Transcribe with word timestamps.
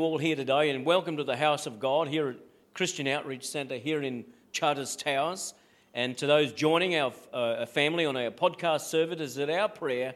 all 0.00 0.18
here 0.18 0.36
today 0.36 0.70
and 0.70 0.84
welcome 0.84 1.16
to 1.16 1.24
the 1.24 1.36
house 1.36 1.66
of 1.66 1.80
God 1.80 2.08
here 2.08 2.28
at 2.28 2.36
Christian 2.74 3.06
Outreach 3.06 3.46
Centre 3.46 3.78
here 3.78 4.02
in 4.02 4.24
Charters 4.52 4.94
Towers. 4.94 5.54
And 5.94 6.16
to 6.18 6.26
those 6.26 6.52
joining 6.52 6.96
our 6.96 7.12
uh, 7.32 7.64
family 7.66 8.04
on 8.04 8.16
our 8.16 8.30
podcast 8.30 8.82
service, 8.82 9.20
is 9.20 9.38
it 9.38 9.48
our 9.48 9.68
prayer 9.68 10.14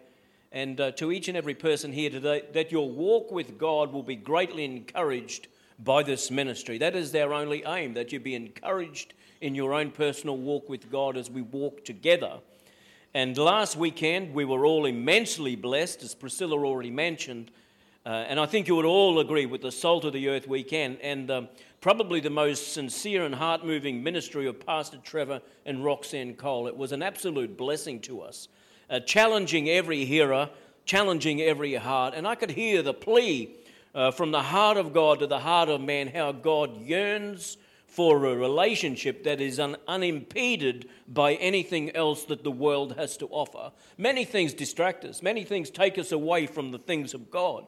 and 0.53 0.80
uh, 0.80 0.90
to 0.93 1.12
each 1.12 1.29
and 1.29 1.37
every 1.37 1.54
person 1.54 1.93
here 1.93 2.11
today 2.11 2.43
that 2.53 2.71
your 2.71 2.90
walk 2.90 3.30
with 3.32 3.58
God 3.58 3.93
will 3.93 4.03
be 4.03 4.16
greatly 4.16 4.64
encouraged 4.64 5.48
by 5.79 6.03
this 6.03 6.31
ministry. 6.31 6.76
That 6.78 6.94
is 6.94 7.12
their 7.12 7.33
only 7.33 7.65
aim, 7.67 7.94
that 7.94 8.12
you 8.12 8.21
be 8.21 8.35
encouraged 8.35 9.15
in 9.40 9.54
your 9.54 9.72
own 9.72 9.90
personal 9.90 10.37
walk 10.37 10.69
with 10.69 10.90
God 10.90 11.17
as 11.17 11.31
we 11.31 11.42
walk 11.42 11.85
together. 11.85 12.40
And 13.15 13.37
last 13.38 13.76
weekend, 13.76 14.35
we 14.35 14.44
were 14.44 14.67
all 14.67 14.85
immensely 14.85 15.56
blessed, 15.56 16.02
as 16.02 16.15
Priscilla 16.15 16.56
already 16.56 16.91
mentioned. 16.91 17.51
Uh, 18.06 18.24
and 18.28 18.41
I 18.41 18.46
think 18.46 18.66
you 18.66 18.77
would 18.77 18.87
all 18.87 19.20
agree 19.20 19.45
with 19.45 19.60
the 19.60 19.70
Salt 19.70 20.06
of 20.06 20.14
the 20.14 20.28
Earth 20.28 20.48
weekend 20.48 20.98
and 21.02 21.30
um, 21.30 21.48
probably 21.83 22.20
the 22.20 22.30
most 22.30 22.73
sincere 22.73 23.27
and 23.27 23.34
heart 23.34 23.65
moving 23.65 24.02
ministry 24.02 24.47
of 24.47 24.65
Pastor 24.65 24.97
Trevor 25.05 25.42
and 25.66 25.84
Roxanne 25.84 26.34
Cole. 26.34 26.66
It 26.66 26.77
was 26.77 26.92
an 26.92 27.02
absolute 27.02 27.59
blessing 27.59 28.01
to 28.01 28.23
us, 28.23 28.48
uh, 28.89 29.01
challenging 29.01 29.69
every 29.69 30.06
hearer, 30.06 30.48
challenging 30.87 31.42
every 31.42 31.75
heart. 31.75 32.15
And 32.15 32.27
I 32.27 32.37
could 32.37 32.52
hear 32.52 32.80
the 32.80 32.95
plea 32.95 33.55
uh, 33.95 34.12
from 34.12 34.30
the 34.30 34.42
heart 34.42 34.78
of 34.78 34.95
God 34.95 35.19
to 35.19 35.27
the 35.27 35.41
heart 35.41 35.69
of 35.69 35.83
man, 35.83 36.09
how 36.09 36.33
God 36.33 36.80
yearns 36.80 37.59
for 37.87 38.25
a 38.25 38.34
relationship 38.34 39.25
that 39.25 39.42
is 39.42 39.61
un- 39.61 39.77
unimpeded 39.87 40.89
by 41.06 41.34
anything 41.34 41.95
else 41.95 42.25
that 42.25 42.45
the 42.45 42.51
world 42.51 42.97
has 42.97 43.19
to 43.19 43.27
offer. 43.27 43.73
Many 43.98 44.25
things 44.25 44.55
distract 44.55 45.05
us, 45.05 45.23
many 45.23 45.45
things 45.45 45.69
take 45.69 45.98
us 45.98 46.12
away 46.12 46.47
from 46.47 46.70
the 46.70 46.78
things 46.78 47.12
of 47.12 47.30
God. 47.30 47.67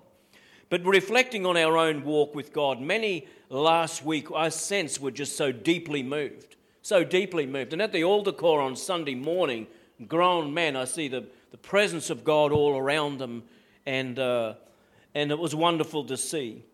But 0.72 0.86
reflecting 0.86 1.44
on 1.44 1.58
our 1.58 1.76
own 1.76 2.02
walk 2.02 2.34
with 2.34 2.50
God, 2.50 2.80
many 2.80 3.26
last 3.50 4.06
week 4.06 4.28
I 4.34 4.48
sense 4.48 4.98
were 4.98 5.10
just 5.10 5.36
so 5.36 5.52
deeply 5.52 6.02
moved, 6.02 6.56
so 6.80 7.04
deeply 7.04 7.44
moved. 7.44 7.74
And 7.74 7.82
at 7.82 7.92
the 7.92 8.04
altar 8.04 8.32
call 8.32 8.58
on 8.58 8.74
Sunday 8.74 9.14
morning, 9.14 9.66
grown 10.08 10.54
men, 10.54 10.74
I 10.74 10.86
see 10.86 11.08
the, 11.08 11.26
the 11.50 11.58
presence 11.58 12.08
of 12.08 12.24
God 12.24 12.52
all 12.52 12.78
around 12.78 13.18
them, 13.18 13.42
and, 13.84 14.18
uh, 14.18 14.54
and 15.14 15.30
it 15.30 15.38
was 15.38 15.54
wonderful 15.54 16.04
to 16.04 16.16
see. 16.16 16.64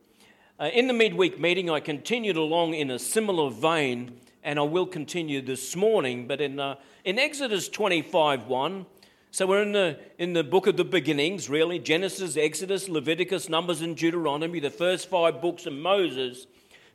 Uh, 0.61 0.71
in 0.73 0.87
the 0.87 0.95
midweek 0.95 1.41
meeting, 1.41 1.69
I 1.69 1.81
continued 1.81 2.37
along 2.37 2.75
in 2.75 2.93
a 2.93 3.01
similar 3.01 3.51
vein, 3.51 4.21
and 4.45 4.61
I 4.61 4.63
will 4.63 4.87
continue 4.87 5.43
this 5.43 5.75
morning. 5.75 6.29
But 6.29 6.41
in, 6.41 6.61
uh, 6.61 6.77
in 7.05 7.19
Exodus 7.19 7.69
25 7.69 8.47
1, 8.47 8.87
so 9.31 9.47
we're 9.47 9.63
in 9.63 9.73
the, 9.73 9.99
in 10.19 10.33
the 10.33 10.43
book 10.43 10.67
of 10.67 10.77
the 10.77 10.85
beginnings, 10.85 11.51
really 11.51 11.79
Genesis, 11.79 12.37
Exodus, 12.37 12.89
Leviticus, 12.89 13.49
Numbers, 13.49 13.83
and 13.83 13.97
Deuteronomy, 13.97 14.59
the 14.59 14.71
first 14.71 15.09
five 15.09 15.43
books 15.43 15.67
of 15.67 15.75
Moses. 15.75 16.47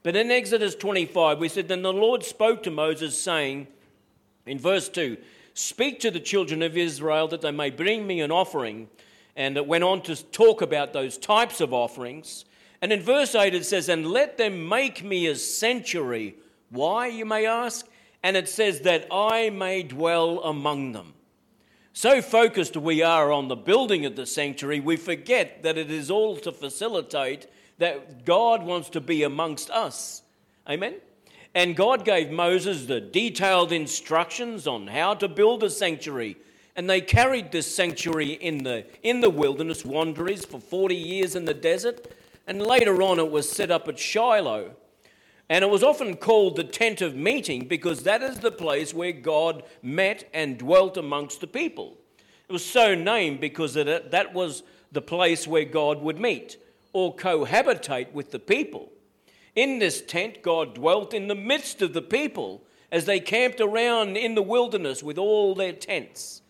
But 0.02 0.16
in 0.16 0.31
Exodus 0.31 0.76
25, 0.76 1.39
we 1.39 1.48
said, 1.48 1.67
Then 1.67 1.84
the 1.84 1.94
Lord 1.94 2.23
spoke 2.23 2.64
to 2.64 2.72
Moses, 2.72 3.20
saying, 3.20 3.67
in 4.45 4.59
verse 4.59 4.89
2, 4.89 5.17
Speak 5.54 6.00
to 6.00 6.09
the 6.09 6.20
children 6.20 6.64
of 6.64 6.76
Israel 6.76 7.28
that 7.28 7.42
they 7.42 7.52
may 7.52 7.70
bring 7.70 8.08
me 8.08 8.22
an 8.22 8.31
offering. 8.31 8.89
And 9.36 9.56
it 9.56 9.67
went 9.67 9.84
on 9.84 10.02
to 10.04 10.16
talk 10.31 10.61
about 10.61 10.94
those 10.94 11.17
types 11.17 11.61
of 11.61 11.73
offerings. 11.73 12.45
And 12.81 12.92
in 12.92 13.02
verse 13.02 13.36
8 13.36 13.54
it 13.54 13.66
says, 13.66 13.89
And 13.89 14.08
let 14.08 14.38
them 14.38 14.67
make 14.67 15.04
me 15.04 15.28
a 15.28 15.36
sanctuary. 15.36 16.36
Why, 16.70 17.08
you 17.08 17.26
may 17.26 17.45
ask? 17.45 17.88
And 18.23 18.36
it 18.36 18.50
says, 18.50 18.81
That 18.81 19.08
I 19.11 19.52
may 19.52 19.84
dwell 19.84 20.39
among 20.44 20.94
them. 20.94 21.14
So 21.95 22.23
focused 22.23 22.75
we 22.75 23.03
are 23.03 23.31
on 23.31 23.47
the 23.47 23.55
building 23.55 24.05
of 24.05 24.16
the 24.16 24.25
sanctuary, 24.25 24.80
we 24.80 24.97
forget 24.97 25.61
that 25.61 25.77
it 25.77 25.91
is 25.91 26.09
all 26.09 26.36
to 26.38 26.52
facilitate 26.52 27.47
that 27.77 28.25
God 28.25 28.63
wants 28.63 28.89
to 28.89 29.02
be 29.02 29.22
amongst 29.22 29.69
us. 29.69 30.23
Amen? 30.67 30.95
And 31.53 31.75
God 31.75 32.03
gave 32.03 32.31
Moses 32.31 32.88
the 32.88 32.99
detailed 32.99 33.71
instructions 33.71 34.66
on 34.66 34.88
how 34.88 35.14
to 35.14 35.27
build 35.27 35.64
a 35.64 35.69
sanctuary. 35.69 36.38
And 36.76 36.89
they 36.89 36.99
carried 36.99 37.52
this 37.52 37.73
sanctuary 37.73 38.31
in 38.31 38.64
the, 38.64 38.86
in 39.04 39.21
the 39.21 39.30
wilderness 39.30 39.86
wanderings 39.86 40.45
for 40.45 40.60
40 40.60 40.95
years 40.95 41.36
in 41.36 41.45
the 41.45 41.54
desert. 41.54 42.11
And 42.48 42.60
later 42.60 43.04
on, 43.04 43.20
it 43.20 43.30
was 43.30 43.48
set 43.48 43.70
up 43.70 43.87
at 43.87 43.99
Shiloh. 43.99 44.71
And 45.53 45.64
it 45.64 45.69
was 45.69 45.83
often 45.83 46.17
called 46.17 46.55
the 46.55 46.64
tent 46.64 46.99
of 47.03 47.15
meeting 47.15 47.67
because 47.67 48.02
that 48.02 48.23
is 48.23 48.39
the 48.39 48.52
place 48.52 48.91
where 48.91 49.11
God 49.11 49.61
met 49.83 50.27
and 50.33 50.58
dwelt 50.58 50.97
amongst 50.97 51.41
the 51.41 51.47
people. 51.47 51.95
It 52.49 52.52
was 52.52 52.65
so 52.65 52.95
named 52.95 53.39
because 53.39 53.75
it, 53.75 54.09
that 54.09 54.33
was 54.33 54.63
the 54.92 55.02
place 55.03 55.47
where 55.47 55.63
God 55.63 56.02
would 56.02 56.19
meet 56.19 56.58
or 56.92 57.15
cohabitate 57.15 58.13
with 58.13 58.31
the 58.31 58.39
people. 58.39 58.92
In 59.55 59.77
this 59.77 60.02
tent, 60.02 60.42
God 60.42 60.73
dwelt 60.73 61.13
in 61.13 61.27
the 61.27 61.36
midst 61.36 61.83
of 61.83 61.93
the 61.93 62.02
people 62.02 62.63
as 62.92 63.05
they 63.05 63.19
camped 63.19 63.61
around 63.61 64.17
in 64.17 64.33
the 64.33 64.42
wilderness 64.42 65.03
with 65.03 65.19
all 65.19 65.53
their 65.53 65.73
tents. 65.73 66.42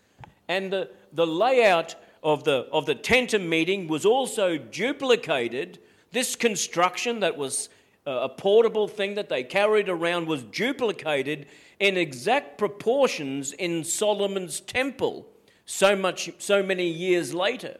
And 0.48 0.72
the, 0.72 0.88
the 1.12 1.26
layout 1.26 1.94
of 2.22 2.44
the, 2.44 2.66
of 2.72 2.86
the 2.86 2.94
tent 2.94 3.34
of 3.34 3.42
meeting 3.42 3.86
was 3.86 4.06
also 4.06 4.56
duplicated 4.56 5.78
this 6.12 6.34
construction 6.36 7.20
that 7.20 7.36
was 7.36 7.68
a 8.06 8.28
portable 8.28 8.88
thing 8.88 9.14
that 9.14 9.28
they 9.28 9.42
carried 9.42 9.88
around 9.88 10.26
was 10.26 10.42
duplicated 10.42 11.46
in 11.80 11.96
exact 11.96 12.58
proportions 12.58 13.52
in 13.52 13.84
Solomon's 13.84 14.60
temple 14.60 15.26
so 15.66 15.96
much 15.96 16.30
so 16.38 16.62
many 16.62 16.86
years 16.86 17.32
later. 17.34 17.78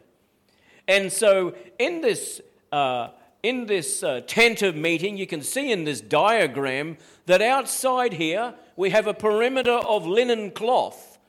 And 0.87 1.11
so 1.11 1.55
in 1.79 2.01
this 2.01 2.41
uh, 2.71 3.09
in 3.43 3.67
this 3.67 4.01
uh, 4.01 4.21
tent 4.25 4.63
of 4.63 4.75
meeting, 4.75 5.17
you 5.17 5.27
can 5.27 5.41
see 5.41 5.71
in 5.71 5.83
this 5.83 6.01
diagram 6.01 6.97
that 7.27 7.41
outside 7.41 8.13
here 8.13 8.55
we 8.75 8.89
have 8.89 9.07
a 9.07 9.13
perimeter 9.13 9.71
of 9.71 10.07
linen 10.07 10.51
cloth, 10.51 11.19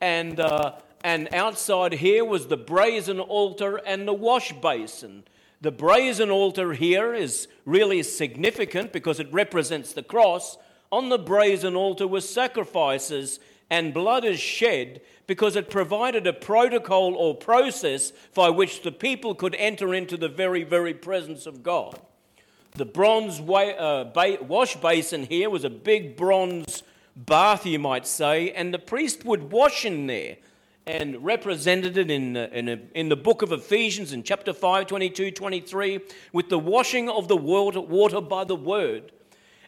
and 0.00 0.38
uh, 0.38 0.72
and 1.02 1.28
outside 1.32 1.94
here 1.94 2.24
was 2.24 2.46
the 2.46 2.56
brazen 2.56 3.20
altar 3.20 3.76
and 3.84 4.06
the 4.06 4.12
wash 4.12 4.52
basin. 4.52 5.24
The 5.60 5.72
brazen 5.72 6.30
altar 6.30 6.72
here 6.72 7.14
is 7.14 7.48
really 7.64 8.02
significant 8.04 8.92
because 8.92 9.18
it 9.18 9.32
represents 9.32 9.92
the 9.92 10.04
cross. 10.04 10.56
On 10.92 11.08
the 11.08 11.18
brazen 11.18 11.74
altar 11.74 12.06
were 12.06 12.20
sacrifices, 12.20 13.40
and 13.68 13.92
blood 13.92 14.24
is 14.24 14.38
shed 14.38 15.00
because 15.26 15.56
it 15.56 15.68
provided 15.68 16.26
a 16.26 16.32
protocol 16.32 17.14
or 17.14 17.34
process 17.34 18.12
by 18.34 18.50
which 18.50 18.82
the 18.82 18.92
people 18.92 19.34
could 19.34 19.54
enter 19.56 19.92
into 19.92 20.16
the 20.16 20.28
very, 20.28 20.62
very 20.62 20.94
presence 20.94 21.44
of 21.44 21.62
God. 21.62 22.00
The 22.72 22.86
bronze 22.86 23.40
uh, 23.40 24.36
wash 24.42 24.76
basin 24.76 25.24
here 25.24 25.50
was 25.50 25.64
a 25.64 25.70
big 25.70 26.16
bronze 26.16 26.84
bath, 27.16 27.66
you 27.66 27.80
might 27.80 28.06
say, 28.06 28.52
and 28.52 28.72
the 28.72 28.78
priest 28.78 29.24
would 29.24 29.50
wash 29.50 29.84
in 29.84 30.06
there 30.06 30.36
and 30.88 31.22
represented 31.22 31.98
it 31.98 32.10
in, 32.10 32.34
uh, 32.34 32.48
in, 32.50 32.68
a, 32.68 32.80
in, 32.94 33.10
the 33.10 33.16
book 33.16 33.42
of 33.42 33.52
Ephesians 33.52 34.12
in 34.12 34.22
chapter 34.22 34.54
5, 34.54 34.86
22, 34.86 35.30
23, 35.30 36.00
with 36.32 36.48
the 36.48 36.58
washing 36.58 37.10
of 37.10 37.28
the 37.28 37.36
water, 37.36 37.80
water 37.80 38.22
by 38.22 38.42
the 38.42 38.56
word. 38.56 39.12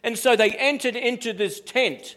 And 0.03 0.17
so 0.17 0.35
they 0.35 0.49
entered 0.51 0.95
into 0.95 1.31
this 1.31 1.61
tent, 1.61 2.15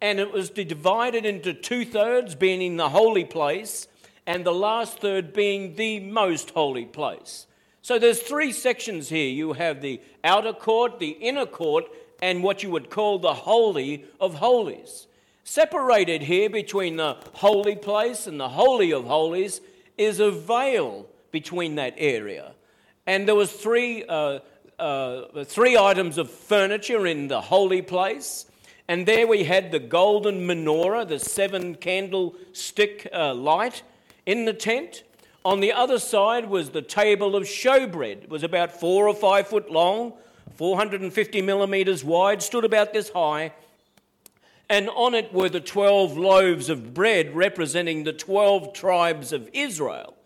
and 0.00 0.18
it 0.18 0.32
was 0.32 0.48
divided 0.48 1.26
into 1.26 1.52
two 1.52 1.84
thirds, 1.84 2.34
being 2.34 2.62
in 2.62 2.78
the 2.78 2.88
holy 2.88 3.26
place, 3.26 3.88
and 4.26 4.44
the 4.44 4.54
last 4.54 5.00
third 5.00 5.34
being 5.34 5.76
the 5.76 6.00
most 6.00 6.50
holy 6.50 6.86
place. 6.86 7.46
So 7.82 7.98
there's 7.98 8.22
three 8.22 8.52
sections 8.52 9.10
here. 9.10 9.28
You 9.28 9.52
have 9.52 9.82
the 9.82 10.00
outer 10.24 10.54
court, 10.54 10.98
the 10.98 11.10
inner 11.10 11.46
court, 11.46 11.84
and 12.22 12.42
what 12.42 12.62
you 12.62 12.70
would 12.70 12.88
call 12.88 13.18
the 13.18 13.34
holy 13.34 14.06
of 14.18 14.36
holies. 14.36 15.06
Separated 15.48 16.22
here 16.22 16.50
between 16.50 16.96
the 16.96 17.16
holy 17.34 17.76
place 17.76 18.26
and 18.26 18.38
the 18.38 18.48
holy 18.48 18.92
of 18.92 19.04
holies 19.04 19.60
is 19.96 20.18
a 20.18 20.32
veil 20.32 21.06
between 21.30 21.76
that 21.76 21.94
area. 21.98 22.50
And 23.06 23.28
there 23.28 23.36
was 23.36 23.52
three, 23.52 24.04
uh, 24.08 24.40
uh, 24.76 25.44
three 25.44 25.78
items 25.78 26.18
of 26.18 26.32
furniture 26.32 27.06
in 27.06 27.28
the 27.28 27.40
holy 27.40 27.80
place. 27.80 28.46
And 28.88 29.06
there 29.06 29.28
we 29.28 29.44
had 29.44 29.70
the 29.70 29.78
golden 29.78 30.48
menorah, 30.48 31.06
the 31.06 31.20
seven 31.20 31.76
candlestick 31.76 33.08
uh, 33.14 33.32
light 33.32 33.84
in 34.26 34.46
the 34.46 34.52
tent. 34.52 35.04
On 35.44 35.60
the 35.60 35.72
other 35.72 36.00
side 36.00 36.50
was 36.50 36.70
the 36.70 36.82
table 36.82 37.36
of 37.36 37.44
showbread. 37.44 38.24
It 38.24 38.28
was 38.28 38.42
about 38.42 38.80
four 38.80 39.06
or 39.06 39.14
five 39.14 39.46
foot 39.46 39.70
long, 39.70 40.14
450 40.56 41.40
millimeters 41.40 42.02
wide, 42.02 42.42
stood 42.42 42.64
about 42.64 42.92
this 42.92 43.10
high, 43.10 43.52
and 44.68 44.88
on 44.90 45.14
it 45.14 45.32
were 45.32 45.48
the 45.48 45.60
12 45.60 46.16
loaves 46.16 46.68
of 46.68 46.92
bread 46.92 47.34
representing 47.34 48.04
the 48.04 48.12
12 48.12 48.72
tribes 48.72 49.32
of 49.32 49.48
Israel. 49.52 50.16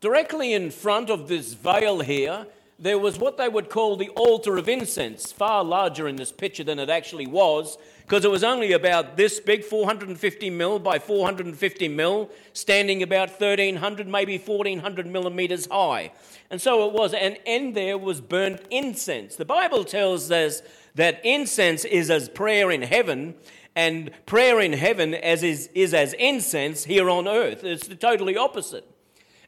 Directly 0.00 0.52
in 0.52 0.70
front 0.70 1.08
of 1.08 1.28
this 1.28 1.54
veil 1.54 2.00
here, 2.00 2.46
there 2.78 2.98
was 2.98 3.18
what 3.18 3.38
they 3.38 3.48
would 3.48 3.70
call 3.70 3.96
the 3.96 4.10
altar 4.10 4.58
of 4.58 4.68
incense, 4.68 5.32
far 5.32 5.64
larger 5.64 6.06
in 6.06 6.16
this 6.16 6.30
picture 6.30 6.62
than 6.62 6.78
it 6.78 6.90
actually 6.90 7.26
was, 7.26 7.78
because 8.02 8.24
it 8.24 8.30
was 8.30 8.44
only 8.44 8.72
about 8.72 9.16
this 9.16 9.40
big, 9.40 9.64
450 9.64 10.50
mil 10.50 10.78
by 10.78 10.98
450 10.98 11.88
mil, 11.88 12.30
standing 12.52 13.02
about 13.02 13.30
1300, 13.30 14.06
maybe 14.06 14.36
1400 14.36 15.06
millimeters 15.06 15.66
high. 15.66 16.12
And 16.50 16.60
so 16.60 16.86
it 16.86 16.92
was, 16.92 17.14
and 17.14 17.38
in 17.46 17.72
there 17.72 17.96
was 17.96 18.20
burnt 18.20 18.60
incense. 18.70 19.36
The 19.36 19.46
Bible 19.46 19.84
tells 19.84 20.30
us 20.30 20.60
that 20.94 21.24
incense 21.24 21.84
is 21.86 22.10
as 22.10 22.28
prayer 22.28 22.70
in 22.70 22.82
heaven, 22.82 23.34
and 23.76 24.10
prayer 24.24 24.58
in 24.58 24.72
heaven 24.72 25.14
as 25.14 25.42
is, 25.42 25.68
is 25.74 25.94
as 25.94 26.14
incense 26.14 26.84
here 26.84 27.08
on 27.08 27.28
earth. 27.28 27.62
It's 27.62 27.86
the 27.86 27.94
totally 27.94 28.36
opposite. 28.36 28.90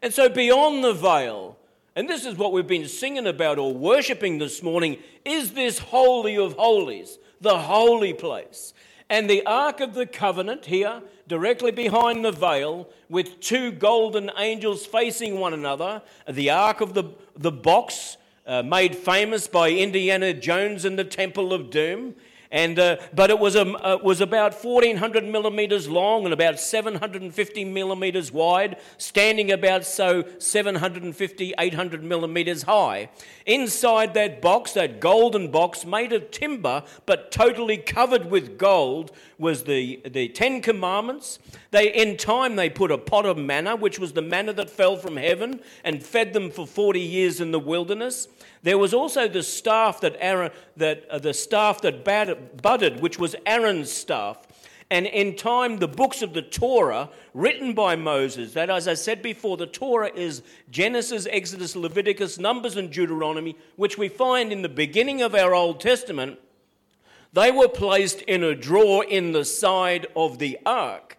And 0.02 0.12
so 0.14 0.28
beyond 0.28 0.84
the 0.84 0.92
veil, 0.92 1.56
and 1.96 2.08
this 2.08 2.24
is 2.24 2.36
what 2.36 2.52
we've 2.52 2.66
been 2.66 2.86
singing 2.86 3.26
about 3.26 3.58
or 3.58 3.74
worshiping 3.74 4.38
this 4.38 4.62
morning, 4.62 4.98
is 5.24 5.54
this 5.54 5.78
Holy 5.78 6.36
of 6.36 6.52
Holies, 6.52 7.18
the 7.40 7.58
holy 7.58 8.12
place. 8.12 8.74
And 9.10 9.28
the 9.28 9.44
Ark 9.46 9.80
of 9.80 9.94
the 9.94 10.06
Covenant 10.06 10.66
here, 10.66 11.02
directly 11.26 11.72
behind 11.72 12.24
the 12.24 12.30
veil, 12.30 12.88
with 13.08 13.40
two 13.40 13.72
golden 13.72 14.30
angels 14.36 14.84
facing 14.84 15.40
one 15.40 15.54
another, 15.54 16.02
the 16.28 16.50
Ark 16.50 16.82
of 16.82 16.92
the, 16.92 17.04
the 17.34 17.50
box, 17.50 18.18
uh, 18.46 18.62
made 18.62 18.94
famous 18.94 19.48
by 19.48 19.70
Indiana 19.70 20.34
Jones 20.34 20.84
in 20.84 20.96
the 20.96 21.04
Temple 21.04 21.52
of 21.54 21.70
Doom. 21.70 22.14
And, 22.50 22.78
uh, 22.78 22.96
but 23.14 23.28
it 23.28 23.38
was, 23.38 23.56
a, 23.56 23.66
uh, 23.66 23.98
was 24.02 24.22
about 24.22 24.54
1400 24.54 25.24
millimeters 25.24 25.86
long 25.88 26.24
and 26.24 26.32
about 26.32 26.58
750 26.58 27.64
millimeters 27.64 28.32
wide, 28.32 28.78
standing 28.96 29.52
about 29.52 29.84
so 29.84 30.24
750, 30.38 31.54
800 31.58 32.02
millimeters 32.02 32.62
high. 32.62 33.10
Inside 33.44 34.14
that 34.14 34.40
box, 34.40 34.72
that 34.72 34.98
golden 34.98 35.50
box 35.50 35.84
made 35.84 36.12
of 36.12 36.30
timber 36.30 36.84
but 37.04 37.30
totally 37.30 37.76
covered 37.76 38.30
with 38.30 38.56
gold, 38.56 39.12
was 39.38 39.64
the, 39.64 40.00
the 40.04 40.28
Ten 40.28 40.60
Commandments. 40.60 41.38
They, 41.70 41.92
in 41.92 42.16
time, 42.16 42.56
they 42.56 42.68
put 42.70 42.90
a 42.90 42.98
pot 42.98 43.24
of 43.24 43.38
manna, 43.38 43.76
which 43.76 43.98
was 43.98 44.12
the 44.12 44.22
manna 44.22 44.52
that 44.54 44.70
fell 44.70 44.96
from 44.96 45.16
heaven, 45.16 45.60
and 45.84 46.02
fed 46.02 46.32
them 46.32 46.50
for 46.50 46.66
40 46.66 47.00
years 47.00 47.40
in 47.40 47.52
the 47.52 47.60
wilderness. 47.60 48.26
There 48.68 48.76
was 48.76 48.92
also 48.92 49.28
the 49.28 49.42
staff 49.42 50.02
that 50.02 50.14
Aaron, 50.20 50.50
that 50.76 51.08
uh, 51.08 51.18
the 51.18 51.32
staff 51.32 51.80
that 51.80 52.04
budded, 52.04 53.00
which 53.00 53.18
was 53.18 53.34
Aaron's 53.46 53.90
staff. 53.90 54.46
And 54.90 55.06
in 55.06 55.36
time, 55.36 55.78
the 55.78 55.88
books 55.88 56.20
of 56.20 56.34
the 56.34 56.42
Torah, 56.42 57.08
written 57.32 57.72
by 57.72 57.96
Moses, 57.96 58.52
that, 58.52 58.68
as 58.68 58.86
I 58.86 58.92
said 58.92 59.22
before, 59.22 59.56
the 59.56 59.66
Torah 59.66 60.10
is 60.14 60.42
Genesis, 60.70 61.26
Exodus, 61.30 61.76
Leviticus, 61.76 62.38
Numbers, 62.38 62.76
and 62.76 62.92
Deuteronomy, 62.92 63.56
which 63.76 63.96
we 63.96 64.10
find 64.10 64.52
in 64.52 64.60
the 64.60 64.68
beginning 64.68 65.22
of 65.22 65.34
our 65.34 65.54
Old 65.54 65.80
Testament, 65.80 66.38
they 67.32 67.50
were 67.50 67.68
placed 67.68 68.20
in 68.20 68.44
a 68.44 68.54
drawer 68.54 69.02
in 69.02 69.32
the 69.32 69.46
side 69.46 70.08
of 70.14 70.38
the 70.38 70.58
ark. 70.66 71.16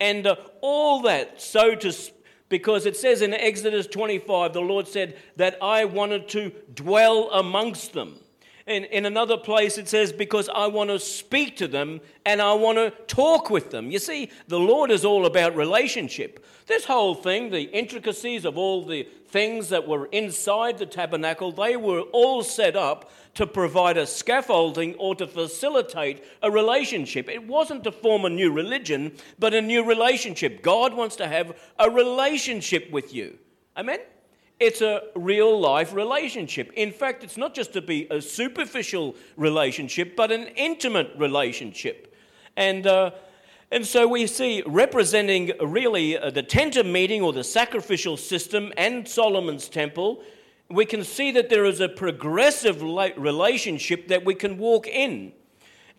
And 0.00 0.26
uh, 0.26 0.36
all 0.62 1.02
that, 1.02 1.42
so 1.42 1.74
to 1.74 1.92
because 2.48 2.86
it 2.86 2.96
says 2.96 3.22
in 3.22 3.34
Exodus 3.34 3.86
25, 3.86 4.52
the 4.52 4.60
Lord 4.60 4.86
said 4.86 5.16
that 5.36 5.58
I 5.62 5.84
wanted 5.84 6.28
to 6.30 6.52
dwell 6.74 7.30
amongst 7.30 7.92
them. 7.92 8.20
In, 8.66 8.82
in 8.84 9.06
another 9.06 9.36
place, 9.36 9.78
it 9.78 9.88
says, 9.88 10.12
because 10.12 10.48
I 10.48 10.66
want 10.66 10.90
to 10.90 10.98
speak 10.98 11.56
to 11.58 11.68
them 11.68 12.00
and 12.24 12.42
I 12.42 12.52
want 12.54 12.78
to 12.78 12.90
talk 13.06 13.48
with 13.48 13.70
them. 13.70 13.92
You 13.92 14.00
see, 14.00 14.28
the 14.48 14.58
Lord 14.58 14.90
is 14.90 15.04
all 15.04 15.24
about 15.24 15.54
relationship. 15.54 16.44
This 16.66 16.84
whole 16.84 17.14
thing, 17.14 17.50
the 17.50 17.62
intricacies 17.62 18.44
of 18.44 18.58
all 18.58 18.84
the 18.84 19.04
things 19.28 19.68
that 19.68 19.86
were 19.86 20.06
inside 20.06 20.78
the 20.78 20.86
tabernacle, 20.86 21.52
they 21.52 21.76
were 21.76 22.00
all 22.00 22.42
set 22.42 22.74
up 22.74 23.12
to 23.34 23.46
provide 23.46 23.96
a 23.96 24.06
scaffolding 24.06 24.94
or 24.94 25.14
to 25.14 25.28
facilitate 25.28 26.24
a 26.42 26.50
relationship. 26.50 27.28
It 27.28 27.46
wasn't 27.46 27.84
to 27.84 27.92
form 27.92 28.24
a 28.24 28.30
new 28.30 28.50
religion, 28.50 29.12
but 29.38 29.54
a 29.54 29.62
new 29.62 29.84
relationship. 29.84 30.62
God 30.62 30.92
wants 30.92 31.14
to 31.16 31.28
have 31.28 31.56
a 31.78 31.88
relationship 31.88 32.90
with 32.90 33.14
you. 33.14 33.38
Amen? 33.76 34.00
It's 34.58 34.80
a 34.80 35.02
real 35.14 35.60
life 35.60 35.92
relationship. 35.92 36.72
In 36.74 36.90
fact, 36.90 37.22
it's 37.22 37.36
not 37.36 37.52
just 37.52 37.74
to 37.74 37.82
be 37.82 38.06
a 38.10 38.22
superficial 38.22 39.14
relationship, 39.36 40.16
but 40.16 40.32
an 40.32 40.46
intimate 40.56 41.12
relationship. 41.18 42.14
And, 42.56 42.86
uh, 42.86 43.10
and 43.70 43.86
so 43.86 44.08
we 44.08 44.26
see 44.26 44.62
representing 44.64 45.52
really 45.60 46.16
uh, 46.16 46.30
the 46.30 46.42
tent 46.42 46.76
of 46.76 46.86
meeting 46.86 47.20
or 47.20 47.34
the 47.34 47.44
sacrificial 47.44 48.16
system 48.16 48.72
and 48.78 49.06
Solomon's 49.06 49.68
temple, 49.68 50.22
we 50.70 50.86
can 50.86 51.04
see 51.04 51.30
that 51.32 51.50
there 51.50 51.66
is 51.66 51.80
a 51.80 51.88
progressive 51.88 52.80
relationship 52.80 54.08
that 54.08 54.24
we 54.24 54.34
can 54.34 54.56
walk 54.56 54.86
in, 54.86 55.32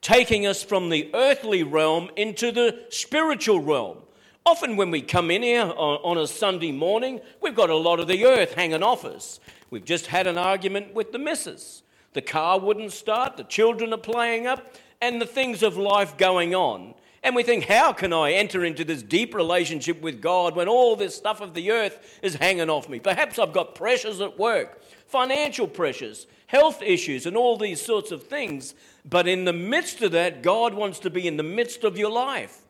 taking 0.02 0.48
us 0.48 0.64
from 0.64 0.90
the 0.90 1.12
earthly 1.14 1.62
realm 1.62 2.10
into 2.16 2.52
the 2.52 2.86
spiritual 2.90 3.60
realm. 3.60 4.00
Often, 4.48 4.78
when 4.78 4.92
we 4.92 5.02
come 5.02 5.30
in 5.30 5.44
here 5.44 5.74
on, 5.76 6.18
a 6.18 6.26
Sunday 6.26 6.72
morning, 6.72 7.20
we've 7.42 7.54
got 7.54 7.70
a 7.70 7.76
lot 7.76 8.00
of 8.00 8.08
the 8.08 8.24
earth 8.24 8.54
hanging 8.54 8.82
off 8.82 9.04
us. 9.04 9.42
We've 9.70 9.84
just 9.84 10.08
had 10.08 10.26
an 10.26 10.38
argument 10.38 10.94
with 10.94 11.12
the 11.12 11.20
missus. 11.20 11.84
The 12.14 12.22
car 12.22 12.58
wouldn't 12.58 12.94
start, 12.94 13.36
the 13.36 13.44
children 13.44 13.92
are 13.92 13.98
playing 13.98 14.48
up, 14.48 14.74
and 15.02 15.22
the 15.22 15.26
things 15.26 15.64
of 15.64 15.76
life 15.76 16.16
going 16.16 16.56
on. 16.56 16.94
And 17.24 17.36
we 17.36 17.44
think, 17.44 17.66
how 17.66 17.92
can 17.92 18.14
I 18.14 18.32
enter 18.32 18.64
into 18.64 18.86
this 18.86 19.04
deep 19.04 19.36
relationship 19.36 20.02
with 20.02 20.22
God 20.22 20.56
when 20.56 20.70
all 20.70 20.96
this 20.96 21.14
stuff 21.14 21.42
of 21.42 21.54
the 21.54 21.72
earth 21.72 22.18
is 22.24 22.36
hanging 22.36 22.70
off 22.70 22.88
me? 22.88 23.02
Perhaps 23.02 23.40
I've 23.40 23.52
got 23.52 23.76
pressures 23.76 24.22
at 24.22 24.40
work, 24.40 24.82
financial 25.08 25.68
pressures, 25.68 26.26
health 26.46 26.82
issues, 26.82 27.26
and 27.26 27.36
all 27.36 27.58
these 27.58 27.82
sorts 27.82 28.12
of 28.12 28.24
things. 28.24 28.76
But 29.04 29.28
in 29.28 29.44
the 29.44 29.52
midst 29.52 30.02
of 30.04 30.14
that, 30.14 30.42
God 30.42 30.74
wants 30.74 31.00
to 31.00 31.10
be 31.10 31.28
in 31.28 31.36
the 31.36 31.44
midst 31.44 31.84
of 31.84 31.98
your 31.98 32.12
life 32.12 32.62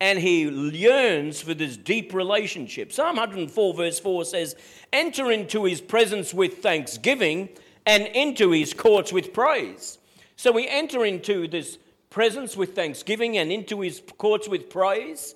and 0.00 0.18
he 0.18 0.42
yearns 0.42 1.40
for 1.40 1.54
this 1.54 1.76
deep 1.76 2.12
relationship. 2.12 2.92
Psalm 2.92 3.16
104, 3.16 3.74
verse 3.74 4.00
4 4.00 4.24
says, 4.24 4.56
Enter 4.92 5.30
into 5.30 5.64
his 5.64 5.80
presence 5.80 6.34
with 6.34 6.58
thanksgiving 6.58 7.48
and 7.86 8.06
into 8.08 8.50
his 8.50 8.74
courts 8.74 9.12
with 9.12 9.32
praise. 9.32 9.98
So 10.36 10.52
we 10.52 10.68
enter 10.68 11.04
into 11.04 11.46
this 11.46 11.78
presence 12.10 12.56
with 12.56 12.74
thanksgiving 12.74 13.38
and 13.38 13.52
into 13.52 13.80
his 13.80 14.02
courts 14.18 14.48
with 14.48 14.68
praise. 14.68 15.34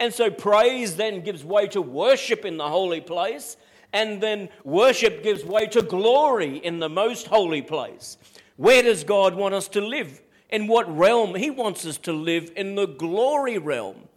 And 0.00 0.12
so 0.12 0.30
praise 0.30 0.96
then 0.96 1.22
gives 1.22 1.44
way 1.44 1.66
to 1.68 1.82
worship 1.82 2.44
in 2.44 2.56
the 2.56 2.68
holy 2.68 3.00
place, 3.00 3.56
and 3.92 4.22
then 4.22 4.48
worship 4.64 5.22
gives 5.22 5.44
way 5.44 5.66
to 5.68 5.82
glory 5.82 6.58
in 6.58 6.78
the 6.78 6.88
most 6.88 7.26
holy 7.26 7.62
place. 7.62 8.16
Where 8.56 8.82
does 8.82 9.04
God 9.04 9.34
want 9.34 9.54
us 9.54 9.68
to 9.68 9.80
live? 9.80 10.20
In 10.50 10.66
what 10.66 10.94
realm? 10.96 11.34
He 11.34 11.50
wants 11.50 11.84
us 11.84 11.98
to 11.98 12.12
live 12.12 12.50
in 12.56 12.74
the 12.74 12.86
glory 12.86 13.58
realm. 13.58 14.08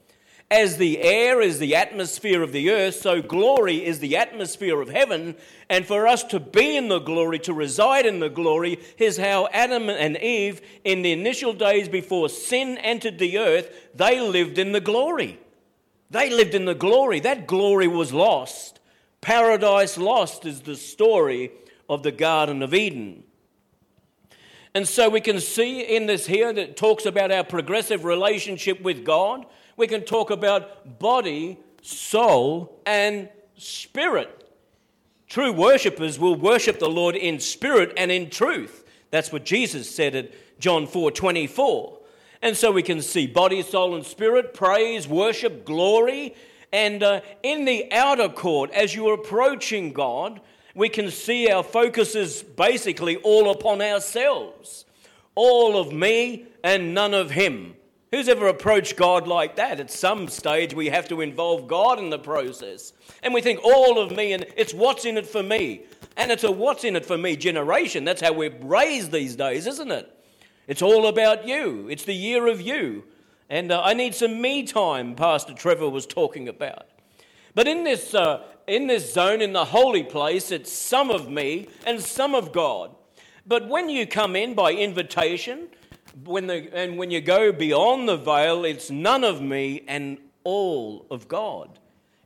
As 0.49 0.75
the 0.75 0.99
air 1.01 1.41
is 1.41 1.59
the 1.59 1.75
atmosphere 1.75 2.41
of 2.41 2.51
the 2.51 2.71
earth, 2.71 2.95
so 2.95 3.21
glory 3.21 3.85
is 3.85 3.99
the 3.99 4.17
atmosphere 4.17 4.81
of 4.81 4.89
heaven. 4.89 5.35
And 5.69 5.85
for 5.85 6.07
us 6.07 6.25
to 6.25 6.41
be 6.41 6.75
in 6.75 6.89
the 6.89 6.99
glory, 6.99 7.39
to 7.39 7.53
reside 7.53 8.05
in 8.05 8.19
the 8.19 8.29
glory, 8.29 8.79
is 8.97 9.15
how 9.15 9.47
Adam 9.53 9.89
and 9.89 10.17
Eve, 10.17 10.61
in 10.83 11.03
the 11.03 11.13
initial 11.13 11.53
days 11.53 11.87
before 11.87 12.27
sin 12.27 12.77
entered 12.79 13.17
the 13.17 13.37
earth, 13.37 13.73
they 13.95 14.19
lived 14.19 14.57
in 14.57 14.73
the 14.73 14.81
glory. 14.81 15.39
They 16.09 16.29
lived 16.29 16.53
in 16.53 16.65
the 16.65 16.75
glory. 16.75 17.21
That 17.21 17.47
glory 17.47 17.87
was 17.87 18.11
lost. 18.11 18.81
Paradise 19.21 19.97
lost 19.97 20.45
is 20.45 20.61
the 20.61 20.75
story 20.75 21.51
of 21.87 22.03
the 22.03 22.11
Garden 22.11 22.61
of 22.61 22.73
Eden. 22.73 23.23
And 24.73 24.87
so 24.87 25.09
we 25.09 25.21
can 25.21 25.39
see 25.39 25.81
in 25.81 26.05
this 26.05 26.25
here 26.25 26.53
that 26.53 26.77
talks 26.77 27.05
about 27.05 27.31
our 27.31 27.43
progressive 27.43 28.05
relationship 28.05 28.81
with 28.81 29.03
God. 29.03 29.45
We 29.75 29.87
can 29.87 30.03
talk 30.03 30.31
about 30.31 30.99
body, 30.99 31.59
soul, 31.81 32.79
and 32.85 33.29
spirit. 33.57 34.37
True 35.27 35.51
worshippers 35.51 36.19
will 36.19 36.35
worship 36.35 36.79
the 36.79 36.89
Lord 36.89 37.15
in 37.15 37.39
spirit 37.39 37.93
and 37.97 38.11
in 38.11 38.29
truth. 38.29 38.85
That's 39.11 39.31
what 39.31 39.45
Jesus 39.45 39.93
said 39.93 40.15
at 40.15 40.31
John 40.59 40.87
4 40.87 41.11
24. 41.11 41.99
And 42.41 42.57
so 42.57 42.71
we 42.71 42.81
can 42.81 43.01
see 43.01 43.27
body, 43.27 43.61
soul, 43.61 43.95
and 43.95 44.05
spirit, 44.05 44.53
praise, 44.53 45.07
worship, 45.07 45.65
glory. 45.65 46.33
And 46.73 47.03
uh, 47.03 47.21
in 47.43 47.65
the 47.65 47.91
outer 47.91 48.29
court, 48.29 48.71
as 48.71 48.95
you're 48.95 49.13
approaching 49.13 49.91
God, 49.91 50.41
we 50.75 50.89
can 50.89 51.11
see 51.11 51.49
our 51.49 51.63
focus 51.63 52.15
is 52.15 52.43
basically 52.43 53.17
all 53.17 53.51
upon 53.51 53.81
ourselves. 53.81 54.85
All 55.35 55.77
of 55.77 55.91
me 55.91 56.45
and 56.63 56.93
none 56.93 57.13
of 57.13 57.31
him. 57.31 57.75
Who's 58.11 58.27
ever 58.27 58.47
approached 58.47 58.97
God 58.97 59.25
like 59.25 59.55
that? 59.55 59.79
At 59.79 59.89
some 59.89 60.27
stage, 60.27 60.73
we 60.73 60.87
have 60.87 61.07
to 61.07 61.21
involve 61.21 61.67
God 61.67 61.97
in 61.97 62.09
the 62.09 62.19
process. 62.19 62.91
And 63.23 63.33
we 63.33 63.41
think 63.41 63.63
all 63.63 63.99
of 63.99 64.11
me 64.11 64.33
and 64.33 64.45
it's 64.57 64.73
what's 64.73 65.05
in 65.05 65.17
it 65.17 65.25
for 65.25 65.41
me. 65.41 65.83
And 66.17 66.29
it's 66.29 66.43
a 66.43 66.51
what's 66.51 66.83
in 66.83 66.97
it 66.97 67.05
for 67.05 67.17
me 67.17 67.37
generation. 67.37 68.03
That's 68.03 68.21
how 68.21 68.33
we're 68.33 68.53
raised 68.61 69.13
these 69.13 69.37
days, 69.37 69.65
isn't 69.65 69.91
it? 69.91 70.11
It's 70.67 70.81
all 70.81 71.07
about 71.07 71.47
you. 71.47 71.87
It's 71.89 72.03
the 72.03 72.13
year 72.13 72.47
of 72.47 72.59
you. 72.61 73.05
And 73.49 73.71
uh, 73.71 73.81
I 73.81 73.93
need 73.93 74.13
some 74.13 74.41
me 74.41 74.63
time, 74.63 75.15
Pastor 75.15 75.53
Trevor 75.53 75.89
was 75.89 76.05
talking 76.05 76.47
about. 76.49 76.87
But 77.55 77.67
in 77.67 77.83
this 77.83 78.13
uh, 78.13 78.43
in 78.67 78.87
this 78.87 79.13
zone, 79.13 79.41
in 79.41 79.53
the 79.53 79.65
holy 79.65 80.03
place, 80.03 80.51
it's 80.51 80.71
some 80.71 81.11
of 81.11 81.29
me 81.29 81.67
and 81.85 82.01
some 82.01 82.35
of 82.35 82.51
God. 82.51 82.95
But 83.45 83.67
when 83.67 83.89
you 83.89 84.05
come 84.05 84.35
in 84.35 84.53
by 84.53 84.73
invitation, 84.73 85.67
when 86.23 86.47
the, 86.47 86.69
and 86.75 86.97
when 86.97 87.11
you 87.11 87.21
go 87.21 87.51
beyond 87.51 88.07
the 88.07 88.17
veil, 88.17 88.65
it's 88.65 88.91
none 88.91 89.23
of 89.23 89.41
me 89.41 89.83
and 89.87 90.17
all 90.43 91.05
of 91.09 91.27
God. 91.27 91.79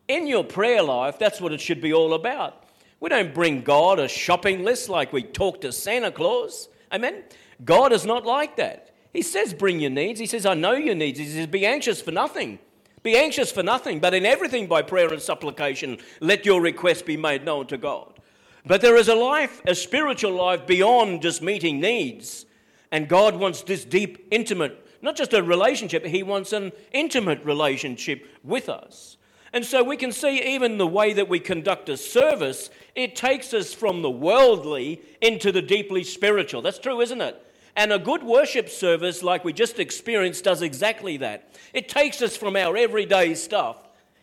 In 0.08 0.28
your 0.28 0.44
prayer 0.44 0.84
life, 0.84 1.18
that's 1.18 1.42
what 1.42 1.52
it 1.52 1.62
should 1.62 1.82
be 1.82 1.94
all 1.94 2.14
about. 2.14 2.64
We 3.00 3.10
don't 3.10 3.34
bring 3.34 3.62
God 3.62 4.00
a 4.00 4.08
shopping 4.08 4.64
list 4.64 4.90
like 4.90 5.14
we 5.14 5.24
talk 5.24 5.62
to 5.62 5.72
Santa 5.72 6.12
Claus. 6.12 6.70
Amen? 6.92 7.24
God 7.64 7.92
is 7.92 8.06
not 8.06 8.26
like 8.26 8.58
that. 8.58 8.92
He 9.14 9.22
says, 9.22 9.54
Bring 9.54 9.80
your 9.80 9.92
needs. 9.92 10.20
He 10.20 10.26
says, 10.26 10.46
I 10.46 10.54
know 10.54 10.74
your 10.74 10.96
needs. 10.96 11.20
He 11.20 11.26
says, 11.26 11.48
Be 11.48 11.66
anxious 11.66 12.02
for 12.02 12.12
nothing. 12.12 12.60
Be 13.06 13.16
anxious 13.16 13.52
for 13.52 13.62
nothing, 13.62 14.00
but 14.00 14.16
in 14.16 14.26
everything 14.26 14.66
by 14.66 14.82
prayer 14.82 15.14
and 15.14 15.22
supplication, 15.22 16.00
let 16.22 16.44
your 16.44 16.60
requests 16.60 17.04
be 17.04 17.16
made 17.16 17.46
known 17.46 17.68
to 17.68 17.78
God. 17.78 18.20
But 18.66 18.82
there 18.82 18.96
is 18.96 19.10
a 19.10 19.14
life, 19.14 19.62
a 19.68 19.76
spiritual 19.76 20.32
life 20.32 20.66
beyond 20.66 21.22
just 21.22 21.44
meeting 21.44 21.80
needs. 21.80 22.48
And 22.92 23.08
God 23.08 23.36
wants 23.36 23.62
this 23.62 23.86
deep, 23.86 24.28
intimate, 24.32 24.88
not 25.04 25.16
just 25.16 25.34
a 25.34 25.44
relationship, 25.44 26.04
He 26.04 26.24
wants 26.24 26.52
an 26.52 26.72
intimate 26.94 27.46
relationship 27.46 28.28
with 28.44 28.70
us. 28.70 29.18
And 29.54 29.64
so 29.64 29.84
we 29.84 29.98
can 29.98 30.12
see 30.12 30.56
even 30.56 30.80
the 30.80 30.88
way 30.88 31.14
that 31.14 31.30
we 31.30 31.40
conduct 31.40 31.90
a 31.90 31.98
service, 31.98 32.72
it 32.96 33.16
takes 33.16 33.54
us 33.54 33.72
from 33.72 34.02
the 34.02 34.10
worldly 34.10 35.00
into 35.22 35.52
the 35.52 35.62
deeply 35.62 36.04
spiritual. 36.04 36.64
That's 36.64 36.80
true, 36.80 37.02
isn't 37.02 37.22
it? 37.22 37.45
And 37.76 37.92
a 37.92 38.00
good 38.00 38.24
worship 38.24 38.70
service, 38.70 39.22
like 39.22 39.44
we 39.44 39.52
just 39.52 39.80
experienced, 39.80 40.44
does 40.44 40.62
exactly 40.62 41.18
that. 41.18 41.50
It 41.74 41.90
takes 41.90 42.22
us 42.22 42.38
from 42.38 42.56
our 42.56 42.78
everyday 42.78 43.36
stuff 43.36 43.78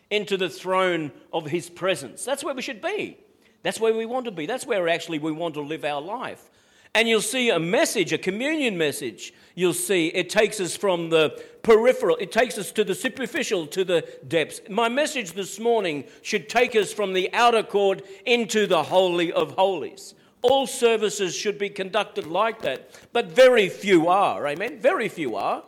into 0.09 0.37
the 0.37 0.49
throne 0.49 1.11
of 1.31 1.45
His 1.45 1.69
presence. 1.69 2.25
That's 2.25 2.43
where 2.43 2.55
we 2.55 2.61
should 2.61 2.81
be. 2.81 3.17
That's 3.61 3.79
where 3.79 3.93
we 3.93 4.05
want 4.05 4.25
to 4.25 4.31
be. 4.31 4.45
That's 4.45 4.65
where 4.65 4.89
actually 4.89 5.19
we 5.19 5.31
want 5.31 5.53
to 5.53 5.61
live 5.61 5.85
our 5.85 6.01
life. 6.01 6.49
And 6.95 7.07
you'll 7.07 7.21
see 7.21 7.49
a 7.49 7.59
message, 7.59 8.13
a 8.13 8.19
communion 8.19 8.77
message. 8.77 9.33
You'll 9.55 9.73
see 9.73 10.07
it 10.07 10.29
takes 10.29 10.59
us 10.59 10.75
from 10.77 11.09
the 11.09 11.43
peripheral, 11.63 12.17
it 12.17 12.31
takes 12.31 12.57
us 12.57 12.71
to 12.73 12.83
the 12.83 12.93
superficial, 12.93 13.65
to 13.67 13.83
the 13.83 14.07
depths. 14.27 14.61
My 14.69 14.89
message 14.89 15.31
this 15.31 15.59
morning 15.59 16.03
should 16.21 16.49
take 16.49 16.75
us 16.75 16.91
from 16.91 17.13
the 17.13 17.33
outer 17.33 17.63
court 17.63 18.03
into 18.25 18.67
the 18.67 18.83
Holy 18.83 19.31
of 19.31 19.53
Holies. 19.53 20.13
All 20.43 20.67
services 20.67 21.33
should 21.35 21.57
be 21.57 21.69
conducted 21.69 22.27
like 22.27 22.61
that, 22.61 22.91
but 23.11 23.31
very 23.31 23.69
few 23.69 24.09
are. 24.09 24.45
Amen? 24.45 24.79
Very 24.79 25.07
few 25.09 25.35
are. 25.35 25.63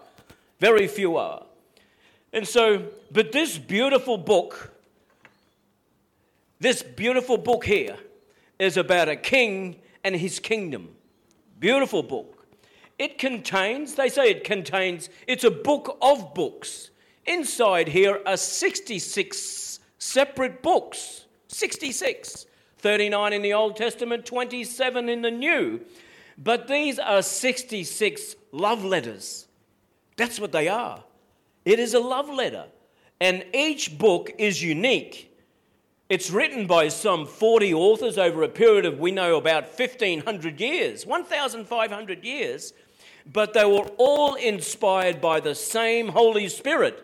Very 0.60 0.88
few 0.88 1.18
are. 1.18 1.46
And 2.34 2.46
so, 2.46 2.88
but 3.12 3.32
this 3.32 3.58
beautiful 3.58 4.18
book, 4.18 4.74
this 6.60 6.84
beautiful 6.84 7.38
book 7.38 7.66
here, 7.66 7.98
is 8.60 8.76
about 8.76 9.08
a 9.08 9.16
king 9.16 9.78
and 10.04 10.16
his 10.16 10.40
kingdom. 10.40 10.90
Beautiful 11.60 12.04
book. 12.04 12.46
It 13.00 13.18
contains, 13.18 13.96
they 13.96 14.10
say 14.10 14.30
it 14.30 14.44
contains, 14.44 15.10
it's 15.28 15.44
a 15.44 15.52
book 15.52 15.98
of 16.02 16.34
books. 16.34 16.92
Inside 17.26 17.88
here 17.88 18.22
are 18.26 18.38
66 18.38 19.80
separate 19.98 20.62
books. 20.62 21.26
66. 21.48 22.46
39 22.86 23.34
in 23.34 23.42
the 23.42 23.52
Old 23.52 23.76
Testament, 23.76 24.28
27 24.28 25.10
in 25.10 25.24
the 25.24 25.32
New. 25.32 25.82
But 26.38 26.68
these 26.68 27.00
are 27.00 27.24
66 27.24 28.36
love 28.52 28.86
letters. 28.86 29.48
That's 30.18 30.40
what 30.40 30.52
they 30.52 30.68
are. 30.68 31.04
It 31.66 31.80
is 31.80 31.96
a 31.96 32.00
love 32.00 32.30
letter. 32.30 32.66
And 33.20 33.44
each 33.56 33.98
book 33.98 34.32
is 34.38 34.62
unique. 34.62 35.36
It's 36.10 36.30
written 36.30 36.68
by 36.68 36.90
some 36.90 37.26
40 37.26 37.74
authors 37.74 38.20
over 38.20 38.44
a 38.44 38.50
period 38.50 38.86
of, 38.86 39.00
we 39.00 39.10
know, 39.10 39.38
about 39.38 39.64
1,500 39.64 40.62
years, 40.62 41.08
1,500 41.08 42.24
years. 42.24 42.74
But 43.34 43.56
they 43.56 43.66
were 43.66 43.90
all 43.98 44.36
inspired 44.36 45.20
by 45.20 45.40
the 45.40 45.56
same 45.56 46.10
Holy 46.10 46.48
Spirit. 46.50 47.04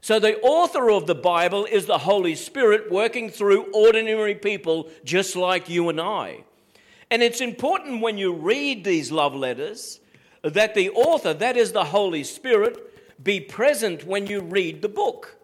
So, 0.00 0.20
the 0.20 0.40
author 0.40 0.90
of 0.90 1.06
the 1.06 1.14
Bible 1.14 1.64
is 1.64 1.86
the 1.86 1.98
Holy 1.98 2.36
Spirit 2.36 2.90
working 2.90 3.30
through 3.30 3.72
ordinary 3.72 4.34
people 4.34 4.90
just 5.04 5.34
like 5.34 5.68
you 5.68 5.88
and 5.88 6.00
I. 6.00 6.44
And 7.10 7.22
it's 7.22 7.40
important 7.40 8.00
when 8.00 8.16
you 8.16 8.32
read 8.32 8.84
these 8.84 9.10
love 9.10 9.34
letters 9.34 10.00
that 10.42 10.74
the 10.74 10.90
author, 10.90 11.34
that 11.34 11.56
is 11.56 11.72
the 11.72 11.84
Holy 11.84 12.22
Spirit, 12.22 13.24
be 13.24 13.40
present 13.40 14.04
when 14.04 14.26
you 14.26 14.40
read 14.40 14.82
the 14.82 14.88
book. 14.88 15.36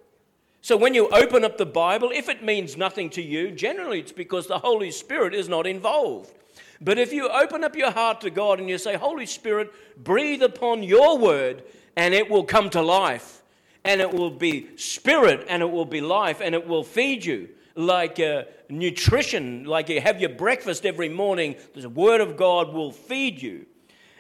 So, 0.63 0.77
when 0.77 0.95
you 0.95 1.09
open 1.09 1.45
up 1.45 1.59
the 1.59 1.67
Bible, 1.67 2.13
if 2.15 2.29
it 2.29 2.45
means 2.45 2.77
nothing 2.77 3.11
to 3.11 3.23
you, 3.23 3.51
generally 3.51 4.01
it's 4.01 4.13
because 4.13 4.47
the 4.47 4.61
Holy 4.61 4.93
Spirit 4.93 5.35
is 5.35 5.49
not 5.49 5.67
involved. 5.67 6.33
But 6.81 6.99
if 6.99 7.13
you 7.13 7.29
open 7.29 7.65
up 7.65 7.75
your 7.75 7.91
heart 7.91 8.21
to 8.21 8.31
God 8.31 8.61
and 8.61 8.69
you 8.69 8.79
say, 8.79 8.95
Holy 8.95 9.27
Spirit, 9.27 9.73
breathe 10.03 10.43
upon 10.43 10.85
your 10.85 11.19
word, 11.19 11.65
and 11.97 12.15
it 12.15 12.31
will 12.31 12.45
come 12.45 12.71
to 12.71 12.83
life 12.83 13.43
and 13.85 14.01
it 14.01 14.13
will 14.13 14.31
be 14.31 14.77
spirit 14.77 15.47
and 15.49 15.63
it 15.63 15.71
will 15.71 15.85
be 15.85 16.01
life 16.01 16.41
and 16.41 16.55
it 16.55 16.67
will 16.67 16.85
feed 16.85 17.25
you 17.25 17.49
like 17.77 18.21
uh, 18.21 18.45
nutrition, 18.69 19.65
like 19.65 19.89
you 19.89 20.01
have 20.01 20.21
your 20.21 20.31
breakfast 20.31 20.87
every 20.87 21.09
morning. 21.09 21.57
The 21.75 21.89
Word 21.89 22.21
of 22.21 22.37
God 22.37 22.73
will 22.73 22.93
feed 22.93 23.43
you. 23.43 23.67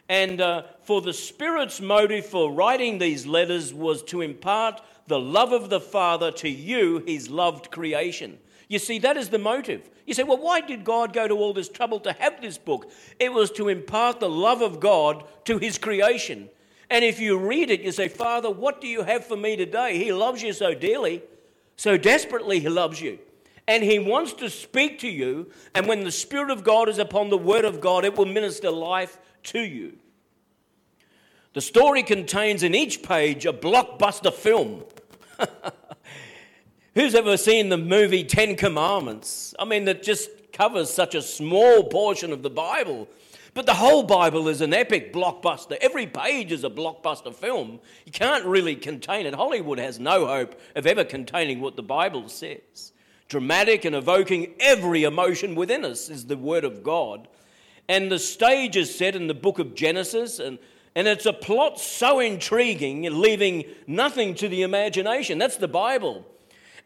And 0.08 0.40
uh, 0.40 0.64
for 0.82 1.00
the 1.00 1.12
Spirit's 1.12 1.80
motive 1.80 2.26
for 2.26 2.52
writing 2.52 2.98
these 2.98 3.26
letters 3.26 3.72
was 3.72 4.02
to 4.04 4.20
impart 4.20 4.82
the 5.06 5.18
love 5.18 5.52
of 5.52 5.70
the 5.70 5.80
Father 5.80 6.30
to 6.32 6.48
you, 6.48 7.02
His 7.06 7.30
loved 7.30 7.70
creation. 7.70 8.38
You 8.68 8.78
see, 8.78 8.98
that 9.00 9.16
is 9.16 9.28
the 9.28 9.38
motive. 9.38 9.88
You 10.06 10.14
say, 10.14 10.22
well, 10.22 10.38
why 10.38 10.60
did 10.60 10.84
God 10.84 11.12
go 11.12 11.26
to 11.26 11.34
all 11.34 11.52
this 11.52 11.68
trouble 11.68 12.00
to 12.00 12.12
have 12.12 12.40
this 12.40 12.58
book? 12.58 12.90
It 13.18 13.32
was 13.32 13.50
to 13.52 13.68
impart 13.68 14.20
the 14.20 14.28
love 14.28 14.62
of 14.62 14.80
God 14.80 15.24
to 15.44 15.58
His 15.58 15.78
creation. 15.78 16.48
And 16.90 17.04
if 17.04 17.18
you 17.20 17.38
read 17.38 17.70
it, 17.70 17.80
you 17.80 17.92
say, 17.92 18.08
Father, 18.08 18.50
what 18.50 18.80
do 18.80 18.86
you 18.86 19.02
have 19.02 19.24
for 19.26 19.36
me 19.36 19.56
today? 19.56 19.98
He 19.98 20.12
loves 20.12 20.42
you 20.42 20.52
so 20.52 20.74
dearly, 20.74 21.22
so 21.76 21.96
desperately, 21.96 22.60
He 22.60 22.68
loves 22.68 23.00
you. 23.00 23.18
And 23.66 23.82
He 23.82 23.98
wants 23.98 24.34
to 24.34 24.50
speak 24.50 24.98
to 25.00 25.08
you. 25.08 25.50
And 25.74 25.86
when 25.86 26.04
the 26.04 26.12
Spirit 26.12 26.50
of 26.50 26.64
God 26.64 26.88
is 26.88 26.98
upon 26.98 27.30
the 27.30 27.38
Word 27.38 27.64
of 27.64 27.80
God, 27.80 28.04
it 28.04 28.16
will 28.16 28.26
minister 28.26 28.70
life 28.70 29.18
to 29.44 29.60
you. 29.60 29.94
The 31.54 31.60
story 31.60 32.02
contains 32.02 32.62
in 32.62 32.74
each 32.74 33.02
page 33.02 33.46
a 33.46 33.52
blockbuster 33.52 34.32
film. 34.32 34.84
Who's 36.94 37.14
ever 37.14 37.36
seen 37.36 37.68
the 37.68 37.78
movie 37.78 38.24
Ten 38.24 38.56
Commandments? 38.56 39.54
I 39.58 39.64
mean, 39.64 39.84
that 39.86 40.02
just 40.02 40.30
covers 40.52 40.90
such 40.90 41.14
a 41.14 41.22
small 41.22 41.84
portion 41.84 42.32
of 42.32 42.42
the 42.42 42.50
Bible. 42.50 43.08
But 43.54 43.66
the 43.66 43.74
whole 43.74 44.02
Bible 44.02 44.48
is 44.48 44.60
an 44.60 44.74
epic 44.74 45.12
blockbuster. 45.12 45.76
Every 45.80 46.08
page 46.08 46.50
is 46.50 46.64
a 46.64 46.70
blockbuster 46.70 47.32
film. 47.32 47.78
You 48.04 48.10
can't 48.10 48.44
really 48.44 48.74
contain 48.74 49.26
it. 49.26 49.34
Hollywood 49.34 49.78
has 49.78 50.00
no 50.00 50.26
hope 50.26 50.60
of 50.74 50.86
ever 50.86 51.04
containing 51.04 51.60
what 51.60 51.76
the 51.76 51.82
Bible 51.82 52.28
says. 52.28 52.92
Dramatic 53.28 53.84
and 53.84 53.94
evoking 53.94 54.54
every 54.58 55.04
emotion 55.04 55.54
within 55.54 55.84
us 55.84 56.08
is 56.08 56.26
the 56.26 56.36
Word 56.36 56.64
of 56.64 56.82
God. 56.82 57.28
And 57.88 58.10
the 58.10 58.18
stage 58.18 58.76
is 58.76 58.92
set 58.92 59.14
in 59.14 59.28
the 59.28 59.34
book 59.34 59.60
of 59.60 59.76
Genesis, 59.76 60.40
and, 60.40 60.58
and 60.96 61.06
it's 61.06 61.26
a 61.26 61.32
plot 61.32 61.78
so 61.78 62.18
intriguing, 62.18 63.02
leaving 63.20 63.64
nothing 63.86 64.34
to 64.36 64.48
the 64.48 64.62
imagination. 64.62 65.38
That's 65.38 65.58
the 65.58 65.68
Bible. 65.68 66.26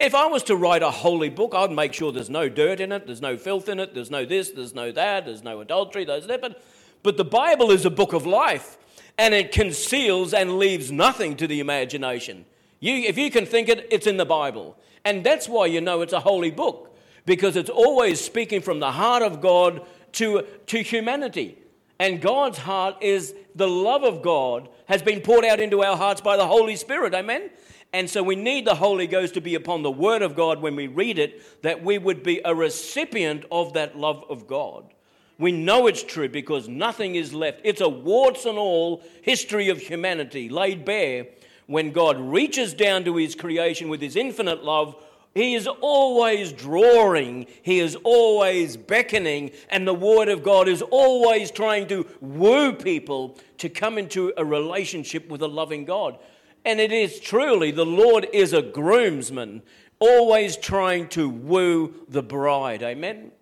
If 0.00 0.14
I 0.14 0.26
was 0.26 0.44
to 0.44 0.54
write 0.54 0.82
a 0.82 0.92
holy 0.92 1.28
book, 1.28 1.54
I'd 1.56 1.72
make 1.72 1.92
sure 1.92 2.12
there's 2.12 2.30
no 2.30 2.48
dirt 2.48 2.78
in 2.78 2.92
it, 2.92 3.06
there's 3.06 3.20
no 3.20 3.36
filth 3.36 3.68
in 3.68 3.80
it, 3.80 3.94
there's 3.94 4.12
no 4.12 4.24
this, 4.24 4.50
there's 4.50 4.74
no 4.74 4.92
that, 4.92 5.26
there's 5.26 5.42
no 5.42 5.60
adultery, 5.60 6.04
there's 6.04 6.28
that. 6.28 6.40
But, 6.40 6.62
but 7.02 7.16
the 7.16 7.24
Bible 7.24 7.72
is 7.72 7.84
a 7.84 7.90
book 7.90 8.12
of 8.12 8.24
life, 8.24 8.78
and 9.18 9.34
it 9.34 9.50
conceals 9.50 10.32
and 10.32 10.56
leaves 10.58 10.92
nothing 10.92 11.36
to 11.38 11.48
the 11.48 11.58
imagination. 11.58 12.44
You, 12.78 12.94
if 12.94 13.18
you 13.18 13.28
can 13.28 13.44
think 13.44 13.68
it, 13.68 13.88
it's 13.90 14.06
in 14.06 14.18
the 14.18 14.24
Bible. 14.24 14.76
And 15.04 15.24
that's 15.24 15.48
why 15.48 15.66
you 15.66 15.80
know 15.80 16.02
it's 16.02 16.12
a 16.12 16.20
holy 16.20 16.52
book, 16.52 16.96
because 17.26 17.56
it's 17.56 17.70
always 17.70 18.20
speaking 18.20 18.60
from 18.60 18.78
the 18.78 18.92
heart 18.92 19.22
of 19.24 19.40
God 19.40 19.84
to, 20.12 20.46
to 20.66 20.80
humanity. 20.80 21.58
And 21.98 22.20
God's 22.20 22.58
heart 22.58 23.02
is 23.02 23.34
the 23.56 23.66
love 23.66 24.04
of 24.04 24.22
God 24.22 24.68
has 24.88 25.02
been 25.02 25.20
poured 25.20 25.44
out 25.44 25.60
into 25.60 25.84
our 25.84 25.96
hearts 25.96 26.20
by 26.20 26.36
the 26.36 26.46
Holy 26.46 26.74
Spirit. 26.74 27.14
Amen? 27.14 27.50
And 27.92 28.08
so 28.08 28.22
we 28.22 28.36
need 28.36 28.66
the 28.66 28.74
Holy 28.74 29.06
Ghost 29.06 29.34
to 29.34 29.40
be 29.40 29.54
upon 29.54 29.82
the 29.82 29.90
Word 29.90 30.22
of 30.22 30.34
God 30.34 30.60
when 30.60 30.76
we 30.76 30.86
read 30.86 31.18
it, 31.18 31.62
that 31.62 31.82
we 31.82 31.96
would 31.96 32.22
be 32.22 32.40
a 32.44 32.54
recipient 32.54 33.44
of 33.50 33.74
that 33.74 33.96
love 33.96 34.24
of 34.28 34.46
God. 34.46 34.92
We 35.38 35.52
know 35.52 35.86
it's 35.86 36.02
true 36.02 36.28
because 36.28 36.68
nothing 36.68 37.14
is 37.14 37.32
left. 37.32 37.60
It's 37.64 37.80
a 37.80 37.88
warts 37.88 38.44
and 38.44 38.58
all 38.58 39.02
history 39.22 39.68
of 39.68 39.78
humanity 39.78 40.48
laid 40.48 40.84
bare 40.84 41.28
when 41.66 41.92
God 41.92 42.18
reaches 42.18 42.74
down 42.74 43.04
to 43.04 43.16
his 43.16 43.34
creation 43.34 43.88
with 43.88 44.00
his 44.00 44.16
infinite 44.16 44.64
love. 44.64 44.96
He 45.34 45.54
is 45.54 45.66
always 45.66 46.52
drawing, 46.52 47.46
he 47.62 47.78
is 47.78 47.96
always 48.02 48.76
beckoning, 48.76 49.52
and 49.68 49.86
the 49.86 49.94
Word 49.94 50.28
of 50.28 50.42
God 50.42 50.68
is 50.68 50.82
always 50.82 51.50
trying 51.50 51.86
to 51.88 52.06
woo 52.20 52.72
people 52.72 53.36
to 53.58 53.68
come 53.68 53.98
into 53.98 54.32
a 54.36 54.44
relationship 54.44 55.28
with 55.28 55.42
a 55.42 55.48
loving 55.48 55.84
God. 55.84 56.18
And 56.64 56.80
it 56.80 56.92
is 56.92 57.20
truly, 57.20 57.70
the 57.70 57.86
Lord 57.86 58.26
is 58.32 58.52
a 58.52 58.62
groomsman 58.62 59.62
always 59.98 60.56
trying 60.56 61.08
to 61.08 61.28
woo 61.28 61.94
the 62.08 62.22
bride. 62.22 62.82
Amen. 62.82 63.32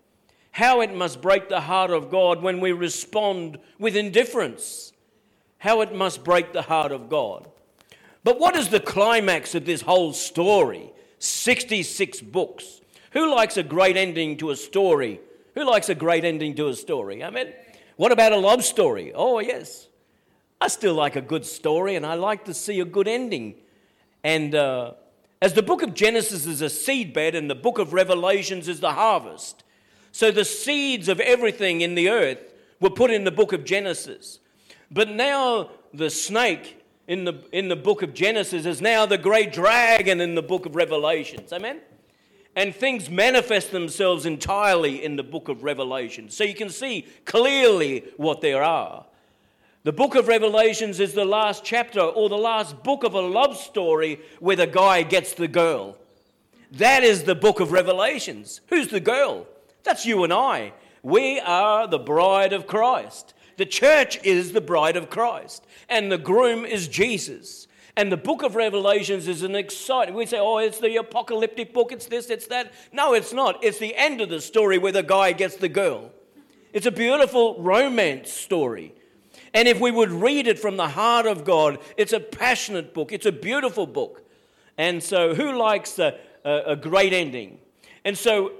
How 0.52 0.80
it 0.80 0.94
must 0.94 1.20
break 1.20 1.48
the 1.48 1.60
heart 1.60 1.90
of 1.90 2.10
God 2.10 2.42
when 2.42 2.60
we 2.60 2.72
respond 2.72 3.58
with 3.78 3.96
indifference. 3.96 4.92
How 5.58 5.80
it 5.82 5.94
must 5.94 6.24
break 6.24 6.52
the 6.52 6.62
heart 6.62 6.92
of 6.92 7.08
God. 7.08 7.48
But 8.24 8.40
what 8.40 8.56
is 8.56 8.68
the 8.68 8.80
climax 8.80 9.54
of 9.54 9.66
this 9.66 9.82
whole 9.82 10.12
story? 10.12 10.92
66 11.18 12.20
books. 12.20 12.80
Who 13.12 13.34
likes 13.34 13.56
a 13.56 13.62
great 13.62 13.96
ending 13.96 14.36
to 14.38 14.50
a 14.50 14.56
story? 14.56 15.20
Who 15.54 15.64
likes 15.64 15.88
a 15.88 15.94
great 15.94 16.24
ending 16.24 16.54
to 16.56 16.68
a 16.68 16.74
story? 16.74 17.22
Amen. 17.22 17.52
What 17.96 18.12
about 18.12 18.32
a 18.32 18.36
love 18.36 18.64
story? 18.64 19.12
Oh, 19.14 19.38
yes. 19.38 19.88
I 20.60 20.68
still 20.68 20.94
like 20.94 21.16
a 21.16 21.20
good 21.20 21.44
story 21.44 21.96
and 21.96 22.04
I 22.04 22.14
like 22.14 22.44
to 22.46 22.54
see 22.54 22.80
a 22.80 22.84
good 22.84 23.08
ending. 23.08 23.54
And 24.22 24.54
uh, 24.54 24.92
as 25.40 25.52
the 25.52 25.62
book 25.62 25.82
of 25.82 25.94
Genesis 25.94 26.46
is 26.46 26.62
a 26.62 26.66
seedbed 26.66 27.34
and 27.34 27.50
the 27.50 27.54
book 27.54 27.78
of 27.78 27.92
Revelations 27.92 28.68
is 28.68 28.80
the 28.80 28.92
harvest, 28.92 29.64
so 30.12 30.30
the 30.30 30.44
seeds 30.44 31.08
of 31.08 31.20
everything 31.20 31.82
in 31.82 31.94
the 31.94 32.08
earth 32.08 32.54
were 32.80 32.90
put 32.90 33.10
in 33.10 33.24
the 33.24 33.30
book 33.30 33.52
of 33.52 33.64
Genesis. 33.64 34.40
But 34.90 35.10
now 35.10 35.70
the 35.92 36.10
snake 36.10 36.82
in 37.08 37.24
the, 37.24 37.44
in 37.52 37.68
the 37.68 37.76
book 37.76 38.02
of 38.02 38.14
Genesis 38.14 38.66
is 38.66 38.80
now 38.80 39.06
the 39.06 39.18
great 39.18 39.52
dragon 39.52 40.20
in 40.20 40.34
the 40.34 40.42
book 40.42 40.66
of 40.66 40.74
Revelations. 40.74 41.52
Amen? 41.52 41.80
And 42.56 42.74
things 42.74 43.10
manifest 43.10 43.70
themselves 43.70 44.26
entirely 44.26 45.04
in 45.04 45.16
the 45.16 45.22
book 45.22 45.48
of 45.48 45.62
Revelation. 45.62 46.30
So 46.30 46.42
you 46.42 46.54
can 46.54 46.70
see 46.70 47.06
clearly 47.24 48.04
what 48.16 48.40
there 48.40 48.62
are. 48.62 49.04
The 49.84 49.92
book 49.92 50.16
of 50.16 50.26
Revelations 50.26 50.98
is 50.98 51.12
the 51.12 51.24
last 51.24 51.64
chapter 51.64 52.00
or 52.00 52.28
the 52.28 52.36
last 52.36 52.82
book 52.82 53.04
of 53.04 53.14
a 53.14 53.20
love 53.20 53.56
story 53.56 54.20
where 54.40 54.56
the 54.56 54.66
guy 54.66 55.02
gets 55.02 55.34
the 55.34 55.46
girl. 55.46 55.96
That 56.72 57.04
is 57.04 57.22
the 57.22 57.36
book 57.36 57.60
of 57.60 57.70
Revelations. 57.70 58.62
Who's 58.68 58.88
the 58.88 58.98
girl? 58.98 59.46
That's 59.84 60.04
you 60.04 60.24
and 60.24 60.32
I. 60.32 60.72
We 61.04 61.38
are 61.38 61.86
the 61.86 62.00
bride 62.00 62.52
of 62.52 62.66
Christ. 62.66 63.32
The 63.56 63.66
church 63.66 64.22
is 64.24 64.52
the 64.52 64.60
bride 64.60 64.96
of 64.96 65.10
Christ, 65.10 65.66
and 65.88 66.10
the 66.10 66.18
groom 66.18 66.64
is 66.64 66.88
Jesus. 66.88 67.66
And 67.96 68.12
the 68.12 68.18
book 68.18 68.42
of 68.42 68.54
Revelations 68.54 69.26
is 69.26 69.42
an 69.42 69.56
exciting. 69.56 70.14
We 70.14 70.26
say, 70.26 70.38
oh, 70.38 70.58
it's 70.58 70.78
the 70.78 70.96
apocalyptic 70.96 71.72
book, 71.72 71.92
it's 71.92 72.06
this, 72.06 72.28
it's 72.28 72.46
that. 72.48 72.72
No, 72.92 73.14
it's 73.14 73.32
not. 73.32 73.64
It's 73.64 73.78
the 73.78 73.96
end 73.96 74.20
of 74.20 74.28
the 74.28 74.40
story 74.40 74.76
where 74.76 74.92
the 74.92 75.02
guy 75.02 75.32
gets 75.32 75.56
the 75.56 75.70
girl. 75.70 76.10
It's 76.74 76.84
a 76.84 76.90
beautiful 76.90 77.62
romance 77.62 78.30
story. 78.30 78.94
And 79.54 79.66
if 79.66 79.80
we 79.80 79.90
would 79.90 80.10
read 80.10 80.46
it 80.46 80.58
from 80.58 80.76
the 80.76 80.88
heart 80.88 81.24
of 81.24 81.46
God, 81.46 81.78
it's 81.96 82.12
a 82.12 82.20
passionate 82.20 82.92
book, 82.92 83.12
it's 83.12 83.24
a 83.24 83.32
beautiful 83.32 83.86
book. 83.86 84.22
And 84.76 85.02
so, 85.02 85.34
who 85.34 85.56
likes 85.56 85.98
a, 85.98 86.18
a, 86.44 86.62
a 86.66 86.76
great 86.76 87.14
ending? 87.14 87.58
And 88.04 88.18
so, 88.18 88.52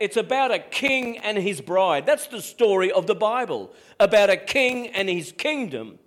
it's 0.00 0.16
about 0.16 0.50
a 0.50 0.58
king 0.58 1.18
and 1.18 1.38
his 1.38 1.60
bride. 1.60 2.06
That's 2.06 2.26
the 2.26 2.42
story 2.42 2.90
of 2.90 3.06
the 3.06 3.14
Bible 3.14 3.72
about 3.98 4.30
a 4.30 4.36
king 4.36 4.88
and 4.88 5.08
his 5.08 5.32
kingdom 5.32 5.98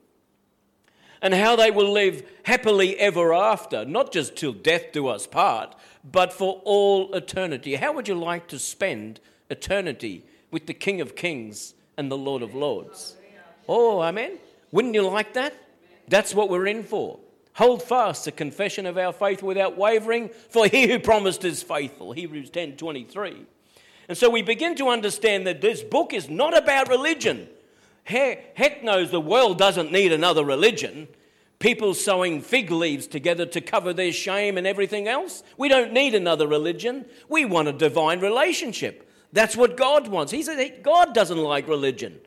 and 1.22 1.34
how 1.34 1.55
they 1.55 1.72
will 1.72 1.91
live 1.91 2.24
happily 2.44 2.98
ever 3.00 3.34
after, 3.34 3.84
not 3.86 4.12
just 4.12 4.36
till 4.36 4.53
death 4.53 4.91
do 4.91 5.08
us 5.08 5.25
part, 5.25 5.75
but 6.03 6.32
for 6.32 6.62
all 6.65 7.13
eternity. 7.15 7.75
How 7.75 7.94
would 7.94 8.08
you 8.08 8.15
like 8.15 8.48
to 8.50 8.60
spend 8.60 9.20
eternity 9.50 10.24
with 10.51 10.67
the 10.67 10.74
King 10.74 11.01
of 11.01 11.15
Kings 11.15 11.74
and 11.98 12.12
the 12.12 12.17
Lord 12.17 12.44
of 12.44 12.53
Lords? 12.53 13.15
Oh, 13.67 14.01
amen. 14.01 14.38
Wouldn't 14.72 14.94
you 14.94 15.08
like 15.08 15.34
that? 15.34 15.55
That's 16.08 16.36
what 16.36 16.50
we're 16.50 16.67
in 16.67 16.84
for. 16.84 17.20
Hold 17.53 17.82
fast 17.82 18.25
the 18.25 18.32
confession 18.32 18.86
of 18.86 18.98
our 18.98 19.13
faith 19.13 19.41
without 19.41 19.77
wavering, 19.77 20.29
for 20.50 20.67
he 20.67 20.88
who 20.88 21.00
promised 21.00 21.44
is 21.46 21.63
faithful. 21.63 22.12
Hebrews 22.12 22.50
10 22.50 22.75
23. 22.75 23.46
And 24.07 24.17
so 24.17 24.29
we 24.29 24.41
begin 24.41 24.75
to 24.75 24.89
understand 24.89 25.47
that 25.47 25.62
this 25.62 25.81
book 25.81 26.13
is 26.13 26.29
not 26.29 26.57
about 26.57 26.89
religion. 26.89 27.50
Heck 28.03 28.83
knows 28.83 29.12
the 29.12 29.19
world 29.19 29.57
doesn't 29.57 29.91
need 29.91 30.12
another 30.12 30.43
religion. 30.43 31.07
People 31.57 31.93
sewing 31.93 32.41
fig 32.41 32.69
leaves 32.69 33.07
together 33.07 33.45
to 33.47 33.62
cover 33.62 33.93
their 33.93 34.12
shame 34.12 34.57
and 34.57 34.67
everything 34.67 35.07
else. 35.07 35.41
We 35.57 35.69
don't 35.69 35.93
need 35.93 36.13
another 36.13 36.47
religion. 36.47 37.05
We 37.29 37.45
want 37.45 37.67
a 37.67 37.74
divine 37.74 38.19
relationship. 38.19 39.09
That's 39.33 39.55
what 39.55 39.77
God 39.77 40.07
wants. 40.07 40.31
He 40.31 40.43
said 40.43 40.83
God 40.83 41.13
doesn't 41.15 41.38
like 41.38 41.67
religion 41.67 42.19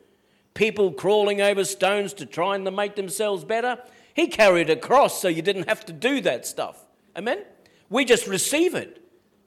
people 0.58 0.90
crawling 0.90 1.40
over 1.40 1.64
stones 1.64 2.12
to 2.12 2.26
try 2.26 2.56
and 2.56 2.64
make 2.74 2.96
themselves 2.96 3.44
better. 3.44 3.78
He 4.12 4.26
carried 4.26 4.68
a 4.68 4.74
cross 4.74 5.22
so 5.22 5.28
you 5.28 5.40
didn't 5.40 5.68
have 5.68 5.86
to 5.86 5.92
do 5.92 6.20
that 6.22 6.46
stuff. 6.46 6.84
Amen? 7.16 7.44
We 7.88 8.04
just 8.04 8.26
receive 8.26 8.74
it. 8.74 8.97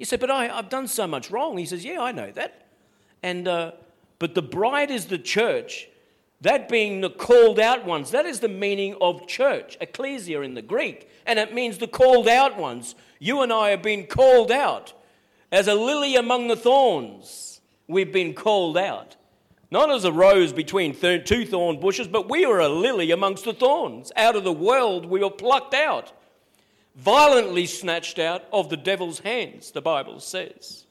You 0.01 0.05
say, 0.05 0.17
but 0.17 0.31
I, 0.31 0.47
have 0.47 0.69
done 0.69 0.87
so 0.87 1.05
much 1.05 1.29
wrong. 1.29 1.59
He 1.59 1.65
says, 1.67 1.85
yeah, 1.85 2.01
I 2.01 2.11
know 2.11 2.31
that. 2.31 2.65
And, 3.21 3.47
uh, 3.47 3.73
but 4.17 4.33
the 4.33 4.41
bride 4.41 4.89
is 4.89 5.05
the 5.05 5.19
church, 5.19 5.87
that 6.41 6.67
being 6.69 7.01
the 7.01 7.11
called 7.11 7.59
out 7.59 7.85
ones. 7.85 8.09
That 8.09 8.25
is 8.25 8.39
the 8.39 8.47
meaning 8.47 8.95
of 8.99 9.27
church, 9.27 9.77
ecclesia 9.79 10.41
in 10.41 10.55
the 10.55 10.63
Greek. 10.63 11.07
And 11.27 11.37
it 11.37 11.53
means 11.53 11.77
the 11.77 11.87
called 11.87 12.27
out 12.27 12.57
ones. 12.57 12.95
You 13.19 13.43
and 13.43 13.53
I 13.53 13.69
have 13.69 13.83
been 13.83 14.07
called 14.07 14.51
out. 14.51 14.93
As 15.51 15.67
a 15.67 15.75
lily 15.75 16.15
among 16.15 16.47
the 16.47 16.55
thorns, 16.55 17.61
we've 17.87 18.11
been 18.11 18.33
called 18.33 18.79
out. 18.79 19.17
Not 19.69 19.91
as 19.91 20.03
a 20.03 20.11
rose 20.11 20.51
between 20.51 20.95
two 20.95 21.45
thorn 21.45 21.79
bushes, 21.79 22.07
but 22.07 22.27
we 22.27 22.43
are 22.43 22.59
a 22.59 22.69
lily 22.69 23.11
amongst 23.11 23.45
the 23.45 23.53
thorns. 23.53 24.11
Out 24.15 24.35
of 24.35 24.43
the 24.43 24.51
world 24.51 25.05
we 25.05 25.19
were 25.19 25.29
plucked 25.29 25.75
out, 25.75 26.11
violently 26.95 27.65
snatched 27.65 28.19
out 28.19 28.43
of 28.51 28.69
the 28.69 28.77
devil's 28.77 29.19
hands, 29.19 29.71
the 29.71 29.81
Bible 29.81 30.19
says. 30.19 30.85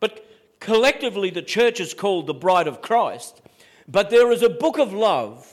But 0.00 0.26
collectively, 0.60 1.30
the 1.30 1.42
church 1.42 1.80
is 1.80 1.94
called 1.94 2.26
the 2.26 2.34
bride 2.34 2.66
of 2.66 2.82
Christ. 2.82 3.40
But 3.88 4.10
there 4.10 4.30
is 4.32 4.42
a 4.42 4.48
book 4.48 4.78
of 4.78 4.92
love, 4.92 5.52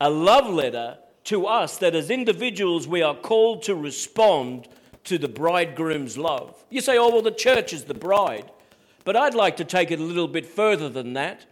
a 0.00 0.10
love 0.10 0.48
letter 0.48 0.98
to 1.24 1.46
us 1.46 1.78
that 1.78 1.94
as 1.94 2.10
individuals 2.10 2.86
we 2.86 3.02
are 3.02 3.14
called 3.14 3.62
to 3.64 3.74
respond 3.74 4.68
to 5.04 5.18
the 5.18 5.28
bridegroom's 5.28 6.18
love. 6.18 6.64
You 6.68 6.80
say, 6.80 6.98
oh, 6.98 7.10
well, 7.10 7.22
the 7.22 7.30
church 7.30 7.72
is 7.72 7.84
the 7.84 7.94
bride. 7.94 8.50
But 9.04 9.16
I'd 9.16 9.34
like 9.34 9.56
to 9.58 9.64
take 9.64 9.90
it 9.90 10.00
a 10.00 10.02
little 10.02 10.28
bit 10.28 10.46
further 10.46 10.88
than 10.88 11.12
that. 11.12 11.46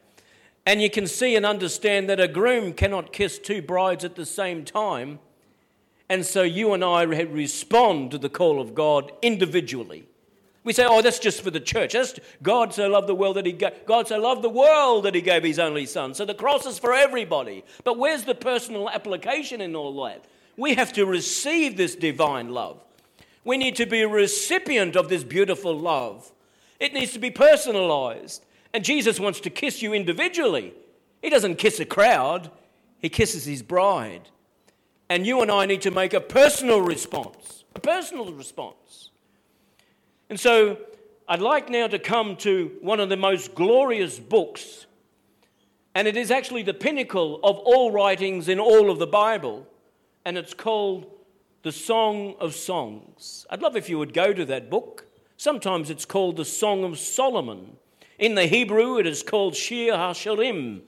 And 0.66 0.82
you 0.82 0.90
can 0.90 1.06
see 1.06 1.36
and 1.36 1.46
understand 1.46 2.08
that 2.08 2.18
a 2.18 2.26
groom 2.26 2.72
cannot 2.72 3.12
kiss 3.12 3.38
two 3.38 3.62
brides 3.62 4.04
at 4.04 4.16
the 4.16 4.26
same 4.26 4.64
time. 4.64 5.20
And 6.08 6.24
so 6.24 6.42
you 6.42 6.74
and 6.74 6.84
I 6.84 7.02
respond 7.02 8.10
to 8.10 8.18
the 8.18 8.28
call 8.28 8.60
of 8.60 8.74
God 8.74 9.12
individually. 9.22 10.06
We 10.64 10.72
say, 10.72 10.86
oh, 10.88 11.02
that's 11.02 11.18
just 11.18 11.42
for 11.42 11.50
the 11.50 11.60
church. 11.60 11.92
That's, 11.92 12.18
God 12.42 12.72
so 12.72 12.88
loved 12.88 13.06
the 13.06 13.14
world 13.14 13.36
that 13.36 13.44
he 13.44 13.52
gave, 13.52 13.84
God 13.86 14.08
so 14.08 14.18
loved 14.18 14.42
the 14.42 14.48
world 14.48 15.04
that 15.04 15.14
he 15.14 15.20
gave 15.20 15.44
his 15.44 15.58
only 15.58 15.84
son. 15.84 16.14
So 16.14 16.24
the 16.24 16.34
cross 16.34 16.64
is 16.64 16.78
for 16.78 16.94
everybody. 16.94 17.64
But 17.84 17.98
where's 17.98 18.24
the 18.24 18.34
personal 18.34 18.88
application 18.88 19.60
in 19.60 19.76
all 19.76 20.02
that? 20.04 20.24
We 20.56 20.74
have 20.74 20.92
to 20.94 21.04
receive 21.04 21.76
this 21.76 21.94
divine 21.94 22.48
love. 22.48 22.82
We 23.44 23.58
need 23.58 23.76
to 23.76 23.86
be 23.86 24.00
a 24.00 24.08
recipient 24.08 24.96
of 24.96 25.10
this 25.10 25.22
beautiful 25.22 25.78
love. 25.78 26.32
It 26.80 26.94
needs 26.94 27.12
to 27.12 27.18
be 27.18 27.30
personalized. 27.30 28.44
And 28.72 28.82
Jesus 28.82 29.20
wants 29.20 29.40
to 29.40 29.50
kiss 29.50 29.82
you 29.82 29.92
individually. 29.92 30.72
He 31.20 31.28
doesn't 31.28 31.56
kiss 31.56 31.78
a 31.78 31.84
crowd, 31.84 32.50
he 32.98 33.10
kisses 33.10 33.44
his 33.44 33.62
bride. 33.62 34.30
And 35.14 35.24
you 35.24 35.42
and 35.42 35.50
I 35.52 35.64
need 35.64 35.82
to 35.82 35.92
make 35.92 36.12
a 36.12 36.20
personal 36.20 36.80
response, 36.80 37.62
a 37.76 37.78
personal 37.78 38.32
response. 38.32 39.12
And 40.28 40.40
so 40.40 40.76
I'd 41.28 41.40
like 41.40 41.68
now 41.68 41.86
to 41.86 42.00
come 42.00 42.34
to 42.38 42.72
one 42.80 42.98
of 42.98 43.10
the 43.10 43.16
most 43.16 43.54
glorious 43.54 44.18
books, 44.18 44.86
and 45.94 46.08
it 46.08 46.16
is 46.16 46.32
actually 46.32 46.64
the 46.64 46.74
pinnacle 46.74 47.38
of 47.44 47.58
all 47.58 47.92
writings 47.92 48.48
in 48.48 48.58
all 48.58 48.90
of 48.90 48.98
the 48.98 49.06
Bible, 49.06 49.68
and 50.24 50.36
it's 50.36 50.52
called 50.52 51.06
the 51.62 51.70
Song 51.70 52.34
of 52.40 52.52
Songs. 52.52 53.46
I'd 53.50 53.62
love 53.62 53.76
if 53.76 53.88
you 53.88 54.00
would 54.00 54.14
go 54.14 54.32
to 54.32 54.44
that 54.46 54.68
book. 54.68 55.06
Sometimes 55.36 55.90
it's 55.90 56.04
called 56.04 56.38
the 56.38 56.44
Song 56.44 56.82
of 56.82 56.98
Solomon. 56.98 57.76
In 58.18 58.34
the 58.34 58.46
Hebrew, 58.46 58.98
it 58.98 59.06
is 59.06 59.22
called 59.22 59.54
Shir 59.54 59.92
HaShirim. 59.92 60.80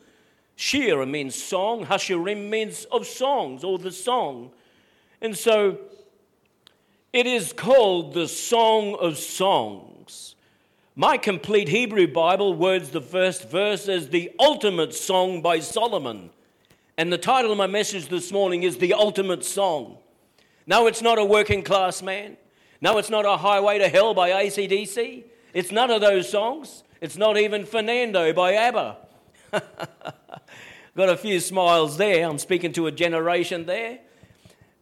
Shir 0.57 1.05
means 1.05 1.35
song, 1.35 1.85
Hashirim 1.85 2.49
means 2.49 2.87
of 2.87 3.07
songs 3.07 3.63
or 3.63 3.79
the 3.79 3.93
song. 3.93 4.51
And 5.21 5.37
so 5.37 5.79
it 7.13 7.27
is 7.27 7.53
called 7.53 8.15
the 8.15 8.27
Song 8.27 8.97
of 9.01 9.19
Songs. 9.19 10.35
My 10.95 11.19
complete 11.19 11.69
Hebrew 11.69 12.07
Bible 12.07 12.55
words 12.55 12.91
the 12.91 13.03
first 13.03 13.51
verse 13.51 13.87
as 13.87 14.09
the 14.09 14.33
ultimate 14.41 14.95
song 14.95 15.43
by 15.43 15.61
Solomon. 15.61 16.31
And 16.97 17.13
the 17.13 17.19
title 17.19 17.53
of 17.53 17.59
my 17.59 17.67
message 17.67 18.09
this 18.09 18.33
morning 18.33 18.63
is 18.63 18.79
The 18.79 18.95
Ultimate 18.95 19.45
Song. 19.45 19.99
No, 20.67 20.87
it's 20.87 21.03
not 21.03 21.19
a 21.19 21.25
working 21.25 21.63
class 21.63 22.03
man. 22.03 22.39
No, 22.81 22.97
it's 22.97 23.11
not 23.11 23.27
a 23.27 23.37
highway 23.37 23.79
to 23.79 23.89
hell 23.89 24.15
by 24.15 24.31
ACDC. 24.31 25.25
It's 25.53 25.71
none 25.71 25.91
of 25.91 26.01
those 26.01 26.31
songs. 26.31 26.83
It's 27.03 27.19
not 27.19 27.37
even 27.37 27.67
Fernando 27.67 28.33
by 28.33 28.55
ABBA. 28.55 28.97
Got 30.97 31.11
a 31.11 31.17
few 31.19 31.41
smiles 31.41 31.99
there. 31.99 32.27
I'm 32.27 32.39
speaking 32.39 32.73
to 32.73 32.87
a 32.87 32.93
generation 32.93 33.67
there. 33.67 33.99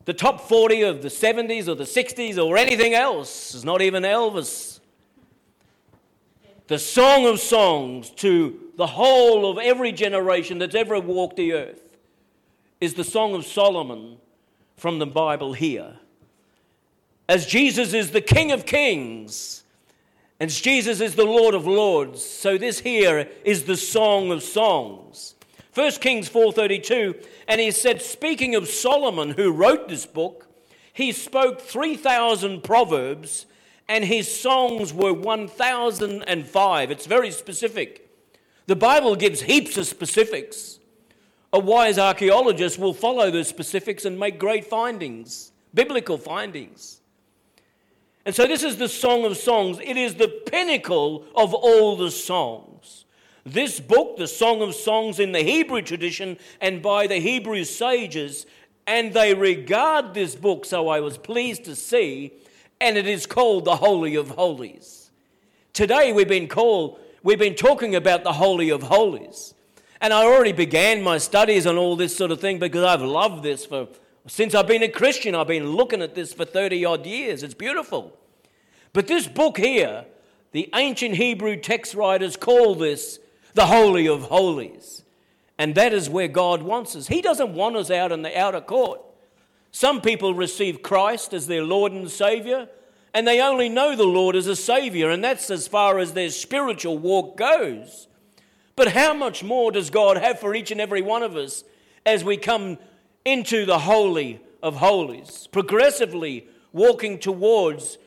the 0.05 0.15
top 0.15 0.41
40 0.43 0.83
of 0.83 1.03
the 1.03 1.09
70s 1.09 1.67
or 1.67 1.75
the 1.75 1.85
60s 1.85 2.39
or 2.39 2.57
anything 2.57 2.95
else. 2.95 3.53
is 3.53 3.65
not 3.65 3.83
even 3.83 4.05
Elvis. 4.05 4.79
The 6.69 6.79
Song 6.79 7.27
of 7.27 7.41
Songs 7.41 8.11
to 8.11 8.61
the 8.77 8.87
whole 8.87 9.51
of 9.51 9.59
every 9.59 9.91
generation 9.91 10.59
that's 10.59 10.77
ever 10.77 11.01
walked 11.01 11.37
the 11.37 11.53
earth 11.53 11.97
is 12.81 12.95
the 12.95 13.05
Song 13.05 13.35
of 13.35 13.45
Solomon 13.45 14.19
from 14.77 15.01
the 15.01 15.07
Bible 15.07 15.53
here. 15.53 15.97
As 17.29 17.45
Jesus 17.45 17.93
is 17.93 18.13
the 18.13 18.21
King 18.21 18.53
of 18.53 18.67
Kings 18.67 19.65
and 20.39 20.49
Jesus 20.49 21.01
is 21.01 21.17
the 21.17 21.25
Lord 21.25 21.55
of 21.55 21.67
Lords, 21.67 22.23
so 22.25 22.57
this 22.57 22.79
here 22.79 23.29
is 23.45 23.65
the 23.65 23.77
Song 23.77 24.31
of 24.31 24.45
Songs. 24.45 25.34
1 25.75 25.91
Kings 26.01 26.29
4:32 26.29 27.21
and 27.49 27.61
he 27.61 27.73
said 27.73 28.01
speaking 28.01 28.55
of 28.55 28.69
Solomon 28.69 29.31
who 29.31 29.51
wrote 29.51 29.89
this 29.89 30.07
book 30.07 30.47
he 30.93 31.11
spoke 31.11 31.61
3000 31.61 32.63
proverbs 32.63 33.47
and 33.89 34.05
his 34.05 34.33
songs 34.41 34.95
were 34.95 35.13
1005 35.13 36.91
it's 36.91 37.07
very 37.07 37.31
specific. 37.33 38.09
The 38.67 38.77
bible 38.77 39.17
gives 39.17 39.43
heaps 39.43 39.77
of 39.77 39.87
specifics. 39.87 40.79
A 41.53 41.59
wise 41.59 41.99
archaeologist 41.99 42.79
will 42.79 42.95
follow 42.95 43.31
those 43.31 43.49
specifics 43.49 44.05
and 44.05 44.19
make 44.19 44.39
great 44.39 44.65
findings 44.65 45.51
biblical 45.75 46.17
findings. 46.17 47.01
And 48.25 48.33
so 48.33 48.47
this 48.47 48.63
is 48.63 48.77
the 48.77 48.89
song 48.89 49.25
of 49.25 49.37
songs. 49.37 49.81
It 49.83 49.97
is 49.97 50.15
the 50.15 50.29
pinnacle 50.29 51.25
of 51.35 51.53
all 51.53 51.97
the 51.97 52.13
songs 52.13 53.04
this 53.45 53.79
book, 53.81 54.17
the 54.17 54.27
Song 54.27 54.63
of 54.63 54.75
Songs 54.75 55.19
in 55.19 55.33
the 55.33 55.43
Hebrew 55.43 55.83
tradition 55.83 56.39
and 56.61 56.83
by 56.83 57.07
the 57.07 57.19
Hebrew 57.19 57.65
sages, 57.65 58.47
and 58.87 59.13
they 59.13 59.35
regard 59.35 60.15
this 60.15 60.35
book, 60.35 60.65
so 60.65 60.89
I 60.89 61.01
was 61.01 61.19
pleased 61.19 61.65
to 61.65 61.77
see, 61.77 62.33
and 62.81 62.97
it 62.97 63.07
is 63.07 63.27
called 63.27 63.65
the 63.65 63.77
Holy 63.77 64.15
of 64.15 64.31
Holies. 64.31 65.11
Today 65.73 66.13
we've 66.13 66.29
been 66.29 66.49
called, 66.49 66.99
we've 67.23 67.39
been 67.39 67.55
talking 67.55 67.95
about 67.95 68.25
the 68.25 68.33
Holy 68.33 68.71
of 68.71 68.83
Holies. 68.83 69.55
And 70.01 70.13
I 70.13 70.25
already 70.25 70.53
began 70.53 71.03
my 71.03 71.19
studies 71.19 71.67
on 71.67 71.79
all 71.79 71.97
this 71.97 72.15
sort 72.15 72.31
of 72.31 72.41
thing 72.41 72.59
because 72.59 72.85
I've 72.85 73.01
loved 73.01 73.43
this 73.43 73.65
for 73.65 73.89
since 74.27 74.55
I've 74.55 74.67
been 74.67 74.83
a 74.83 74.89
Christian. 74.89 75.35
I've 75.35 75.49
been 75.49 75.69
looking 75.69 76.03
at 76.03 76.15
this 76.15 76.33
for 76.33 76.45
30 76.45 76.85
odd 76.85 77.07
years. 77.07 77.43
It's 77.43 77.55
beautiful. 77.55 78.19
But 78.93 79.07
this 79.07 79.27
book 79.27 79.59
here, 79.59 80.05
the 80.53 80.69
ancient 80.75 81.17
Hebrew 81.17 81.57
text 81.57 81.95
writers 81.95 82.37
call 82.37 82.75
this 82.75 83.19
the 83.55 83.67
Holy 83.67 84.07
of 84.07 84.23
Holies. 84.23 85.03
And 85.59 85.75
that 85.77 85.93
is 85.93 86.11
where 86.11 86.29
God 86.29 86.63
wants 86.63 86.97
us. 86.97 87.07
He 87.07 87.23
doesn't 87.23 87.55
want 87.55 87.77
us 87.77 87.91
out 87.91 88.13
in 88.13 88.23
the 88.23 88.39
outer 88.39 88.61
court. 88.61 89.01
Some 89.71 90.01
people 90.01 90.35
receive 90.35 90.83
Christ 90.83 91.33
as 91.33 91.47
their 91.47 91.65
Lord 91.65 91.93
and 91.93 92.11
Savior, 92.11 92.69
and 93.13 93.27
they 93.27 93.41
only 93.41 93.69
know 93.69 93.97
the 93.97 94.05
Lord 94.05 94.37
as 94.37 94.47
a 94.47 94.57
Savior, 94.57 95.11
and 95.11 95.23
that's 95.23 95.51
as 95.51 95.69
far 95.69 95.99
as 95.99 96.13
their 96.13 96.31
spiritual 96.31 96.99
walk 96.99 97.37
goes. 97.37 98.09
But 98.77 98.89
how 98.89 99.15
much 99.15 99.45
more 99.45 99.71
does 99.71 99.91
God 99.91 100.17
have 100.17 100.41
for 100.41 100.55
each 100.55 100.73
and 100.73 100.81
every 100.81 101.03
one 101.03 101.23
of 101.23 101.37
us 101.37 101.63
as 102.05 102.25
we 102.25 102.37
come 102.37 102.79
into 103.25 103.65
the 103.65 103.79
Holy 103.79 104.41
of 104.63 104.77
Holies, 104.77 105.49
progressively 105.53 106.49
walking 106.73 107.19
towards 107.19 107.99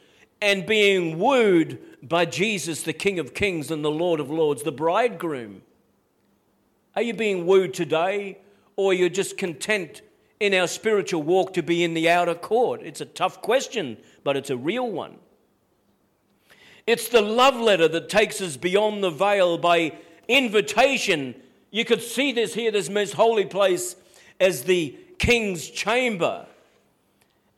and 0.42 0.66
being 0.66 1.18
wooed 1.18 1.80
by 2.02 2.26
Jesus, 2.26 2.84
the 2.84 2.94
King 2.94 3.20
of 3.20 3.34
Kings 3.34 3.72
and 3.72 3.84
the 3.84 3.92
Lord 3.92 4.20
of 4.20 4.30
Lords, 4.30 4.64
the 4.64 4.72
bridegroom? 4.72 5.62
Are 6.96 7.02
you 7.02 7.14
being 7.14 7.46
wooed 7.46 7.74
today, 7.74 8.40
or 8.76 8.92
are 8.92 8.94
you're 8.94 9.10
just 9.10 9.38
content 9.38 10.02
in 10.40 10.54
our 10.54 10.68
spiritual 10.68 11.24
walk 11.24 11.54
to 11.54 11.64
be 11.64 11.84
in 11.84 11.94
the 11.94 12.10
outer 12.10 12.36
court? 12.36 12.82
It's 12.84 13.02
a 13.02 13.06
tough 13.06 13.42
question, 13.42 13.98
but 14.24 14.38
it's 14.38 14.50
a 14.50 14.58
real 14.58 14.90
one. 14.90 15.18
It's 16.86 17.10
the 17.10 17.22
love 17.22 17.56
letter 17.56 17.88
that 17.90 18.10
takes 18.10 18.40
us 18.40 18.56
beyond 18.56 19.04
the 19.04 19.10
veil 19.10 19.58
by 19.58 19.94
invitation. 20.28 21.36
You 21.70 21.84
could 21.84 22.02
see 22.02 22.32
this 22.32 22.54
here, 22.54 22.72
this 22.72 22.90
most 22.90 23.14
holy 23.14 23.46
place, 23.46 23.96
as 24.40 24.64
the 24.64 24.96
king's 25.20 25.70
chamber. 25.70 26.46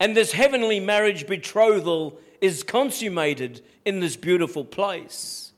And 0.00 0.16
this 0.16 0.32
heavenly 0.32 0.80
marriage 0.80 1.26
betrothal 1.26 2.18
is 2.40 2.62
consummated 2.62 3.60
in 3.84 4.00
this 4.00 4.16
beautiful 4.16 4.64
place. 4.64 5.52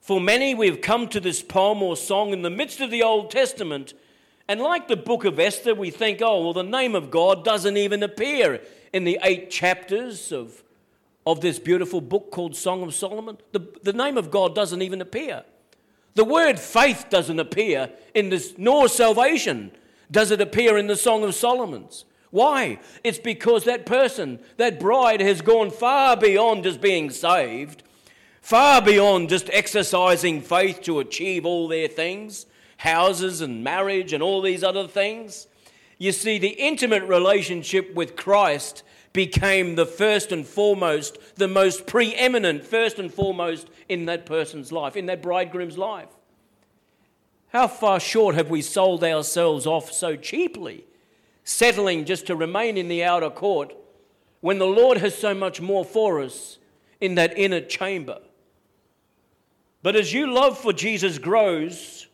For 0.00 0.20
many, 0.20 0.54
we've 0.54 0.80
come 0.80 1.08
to 1.08 1.20
this 1.20 1.42
poem 1.42 1.82
or 1.82 1.96
song 1.96 2.32
in 2.32 2.42
the 2.42 2.50
midst 2.50 2.80
of 2.80 2.90
the 2.90 3.02
Old 3.02 3.30
Testament, 3.30 3.92
and 4.48 4.60
like 4.60 4.88
the 4.88 4.96
book 4.96 5.24
of 5.24 5.38
Esther, 5.38 5.74
we 5.74 5.90
think, 5.90 6.22
oh, 6.22 6.42
well, 6.42 6.54
the 6.54 6.62
name 6.62 6.94
of 6.94 7.10
God 7.10 7.44
doesn't 7.44 7.76
even 7.76 8.02
appear 8.02 8.62
in 8.94 9.04
the 9.04 9.18
eight 9.22 9.50
chapters 9.50 10.32
of, 10.32 10.64
of 11.26 11.42
this 11.42 11.58
beautiful 11.58 12.00
book 12.00 12.30
called 12.30 12.56
Song 12.56 12.82
of 12.82 12.94
Solomon. 12.94 13.36
The, 13.52 13.60
the 13.82 13.92
name 13.92 14.16
of 14.16 14.30
God 14.30 14.54
doesn't 14.54 14.80
even 14.80 15.02
appear. 15.02 15.44
The 16.14 16.24
word 16.24 16.58
faith 16.58 17.06
doesn't 17.10 17.38
appear 17.38 17.90
in 18.14 18.30
this, 18.30 18.54
nor 18.56 18.88
salvation 18.88 19.72
does 20.10 20.30
it 20.30 20.40
appear 20.40 20.78
in 20.78 20.86
the 20.86 20.96
Song 20.96 21.22
of 21.22 21.34
Solomon's. 21.34 22.06
Why? 22.30 22.78
It's 23.02 23.18
because 23.18 23.64
that 23.64 23.86
person, 23.86 24.40
that 24.56 24.78
bride, 24.80 25.20
has 25.20 25.40
gone 25.40 25.70
far 25.70 26.16
beyond 26.16 26.64
just 26.64 26.80
being 26.80 27.10
saved, 27.10 27.82
far 28.42 28.82
beyond 28.82 29.28
just 29.28 29.48
exercising 29.50 30.40
faith 30.40 30.82
to 30.82 31.00
achieve 31.00 31.46
all 31.46 31.68
their 31.68 31.88
things, 31.88 32.46
houses 32.78 33.40
and 33.40 33.64
marriage 33.64 34.12
and 34.12 34.22
all 34.22 34.42
these 34.42 34.62
other 34.62 34.86
things. 34.86 35.46
You 35.98 36.12
see, 36.12 36.38
the 36.38 36.48
intimate 36.48 37.02
relationship 37.04 37.94
with 37.94 38.14
Christ 38.14 38.82
became 39.12 39.74
the 39.74 39.86
first 39.86 40.30
and 40.30 40.46
foremost, 40.46 41.18
the 41.36 41.48
most 41.48 41.86
preeminent, 41.86 42.64
first 42.64 42.98
and 42.98 43.12
foremost 43.12 43.68
in 43.88 44.04
that 44.06 44.26
person's 44.26 44.70
life, 44.70 44.96
in 44.96 45.06
that 45.06 45.22
bridegroom's 45.22 45.78
life. 45.78 46.10
How 47.48 47.66
far 47.66 47.98
short 47.98 48.34
have 48.34 48.50
we 48.50 48.60
sold 48.60 49.02
ourselves 49.02 49.66
off 49.66 49.90
so 49.90 50.14
cheaply? 50.14 50.84
Settling 51.48 52.04
just 52.04 52.26
to 52.26 52.36
remain 52.36 52.76
in 52.76 52.88
the 52.88 53.02
outer 53.02 53.30
court 53.30 53.74
when 54.40 54.58
the 54.58 54.66
Lord 54.66 54.98
has 54.98 55.16
so 55.16 55.32
much 55.32 55.62
more 55.62 55.82
for 55.82 56.20
us 56.20 56.58
in 57.00 57.14
that 57.14 57.38
inner 57.38 57.62
chamber. 57.62 58.18
But 59.82 59.96
as 59.96 60.12
your 60.12 60.28
love 60.28 60.58
for 60.58 60.74
Jesus 60.74 61.16
grows, 61.18 62.06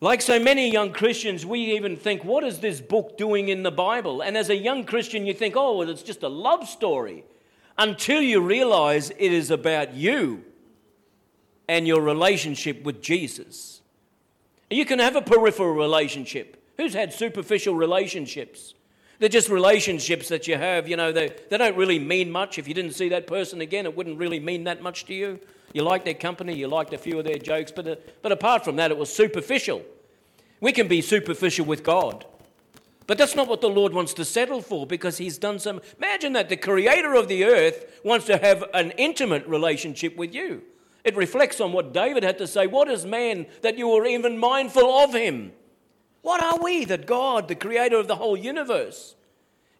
like 0.00 0.20
so 0.20 0.38
many 0.38 0.70
young 0.70 0.92
Christians, 0.92 1.46
we 1.46 1.76
even 1.76 1.96
think, 1.96 2.24
what 2.24 2.44
is 2.44 2.58
this 2.58 2.82
book 2.82 3.16
doing 3.16 3.48
in 3.48 3.62
the 3.62 3.70
Bible? 3.70 4.20
And 4.20 4.36
as 4.36 4.50
a 4.50 4.56
young 4.56 4.84
Christian, 4.84 5.24
you 5.24 5.32
think, 5.32 5.56
oh, 5.56 5.78
well, 5.78 5.88
it's 5.88 6.02
just 6.02 6.22
a 6.22 6.28
love 6.28 6.68
story. 6.68 7.24
Until 7.78 8.20
you 8.20 8.42
realize 8.42 9.10
it 9.10 9.32
is 9.32 9.50
about 9.50 9.94
you 9.94 10.44
and 11.68 11.86
your 11.86 12.02
relationship 12.02 12.82
with 12.82 13.00
Jesus. 13.00 13.80
You 14.68 14.84
can 14.84 14.98
have 14.98 15.16
a 15.16 15.22
peripheral 15.22 15.72
relationship. 15.72 16.61
Who's 16.76 16.94
had 16.94 17.12
superficial 17.12 17.74
relationships? 17.74 18.74
They're 19.18 19.28
just 19.28 19.48
relationships 19.48 20.28
that 20.28 20.48
you 20.48 20.56
have, 20.56 20.88
you 20.88 20.96
know, 20.96 21.12
they, 21.12 21.30
they 21.48 21.56
don't 21.56 21.76
really 21.76 21.98
mean 21.98 22.30
much. 22.30 22.58
If 22.58 22.66
you 22.66 22.74
didn't 22.74 22.92
see 22.92 23.08
that 23.10 23.26
person 23.26 23.60
again, 23.60 23.86
it 23.86 23.96
wouldn't 23.96 24.18
really 24.18 24.40
mean 24.40 24.64
that 24.64 24.82
much 24.82 25.04
to 25.06 25.14
you. 25.14 25.38
You 25.72 25.82
liked 25.82 26.04
their 26.04 26.14
company, 26.14 26.54
you 26.54 26.66
liked 26.66 26.92
a 26.92 26.98
few 26.98 27.18
of 27.18 27.24
their 27.24 27.38
jokes, 27.38 27.70
but, 27.70 27.86
uh, 27.86 27.96
but 28.20 28.32
apart 28.32 28.64
from 28.64 28.76
that, 28.76 28.90
it 28.90 28.96
was 28.96 29.12
superficial. 29.14 29.82
We 30.60 30.72
can 30.72 30.88
be 30.88 31.00
superficial 31.00 31.64
with 31.64 31.84
God. 31.84 32.26
But 33.06 33.18
that's 33.18 33.34
not 33.34 33.48
what 33.48 33.60
the 33.60 33.68
Lord 33.68 33.92
wants 33.92 34.14
to 34.14 34.24
settle 34.24 34.60
for 34.60 34.86
because 34.86 35.18
He's 35.18 35.38
done 35.38 35.58
some. 35.58 35.80
Imagine 35.98 36.32
that 36.34 36.48
the 36.48 36.56
Creator 36.56 37.14
of 37.14 37.28
the 37.28 37.44
earth 37.44 38.00
wants 38.04 38.26
to 38.26 38.38
have 38.38 38.64
an 38.74 38.92
intimate 38.92 39.46
relationship 39.46 40.16
with 40.16 40.34
you. 40.34 40.62
It 41.04 41.16
reflects 41.16 41.60
on 41.60 41.72
what 41.72 41.92
David 41.92 42.22
had 42.22 42.38
to 42.38 42.46
say 42.46 42.66
What 42.66 42.88
is 42.88 43.04
man 43.04 43.46
that 43.62 43.76
you 43.78 43.90
are 43.92 44.06
even 44.06 44.38
mindful 44.38 44.98
of 44.98 45.14
him? 45.14 45.52
What 46.22 46.42
are 46.42 46.62
we 46.62 46.84
that 46.86 47.06
God, 47.06 47.48
the 47.48 47.54
creator 47.54 47.96
of 47.96 48.08
the 48.08 48.16
whole 48.16 48.36
universe, 48.36 49.16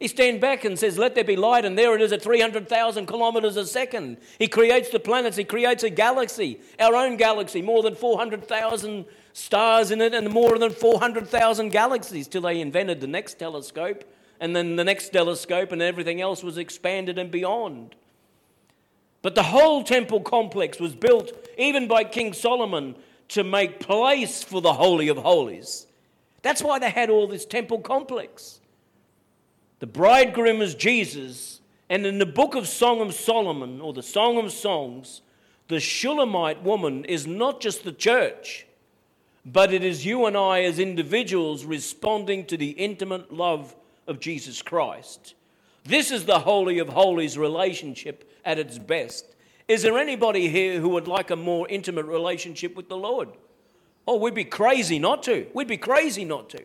he 0.03 0.09
stands 0.09 0.41
back 0.41 0.65
and 0.65 0.77
says, 0.77 0.99
Let 0.99 1.15
there 1.15 1.23
be 1.23 1.37
light, 1.37 1.65
and 1.65 1.79
there 1.79 1.95
it 1.95 2.03
is 2.03 2.11
at 2.11 2.23
300,000 2.23 3.07
kilometers 3.07 3.57
a 3.57 3.65
second. 3.65 4.17
He 4.37 4.49
creates 4.49 4.91
the 4.91 4.99
planets, 4.99 5.37
he 5.37 5.45
creates 5.45 5.85
a 5.85 5.91
galaxy, 5.91 6.61
our 6.81 6.97
own 6.97 7.17
galaxy, 7.17 7.63
more 7.63 7.85
than 7.85 7.95
400,000 7.95 9.05
stars 9.33 9.93
in 9.93 10.01
it, 10.01 10.13
and 10.13 10.29
more 10.29 10.59
than 10.59 10.73
400,000 10.73 11.69
galaxies 11.69 12.27
till 12.27 12.43
they 12.43 12.61
invented 12.61 13.01
the 13.01 13.07
next 13.07 13.35
telescope, 13.35 14.03
and 14.41 14.57
then 14.57 14.75
the 14.75 14.83
next 14.83 15.11
telescope, 15.11 15.71
and 15.71 15.81
everything 15.81 16.21
else 16.21 16.43
was 16.43 16.59
expanded 16.59 17.17
and 17.17 17.31
beyond. 17.31 17.95
But 19.23 19.37
the 19.37 19.45
whole 19.45 19.85
temple 19.85 20.21
complex 20.23 20.81
was 20.81 20.97
built, 20.97 21.31
even 21.57 21.87
by 21.87 22.03
King 22.03 22.33
Solomon, 22.33 22.97
to 23.29 23.45
make 23.45 23.79
place 23.79 24.43
for 24.43 24.61
the 24.61 24.73
Holy 24.73 25.07
of 25.07 25.19
Holies. 25.19 25.87
That's 26.43 26.63
why 26.63 26.79
they 26.79 26.91
had 26.91 27.09
all 27.09 27.27
this 27.27 27.45
temple 27.45 27.79
complex. 27.81 28.61
The 29.79 29.87
bridegroom 29.87 30.61
is 30.61 30.75
Jesus, 30.75 31.61
and 31.89 32.05
in 32.05 32.19
the 32.19 32.27
book 32.27 32.55
of 32.55 32.69
Song 32.69 33.01
of 33.01 33.15
Solomon, 33.15 33.81
or 33.81 33.93
the 33.93 34.03
Song 34.03 34.37
of 34.39 34.53
Songs, 34.53 35.23
the 35.69 35.81
Shulamite 35.81 36.63
woman 36.63 37.05
is 37.05 37.27
not 37.27 37.61
just 37.61 37.85
the 37.85 37.93
church. 37.93 38.67
but 39.45 39.73
it 39.73 39.83
is 39.83 40.07
you 40.07 40.27
and 40.27 40.37
I 40.37 40.63
as 40.63 40.79
individuals 40.79 41.65
responding 41.65 42.47
to 42.47 42.57
the 42.57 42.71
intimate 42.71 43.33
love 43.33 43.75
of 44.07 44.21
Jesus 44.21 44.63
Christ. 44.63 45.35
This 45.85 46.11
is 46.11 46.25
the 46.25 46.41
Holy 46.41 46.79
of 46.79 46.91
Holies 46.91 47.37
relationship 47.37 48.31
at 48.45 48.59
its 48.59 48.79
best. 48.79 49.27
Is 49.67 49.83
there 49.83 49.99
anybody 49.99 50.49
here 50.49 50.81
who 50.81 50.91
would 50.91 51.09
like 51.09 51.31
a 51.31 51.37
more 51.37 51.67
intimate 51.69 52.07
relationship 52.07 52.77
with 52.77 52.89
the 52.89 52.97
Lord? 52.97 53.31
Oh, 54.07 54.17
we'd 54.17 54.35
be 54.35 54.45
crazy 54.45 54.99
not 54.99 55.23
to. 55.25 55.47
We'd 55.55 55.69
be 55.69 55.77
crazy 55.77 56.25
not 56.25 56.51
to. 56.51 56.63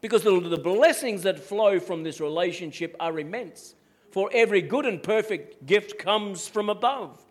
Because 0.00 0.22
the, 0.22 0.38
the 0.40 0.58
blessings 0.58 1.22
that 1.22 1.40
flow 1.40 1.80
from 1.80 2.02
this 2.02 2.20
relationship 2.20 2.94
are 3.00 3.18
immense. 3.18 3.74
For 4.10 4.30
every 4.32 4.60
good 4.60 4.86
and 4.86 5.02
perfect 5.02 5.66
gift 5.66 5.98
comes 5.98 6.46
from 6.46 6.68
above. 6.68 7.24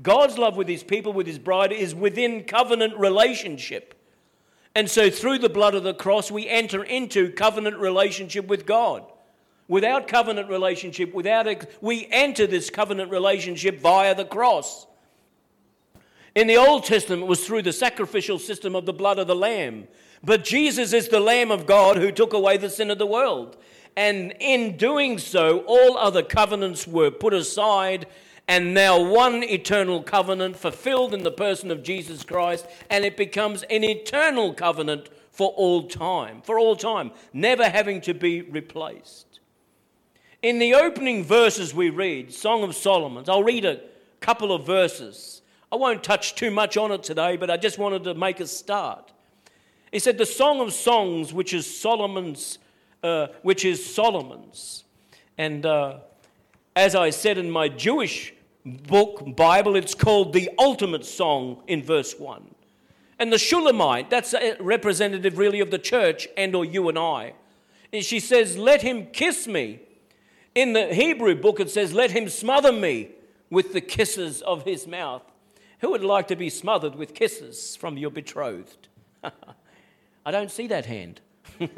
God's 0.00 0.38
love 0.38 0.56
with 0.56 0.68
his 0.68 0.82
people, 0.82 1.12
with 1.12 1.26
his 1.26 1.38
bride, 1.38 1.72
is 1.72 1.94
within 1.94 2.44
covenant 2.44 2.96
relationship. 2.96 3.94
And 4.74 4.90
so 4.90 5.10
through 5.10 5.38
the 5.38 5.50
blood 5.50 5.74
of 5.74 5.82
the 5.82 5.94
cross, 5.94 6.30
we 6.30 6.48
enter 6.48 6.82
into 6.82 7.30
covenant 7.32 7.78
relationship 7.78 8.46
with 8.46 8.64
God. 8.64 9.04
Without 9.68 10.08
covenant 10.08 10.48
relationship, 10.48 11.12
without 11.12 11.46
we 11.80 12.06
enter 12.10 12.46
this 12.46 12.70
covenant 12.70 13.10
relationship 13.10 13.80
via 13.80 14.14
the 14.14 14.24
cross. 14.24 14.86
In 16.34 16.46
the 16.46 16.56
Old 16.56 16.84
Testament, 16.84 17.22
it 17.22 17.28
was 17.28 17.46
through 17.46 17.62
the 17.62 17.72
sacrificial 17.72 18.38
system 18.38 18.74
of 18.74 18.86
the 18.86 18.92
blood 18.92 19.18
of 19.18 19.26
the 19.26 19.36
Lamb. 19.36 19.86
But 20.24 20.44
Jesus 20.44 20.92
is 20.92 21.08
the 21.08 21.20
Lamb 21.20 21.50
of 21.50 21.66
God 21.66 21.96
who 21.96 22.10
took 22.10 22.32
away 22.32 22.56
the 22.56 22.70
sin 22.70 22.90
of 22.90 22.98
the 22.98 23.06
world. 23.06 23.56
And 23.96 24.34
in 24.40 24.76
doing 24.78 25.18
so, 25.18 25.60
all 25.66 25.98
other 25.98 26.22
covenants 26.22 26.86
were 26.86 27.10
put 27.10 27.34
aside, 27.34 28.06
and 28.48 28.72
now 28.72 29.02
one 29.02 29.42
eternal 29.42 30.02
covenant 30.02 30.56
fulfilled 30.56 31.12
in 31.12 31.22
the 31.22 31.30
person 31.30 31.70
of 31.70 31.82
Jesus 31.82 32.24
Christ, 32.24 32.66
and 32.88 33.04
it 33.04 33.16
becomes 33.16 33.64
an 33.64 33.84
eternal 33.84 34.54
covenant 34.54 35.10
for 35.30 35.50
all 35.50 35.88
time, 35.88 36.40
for 36.42 36.58
all 36.58 36.76
time, 36.76 37.10
never 37.34 37.68
having 37.68 38.00
to 38.02 38.14
be 38.14 38.40
replaced. 38.40 39.40
In 40.40 40.58
the 40.58 40.74
opening 40.74 41.24
verses 41.24 41.74
we 41.74 41.90
read, 41.90 42.32
Song 42.32 42.62
of 42.62 42.74
Solomon, 42.74 43.24
I'll 43.28 43.44
read 43.44 43.66
a 43.66 43.80
couple 44.20 44.52
of 44.52 44.64
verses. 44.64 45.41
I 45.72 45.76
won't 45.76 46.04
touch 46.04 46.34
too 46.34 46.50
much 46.50 46.76
on 46.76 46.92
it 46.92 47.02
today, 47.02 47.38
but 47.38 47.50
I 47.50 47.56
just 47.56 47.78
wanted 47.78 48.04
to 48.04 48.12
make 48.12 48.40
a 48.40 48.46
start. 48.46 49.10
He 49.90 49.98
said, 49.98 50.18
The 50.18 50.26
Song 50.26 50.60
of 50.60 50.70
Songs, 50.74 51.32
which 51.32 51.54
is 51.54 51.80
Solomon's, 51.80 52.58
uh, 53.02 53.28
which 53.40 53.64
is 53.64 53.82
Solomon's. 53.82 54.84
And 55.38 55.64
uh, 55.64 56.00
as 56.76 56.94
I 56.94 57.08
said 57.08 57.38
in 57.38 57.50
my 57.50 57.70
Jewish 57.70 58.34
book, 58.66 59.34
Bible, 59.34 59.74
it's 59.74 59.94
called 59.94 60.34
the 60.34 60.50
ultimate 60.58 61.06
song 61.06 61.62
in 61.66 61.82
verse 61.82 62.18
1. 62.18 62.54
And 63.18 63.32
the 63.32 63.38
Shulamite, 63.38 64.10
that's 64.10 64.34
a 64.34 64.56
representative 64.60 65.38
really 65.38 65.60
of 65.60 65.70
the 65.70 65.78
church 65.78 66.28
and 66.36 66.54
or 66.54 66.66
you 66.66 66.90
and 66.90 66.98
I. 66.98 67.32
And 67.94 68.04
she 68.04 68.20
says, 68.20 68.58
Let 68.58 68.82
him 68.82 69.06
kiss 69.06 69.46
me. 69.46 69.80
In 70.54 70.74
the 70.74 70.92
Hebrew 70.94 71.34
book, 71.34 71.60
it 71.60 71.70
says, 71.70 71.94
Let 71.94 72.10
him 72.10 72.28
smother 72.28 72.72
me 72.72 73.12
with 73.48 73.72
the 73.72 73.80
kisses 73.80 74.42
of 74.42 74.64
his 74.64 74.86
mouth. 74.86 75.22
Who 75.82 75.90
would 75.90 76.04
like 76.04 76.28
to 76.28 76.36
be 76.36 76.48
smothered 76.48 76.94
with 76.94 77.12
kisses 77.12 77.74
from 77.74 77.98
your 77.98 78.12
betrothed? 78.12 78.86
I 80.24 80.30
don't 80.30 80.50
see 80.50 80.68
that 80.68 80.86
hand. 80.86 81.20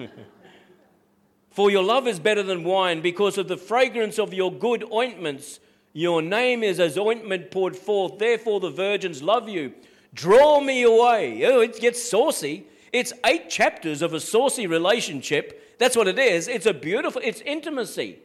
For 1.51 1.71
your 1.71 1.83
love 1.83 2.07
is 2.07 2.21
better 2.21 2.43
than 2.43 2.65
wine 2.65 3.01
because 3.01 3.39
of 3.39 3.49
the 3.49 3.57
fragrance 3.57 4.19
of 4.19 4.35
your 4.35 4.53
good 4.53 4.85
ointments. 4.93 5.59
Your 5.95 6.21
name 6.21 6.63
is 6.63 6.81
as 6.81 6.99
ointment 6.99 7.51
poured 7.51 7.77
forth. 7.77 8.19
Therefore, 8.19 8.61
the 8.61 8.71
virgins 8.71 9.23
love 9.23 9.49
you. 9.49 9.73
Draw 10.13 10.61
me 10.61 10.83
away. 10.83 11.43
Oh, 11.47 11.61
it 11.61 11.81
gets 11.81 12.03
saucy. 12.03 12.67
It's 12.93 13.15
eight 13.25 13.49
chapters 13.49 14.03
of 14.03 14.13
a 14.13 14.21
saucy 14.21 14.67
relationship. 14.67 15.79
That's 15.79 15.97
what 15.97 16.09
it 16.09 16.19
is. 16.19 16.47
It's 16.47 16.67
a 16.67 16.75
beautiful, 16.75 17.23
it's 17.25 17.41
intimacy. 17.41 18.19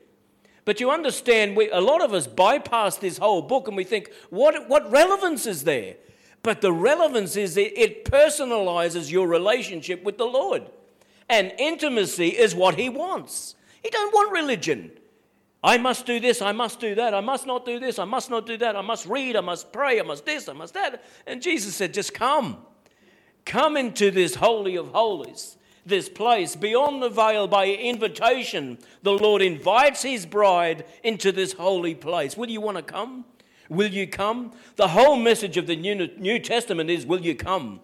But 0.70 0.80
you 0.80 0.92
understand, 0.92 1.58
we, 1.58 1.72
a 1.72 1.82
lot 1.82 2.04
of 2.04 2.14
us 2.14 2.28
bypass 2.28 2.98
this 2.98 3.18
whole 3.18 3.42
book 3.42 3.68
and 3.68 3.76
we 3.76 3.84
think, 3.84 4.12
what, 4.30 4.70
what 4.70 4.92
relevance 4.92 5.48
is 5.48 5.64
there? 5.64 5.96
But 6.44 6.62
the 6.62 6.72
relevance 6.72 7.36
is 7.36 7.58
it, 7.58 7.76
it 7.76 8.06
personalizes 8.06 9.10
your 9.10 9.28
relationship 9.28 10.04
with 10.04 10.20
the 10.20 10.28
Lord. 10.28 10.70
And 11.28 11.52
intimacy 11.58 12.28
is 12.28 12.54
what 12.54 12.76
He 12.76 12.88
wants. 12.88 13.56
He 13.82 13.90
don't 13.90 14.14
want 14.14 14.32
religion. 14.32 14.92
I 15.64 15.80
must 15.80 16.06
do 16.06 16.20
this, 16.20 16.40
I 16.40 16.52
must 16.52 16.80
do 16.80 16.94
that, 16.94 17.16
I 17.16 17.22
must 17.22 17.48
not 17.48 17.66
do 17.66 17.80
this, 17.80 17.98
I 17.98 18.06
must 18.06 18.30
not 18.30 18.46
do 18.46 18.56
that, 18.58 18.76
I 18.76 18.82
must 18.82 19.08
read, 19.08 19.38
I 19.38 19.42
must 19.42 19.74
pray, 19.74 20.00
I 20.00 20.04
must 20.04 20.24
this, 20.24 20.48
I 20.48 20.54
must 20.54 20.76
that. 20.76 21.04
And 21.26 21.42
Jesus 21.42 21.74
said, 21.74 21.96
just 21.96 22.14
come. 22.14 22.60
Come 23.44 23.76
into 23.76 24.12
this 24.12 24.36
Holy 24.36 24.76
of 24.76 24.90
Holies 24.90 25.58
this 25.86 26.10
place. 26.10 26.56
Beyond 26.56 27.02
the 27.02 27.10
veil, 27.10 27.48
by 27.48 27.68
invitation, 27.68 28.78
the 29.04 29.14
Lord 29.14 29.42
invites 29.42 30.04
his 30.04 30.26
bride 30.26 30.86
into 31.04 31.32
this 31.32 31.54
holy 31.54 31.96
place. 31.96 32.38
Will 32.38 32.50
you 32.50 32.62
want 32.62 32.78
to 32.78 32.84
come? 32.84 33.26
Will 33.70 33.90
you 33.90 34.08
come? 34.08 34.52
The 34.76 34.90
whole 34.90 35.16
message 35.16 35.58
of 35.58 35.68
the 35.68 35.76
New 35.76 36.40
Testament 36.40 36.90
is 36.90 37.06
Will 37.06 37.22
you 37.22 37.36
come? 37.36 37.82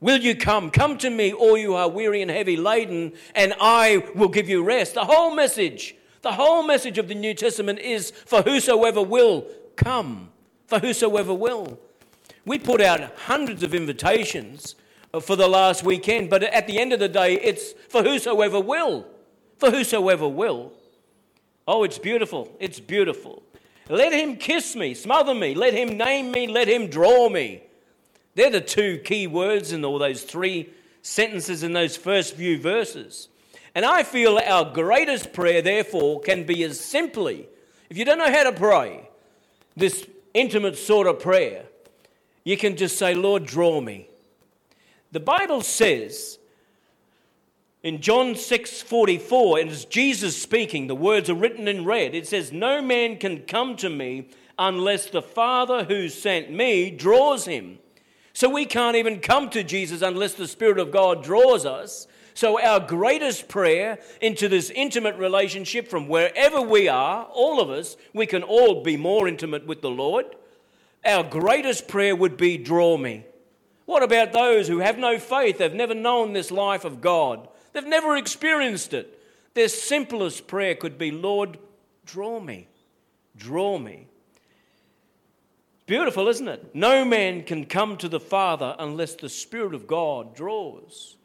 Will 0.00 0.18
you 0.18 0.34
come? 0.34 0.70
Come 0.70 0.96
to 0.98 1.10
me, 1.10 1.32
all 1.32 1.58
you 1.58 1.74
are 1.74 1.88
weary 1.88 2.22
and 2.22 2.30
heavy 2.30 2.56
laden, 2.56 3.12
and 3.34 3.54
I 3.60 4.02
will 4.14 4.28
give 4.28 4.48
you 4.48 4.62
rest. 4.62 4.94
The 4.94 5.04
whole 5.04 5.34
message, 5.34 5.94
the 6.22 6.32
whole 6.32 6.62
message 6.62 6.96
of 6.96 7.08
the 7.08 7.14
New 7.14 7.34
Testament 7.34 7.80
is 7.80 8.10
for 8.10 8.40
whosoever 8.42 9.02
will 9.02 9.46
come. 9.76 10.30
For 10.66 10.78
whosoever 10.78 11.34
will. 11.34 11.78
We 12.46 12.58
put 12.58 12.80
out 12.80 13.12
hundreds 13.26 13.62
of 13.62 13.74
invitations 13.74 14.74
for 15.18 15.34
the 15.34 15.48
last 15.48 15.82
weekend, 15.82 16.30
but 16.30 16.42
at 16.42 16.66
the 16.66 16.78
end 16.78 16.92
of 16.92 17.00
the 17.00 17.08
day, 17.08 17.34
it's 17.34 17.72
for 17.88 18.02
whosoever 18.02 18.60
will. 18.60 19.06
For 19.58 19.70
whosoever 19.70 20.28
will. 20.28 20.72
Oh, 21.66 21.82
it's 21.82 21.98
beautiful. 21.98 22.54
It's 22.60 22.78
beautiful. 22.78 23.42
Let 23.88 24.12
him 24.12 24.36
kiss 24.36 24.76
me, 24.76 24.94
smother 24.94 25.34
me, 25.34 25.54
let 25.54 25.74
him 25.74 25.98
name 25.98 26.30
me, 26.30 26.46
let 26.46 26.68
him 26.68 26.86
draw 26.86 27.28
me. 27.28 27.64
They're 28.36 28.50
the 28.50 28.60
two 28.60 28.98
key 28.98 29.26
words 29.26 29.72
in 29.72 29.84
all 29.84 29.98
those 29.98 30.22
three 30.22 30.70
sentences 31.02 31.64
in 31.64 31.72
those 31.72 31.96
first 31.96 32.36
few 32.36 32.60
verses. 32.60 33.28
And 33.74 33.84
I 33.84 34.04
feel 34.04 34.38
our 34.38 34.72
greatest 34.72 35.32
prayer, 35.32 35.60
therefore, 35.60 36.20
can 36.20 36.44
be 36.44 36.62
as 36.64 36.78
simply, 36.78 37.48
if 37.88 37.98
you 37.98 38.04
don't 38.04 38.18
know 38.18 38.30
how 38.30 38.44
to 38.44 38.52
pray, 38.52 39.08
this 39.76 40.06
intimate 40.34 40.76
sort 40.76 41.06
of 41.06 41.18
prayer, 41.20 41.64
you 42.44 42.56
can 42.56 42.76
just 42.76 42.96
say, 42.96 43.14
Lord, 43.14 43.44
draw 43.44 43.80
me. 43.80 44.09
The 45.12 45.20
Bible 45.20 45.60
says 45.62 46.38
in 47.82 48.00
John 48.00 48.36
6 48.36 48.82
44, 48.82 49.58
and 49.58 49.70
it's 49.70 49.84
Jesus 49.84 50.40
speaking, 50.40 50.86
the 50.86 50.94
words 50.94 51.30
are 51.30 51.34
written 51.34 51.66
in 51.66 51.84
red. 51.84 52.14
It 52.14 52.28
says, 52.28 52.52
No 52.52 52.82
man 52.82 53.16
can 53.16 53.42
come 53.42 53.76
to 53.76 53.88
me 53.88 54.28
unless 54.58 55.06
the 55.06 55.22
Father 55.22 55.84
who 55.84 56.08
sent 56.08 56.52
me 56.52 56.90
draws 56.90 57.46
him. 57.46 57.78
So 58.32 58.48
we 58.48 58.66
can't 58.66 58.96
even 58.96 59.20
come 59.20 59.50
to 59.50 59.64
Jesus 59.64 60.02
unless 60.02 60.34
the 60.34 60.46
Spirit 60.46 60.78
of 60.78 60.92
God 60.92 61.24
draws 61.24 61.66
us. 61.66 62.06
So, 62.32 62.60
our 62.62 62.80
greatest 62.80 63.48
prayer 63.48 63.98
into 64.20 64.48
this 64.48 64.70
intimate 64.70 65.16
relationship 65.16 65.88
from 65.88 66.06
wherever 66.06 66.62
we 66.62 66.88
are, 66.88 67.24
all 67.24 67.60
of 67.60 67.70
us, 67.70 67.96
we 68.14 68.24
can 68.26 68.42
all 68.44 68.82
be 68.82 68.96
more 68.96 69.26
intimate 69.26 69.66
with 69.66 69.82
the 69.82 69.90
Lord. 69.90 70.26
Our 71.04 71.24
greatest 71.24 71.88
prayer 71.88 72.14
would 72.14 72.36
be, 72.36 72.56
Draw 72.56 72.98
me. 72.98 73.26
What 73.90 74.04
about 74.04 74.32
those 74.32 74.68
who 74.68 74.78
have 74.78 74.98
no 74.98 75.18
faith? 75.18 75.58
They've 75.58 75.74
never 75.74 75.94
known 75.94 76.32
this 76.32 76.52
life 76.52 76.84
of 76.84 77.00
God, 77.00 77.48
they've 77.72 77.84
never 77.84 78.16
experienced 78.16 78.94
it. 78.94 79.20
Their 79.54 79.66
simplest 79.66 80.46
prayer 80.46 80.76
could 80.76 80.96
be, 80.96 81.10
Lord, 81.10 81.58
draw 82.06 82.38
me, 82.38 82.68
draw 83.36 83.78
me. 83.78 84.06
Beautiful, 85.86 86.28
isn't 86.28 86.46
it? 86.46 86.72
No 86.72 87.04
man 87.04 87.42
can 87.42 87.66
come 87.66 87.96
to 87.96 88.08
the 88.08 88.20
Father 88.20 88.76
unless 88.78 89.16
the 89.16 89.28
Spirit 89.28 89.74
of 89.74 89.88
God 89.88 90.36
draws. 90.36 91.16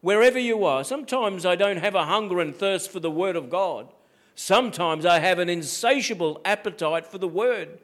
Wherever 0.00 0.40
you 0.40 0.64
are, 0.64 0.82
sometimes 0.82 1.46
I 1.46 1.54
don't 1.54 1.76
have 1.76 1.94
a 1.94 2.06
hunger 2.06 2.40
and 2.40 2.52
thirst 2.52 2.90
for 2.90 2.98
the 2.98 3.08
Word 3.08 3.36
of 3.36 3.48
God. 3.48 3.86
Sometimes 4.34 5.06
I 5.06 5.20
have 5.20 5.38
an 5.38 5.48
insatiable 5.48 6.40
appetite 6.44 7.06
for 7.06 7.18
the 7.18 7.28
Word. 7.28 7.78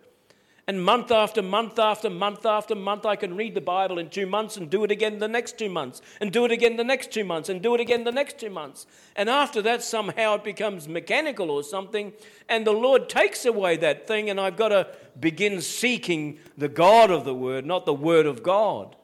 And 0.68 0.84
month 0.84 1.12
after 1.12 1.42
month 1.42 1.78
after 1.78 2.10
month 2.10 2.44
after 2.44 2.74
month, 2.74 3.06
I 3.06 3.14
can 3.14 3.36
read 3.36 3.54
the 3.54 3.60
Bible 3.60 4.00
in 4.00 4.10
two 4.10 4.26
months 4.26 4.56
and 4.56 4.68
do 4.68 4.82
it 4.82 4.90
again 4.90 5.20
the 5.20 5.28
next 5.28 5.56
two 5.56 5.68
months, 5.68 6.02
and 6.20 6.32
do 6.32 6.44
it 6.44 6.50
again 6.50 6.76
the 6.76 6.82
next 6.82 7.12
two 7.12 7.22
months, 7.22 7.48
and 7.48 7.62
do 7.62 7.76
it 7.76 7.80
again 7.80 8.02
the 8.02 8.10
next 8.10 8.40
two 8.40 8.50
months. 8.50 8.84
And 9.14 9.30
after 9.30 9.62
that, 9.62 9.84
somehow 9.84 10.34
it 10.34 10.42
becomes 10.42 10.88
mechanical 10.88 11.52
or 11.52 11.62
something, 11.62 12.12
and 12.48 12.66
the 12.66 12.72
Lord 12.72 13.08
takes 13.08 13.44
away 13.44 13.76
that 13.76 14.08
thing, 14.08 14.28
and 14.28 14.40
I've 14.40 14.56
got 14.56 14.70
to 14.70 14.88
begin 15.20 15.60
seeking 15.60 16.40
the 16.58 16.68
God 16.68 17.12
of 17.12 17.24
the 17.24 17.34
Word, 17.34 17.64
not 17.64 17.86
the 17.86 17.94
Word 17.94 18.26
of 18.26 18.42
God. 18.42 18.96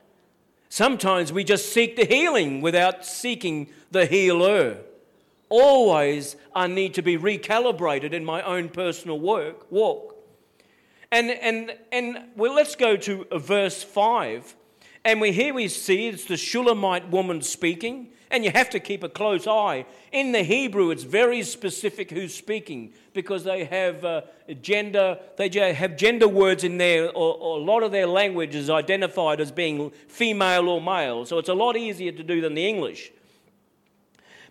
Sometimes 0.69 1.33
we 1.33 1.45
just 1.45 1.73
seek 1.73 1.95
the 1.95 2.07
healing 2.07 2.61
without 2.61 3.07
seeking 3.07 3.69
the 3.93 4.07
healer. 4.07 4.79
Always, 5.49 6.35
I 6.57 6.67
need 6.67 6.95
to 6.95 7.03
be 7.03 7.17
recalibrated 7.17 8.13
in 8.13 8.25
my 8.25 8.43
own 8.43 8.69
personal 8.69 9.21
work, 9.21 9.71
walk. 9.71 10.12
And, 11.13 11.31
and, 11.31 11.77
and 11.93 12.25
well, 12.37 12.55
let's 12.55 12.75
go 12.75 12.97
to 12.97 13.27
verse 13.37 13.83
5. 13.83 14.57
And 15.05 15.21
we, 15.21 15.31
here 15.31 15.53
we 15.53 15.69
see 15.69 16.09
it's 16.09 16.25
the 16.25 16.39
Shulamite 16.39 17.11
woman 17.11 17.43
speaking, 17.43 18.09
and 18.31 18.45
you 18.45 18.51
have 18.51 18.71
to 18.71 18.81
keep 18.81 19.03
a 19.03 19.11
close 19.11 19.47
eye. 19.47 19.85
In 20.11 20.33
the 20.33 20.43
Hebrew, 20.43 20.91
it's 20.91 21.03
very 21.03 21.43
specific 21.43 22.11
who's 22.11 22.35
speaking 22.35 22.95
because 23.13 23.45
they 23.45 23.67
have 23.67 24.03
uh, 24.07 24.23
gender, 24.63 25.19
they 25.37 25.51
have 25.75 25.99
gender 25.99 26.29
words 26.29 26.65
in 26.65 26.79
there, 26.79 27.11
or, 27.11 27.35
or 27.35 27.59
a 27.59 27.63
lot 27.63 27.83
of 27.83 27.93
their 27.93 28.07
language 28.07 28.55
is 28.55 28.71
identified 28.71 29.39
as 29.39 29.53
being 29.53 29.91
female 30.09 30.67
or 30.67 30.81
male. 30.81 31.27
So 31.27 31.37
it's 31.37 31.51
a 31.51 31.55
lot 31.55 31.77
easier 31.77 32.13
to 32.13 32.23
do 32.23 32.41
than 32.41 32.55
the 32.55 32.67
English. 32.67 33.13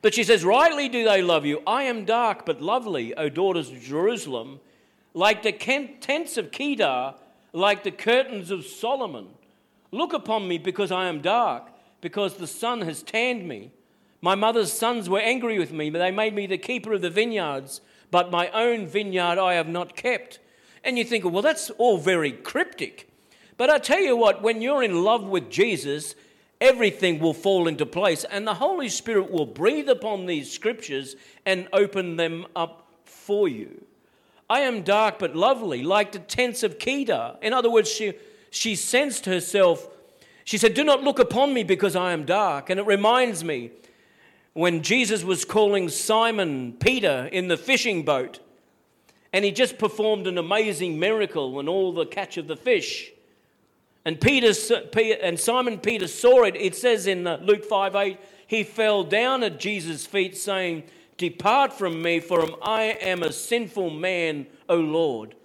But 0.03 0.13
she 0.13 0.23
says, 0.23 0.45
Rightly 0.45 0.89
do 0.89 1.05
they 1.05 1.23
love 1.23 1.43
you. 1.43 1.63
I 1.65 1.83
am 1.83 2.05
dark 2.05 2.45
but 2.45 2.61
lovely, 2.61 3.15
O 3.15 3.29
daughters 3.29 3.71
of 3.71 3.81
Jerusalem, 3.81 4.59
like 5.13 5.43
the 5.43 5.51
tents 5.51 6.37
of 6.37 6.51
Kedar, 6.51 7.15
like 7.53 7.83
the 7.83 7.91
curtains 7.91 8.51
of 8.51 8.65
Solomon. 8.65 9.27
Look 9.91 10.13
upon 10.13 10.47
me 10.47 10.57
because 10.57 10.91
I 10.91 11.07
am 11.07 11.21
dark, 11.21 11.67
because 11.99 12.35
the 12.35 12.47
sun 12.47 12.81
has 12.81 13.03
tanned 13.03 13.47
me. 13.47 13.71
My 14.21 14.35
mother's 14.35 14.71
sons 14.71 15.09
were 15.09 15.19
angry 15.19 15.59
with 15.59 15.73
me, 15.73 15.89
but 15.89 15.99
they 15.99 16.11
made 16.11 16.33
me 16.33 16.45
the 16.45 16.57
keeper 16.57 16.93
of 16.93 17.01
the 17.01 17.09
vineyards, 17.09 17.81
but 18.09 18.31
my 18.31 18.49
own 18.49 18.87
vineyard 18.87 19.37
I 19.37 19.55
have 19.55 19.67
not 19.67 19.95
kept. 19.95 20.39
And 20.83 20.97
you 20.97 21.03
think, 21.03 21.25
well, 21.25 21.41
that's 21.41 21.69
all 21.71 21.97
very 21.97 22.31
cryptic. 22.31 23.09
But 23.57 23.69
I 23.69 23.79
tell 23.79 23.99
you 23.99 24.15
what, 24.15 24.41
when 24.41 24.61
you're 24.61 24.83
in 24.83 25.03
love 25.03 25.23
with 25.23 25.49
Jesus, 25.49 26.15
everything 26.59 27.19
will 27.19 27.33
fall 27.33 27.67
into 27.67 27.85
place, 27.85 28.23
and 28.23 28.47
the 28.47 28.53
Holy 28.55 28.89
Spirit 28.89 29.31
will 29.31 29.45
breathe 29.45 29.89
upon 29.89 30.25
these 30.25 30.51
scriptures 30.51 31.15
and 31.45 31.67
open 31.73 32.15
them 32.15 32.45
up 32.55 32.87
for 33.03 33.47
you. 33.47 33.85
I 34.51 34.61
am 34.61 34.81
dark 34.81 35.17
but 35.17 35.33
lovely, 35.33 35.81
like 35.81 36.11
the 36.11 36.19
tents 36.19 36.61
of 36.61 36.77
Kedar. 36.77 37.37
In 37.41 37.53
other 37.53 37.71
words, 37.71 37.89
she 37.89 38.15
she 38.49 38.75
sensed 38.75 39.25
herself, 39.25 39.87
she 40.43 40.57
said, 40.57 40.73
Do 40.73 40.83
not 40.83 41.03
look 41.03 41.19
upon 41.19 41.53
me 41.53 41.63
because 41.63 41.95
I 41.95 42.11
am 42.11 42.25
dark. 42.25 42.69
And 42.69 42.77
it 42.77 42.85
reminds 42.85 43.45
me 43.45 43.71
when 44.51 44.83
Jesus 44.83 45.23
was 45.23 45.45
calling 45.45 45.87
Simon 45.87 46.73
Peter 46.73 47.29
in 47.31 47.47
the 47.47 47.55
fishing 47.55 48.03
boat, 48.03 48.41
and 49.31 49.45
he 49.45 49.51
just 49.53 49.77
performed 49.77 50.27
an 50.27 50.37
amazing 50.37 50.99
miracle 50.99 51.57
and 51.57 51.69
all 51.69 51.93
the 51.93 52.05
catch 52.05 52.35
of 52.35 52.49
the 52.49 52.57
fish. 52.57 53.09
And 54.03 54.19
Peter 54.19 54.51
and 55.23 55.39
Simon 55.39 55.77
Peter 55.77 56.09
saw 56.09 56.43
it. 56.43 56.57
It 56.57 56.75
says 56.75 57.07
in 57.07 57.25
uh, 57.25 57.39
Luke 57.41 57.63
5 57.63 57.95
8, 57.95 58.19
he 58.47 58.65
fell 58.65 59.05
down 59.05 59.43
at 59.43 59.61
Jesus' 59.61 60.05
feet, 60.05 60.35
saying, 60.35 60.83
Depart 61.21 61.71
from 61.71 62.01
me, 62.01 62.19
for 62.19 62.47
I 62.63 62.97
am 62.99 63.21
a 63.21 63.31
sinful 63.31 63.91
man, 63.91 64.47
O 64.67 64.77
Lord. 64.77 65.35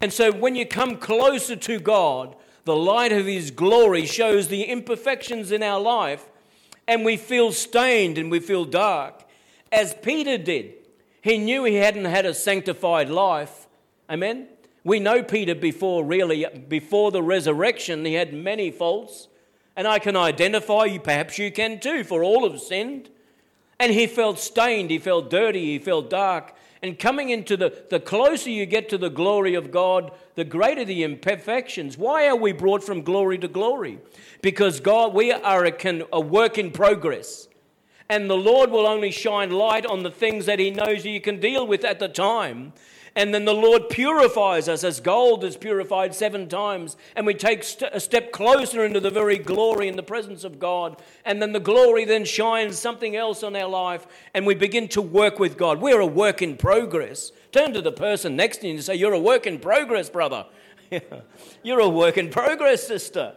And 0.00 0.10
so 0.10 0.32
when 0.32 0.54
you 0.54 0.64
come 0.64 0.96
closer 0.96 1.56
to 1.56 1.78
God, 1.78 2.34
the 2.64 2.74
light 2.74 3.12
of 3.12 3.26
His 3.26 3.50
glory 3.50 4.06
shows 4.06 4.48
the 4.48 4.62
imperfections 4.62 5.52
in 5.52 5.62
our 5.62 5.78
life, 5.78 6.26
and 6.88 7.04
we 7.04 7.18
feel 7.18 7.52
stained 7.52 8.16
and 8.16 8.30
we 8.30 8.40
feel 8.40 8.64
dark. 8.64 9.26
As 9.70 9.92
Peter 10.00 10.38
did, 10.38 10.72
he 11.20 11.36
knew 11.36 11.64
he 11.64 11.74
hadn't 11.74 12.06
had 12.06 12.24
a 12.24 12.32
sanctified 12.32 13.10
life. 13.10 13.66
Amen? 14.08 14.48
We 14.84 15.00
know 15.00 15.22
Peter 15.22 15.54
before, 15.54 16.02
really, 16.02 16.46
before 16.66 17.10
the 17.10 17.22
resurrection, 17.22 18.06
he 18.06 18.14
had 18.14 18.32
many 18.32 18.70
faults. 18.70 19.28
And 19.76 19.86
I 19.86 19.98
can 19.98 20.16
identify 20.16 20.84
you, 20.84 20.98
perhaps 20.98 21.36
you 21.36 21.52
can 21.52 21.78
too, 21.78 22.04
for 22.04 22.24
all 22.24 22.50
have 22.50 22.58
sinned. 22.58 23.10
And 23.80 23.92
he 23.92 24.06
felt 24.06 24.38
stained, 24.38 24.90
he 24.90 24.98
felt 24.98 25.30
dirty, 25.30 25.64
he 25.72 25.78
felt 25.78 26.10
dark. 26.10 26.54
And 26.82 26.98
coming 26.98 27.30
into 27.30 27.56
the, 27.56 27.84
the 27.90 27.98
closer 27.98 28.50
you 28.50 28.66
get 28.66 28.90
to 28.90 28.98
the 28.98 29.10
glory 29.10 29.54
of 29.54 29.70
God, 29.70 30.12
the 30.34 30.44
greater 30.44 30.84
the 30.84 31.02
imperfections. 31.02 31.98
Why 31.98 32.28
are 32.28 32.36
we 32.36 32.52
brought 32.52 32.84
from 32.84 33.02
glory 33.02 33.38
to 33.38 33.48
glory? 33.48 33.98
Because 34.42 34.80
God, 34.80 35.14
we 35.14 35.32
are 35.32 35.64
a, 35.64 36.02
a 36.12 36.20
work 36.20 36.58
in 36.58 36.70
progress. 36.70 37.48
And 38.10 38.28
the 38.28 38.36
Lord 38.36 38.70
will 38.70 38.86
only 38.86 39.10
shine 39.10 39.50
light 39.50 39.86
on 39.86 40.02
the 40.02 40.10
things 40.10 40.46
that 40.46 40.58
He 40.58 40.70
knows 40.70 41.06
you 41.06 41.20
can 41.20 41.40
deal 41.40 41.66
with 41.66 41.84
at 41.84 41.98
the 41.98 42.08
time. 42.08 42.74
And 43.16 43.34
then 43.34 43.44
the 43.44 43.54
Lord 43.54 43.88
purifies 43.88 44.68
us 44.68 44.84
as 44.84 45.00
gold 45.00 45.42
is 45.42 45.56
purified 45.56 46.14
seven 46.14 46.48
times. 46.48 46.96
And 47.16 47.26
we 47.26 47.34
take 47.34 47.64
st- 47.64 47.90
a 47.92 48.00
step 48.00 48.30
closer 48.30 48.84
into 48.84 49.00
the 49.00 49.10
very 49.10 49.36
glory 49.36 49.88
in 49.88 49.96
the 49.96 50.02
presence 50.02 50.44
of 50.44 50.58
God. 50.58 51.00
And 51.24 51.42
then 51.42 51.52
the 51.52 51.60
glory 51.60 52.04
then 52.04 52.24
shines 52.24 52.78
something 52.78 53.16
else 53.16 53.42
on 53.42 53.56
our 53.56 53.68
life. 53.68 54.06
And 54.32 54.46
we 54.46 54.54
begin 54.54 54.88
to 54.88 55.02
work 55.02 55.38
with 55.38 55.56
God. 55.56 55.80
We're 55.80 56.00
a 56.00 56.06
work 56.06 56.40
in 56.40 56.56
progress. 56.56 57.32
Turn 57.52 57.72
to 57.74 57.82
the 57.82 57.92
person 57.92 58.36
next 58.36 58.58
to 58.58 58.68
you 58.68 58.74
and 58.74 58.84
say, 58.84 58.94
You're 58.94 59.12
a 59.12 59.20
work 59.20 59.46
in 59.46 59.58
progress, 59.58 60.08
brother. 60.08 60.46
You're 61.62 61.80
a 61.80 61.88
work 61.88 62.16
in 62.16 62.30
progress, 62.30 62.86
sister. 62.86 63.34